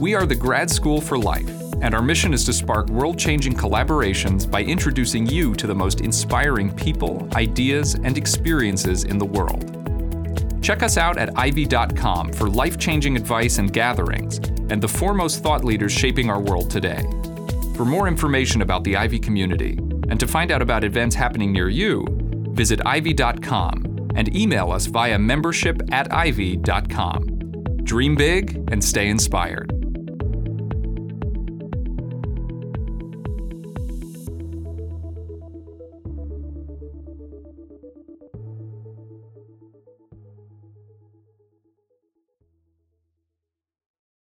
We 0.01 0.16
are 0.16 0.26
the 0.26 0.34
grad 0.34 0.68
school 0.68 1.01
for 1.01 1.16
life, 1.16 1.49
and 1.82 1.95
our 1.95 2.03
mission 2.03 2.34
is 2.34 2.45
to 2.47 2.53
spark 2.53 2.89
world 2.89 3.16
changing 3.16 3.55
collaborations 3.55 4.51
by 4.51 4.64
introducing 4.64 5.24
you 5.24 5.55
to 5.55 5.68
the 5.68 5.74
most 5.76 6.01
inspiring 6.01 6.74
people, 6.74 7.28
ideas, 7.37 7.95
and 7.95 8.18
experiences 8.18 9.05
in 9.05 9.18
the 9.18 9.24
world. 9.24 9.70
Check 10.61 10.82
us 10.82 10.97
out 10.97 11.16
at 11.16 11.39
ivy.com 11.39 12.32
for 12.32 12.49
life 12.49 12.78
changing 12.80 13.16
advice 13.16 13.59
and 13.59 13.72
gatherings, 13.72 14.39
and 14.68 14.82
the 14.82 14.89
foremost 14.89 15.45
thought 15.45 15.64
leaders 15.64 15.93
shaping 15.93 16.28
our 16.28 16.41
world 16.41 16.72
today. 16.72 17.05
For 17.76 17.84
more 17.84 18.09
information 18.09 18.62
about 18.62 18.82
the 18.82 18.97
Ivy 18.97 19.20
community, 19.20 19.78
and 20.09 20.18
to 20.18 20.26
find 20.26 20.51
out 20.51 20.61
about 20.61 20.82
events 20.82 21.14
happening 21.14 21.53
near 21.53 21.68
you, 21.68 22.05
visit 22.57 22.80
ivy.com 22.84 24.11
and 24.16 24.34
email 24.34 24.72
us 24.72 24.86
via 24.86 25.18
membership 25.18 25.80
at 25.92 26.12
ivy.com. 26.12 27.82
Dream 27.84 28.16
big 28.16 28.57
and 28.72 28.82
stay 28.82 29.09
inspired. 29.09 29.76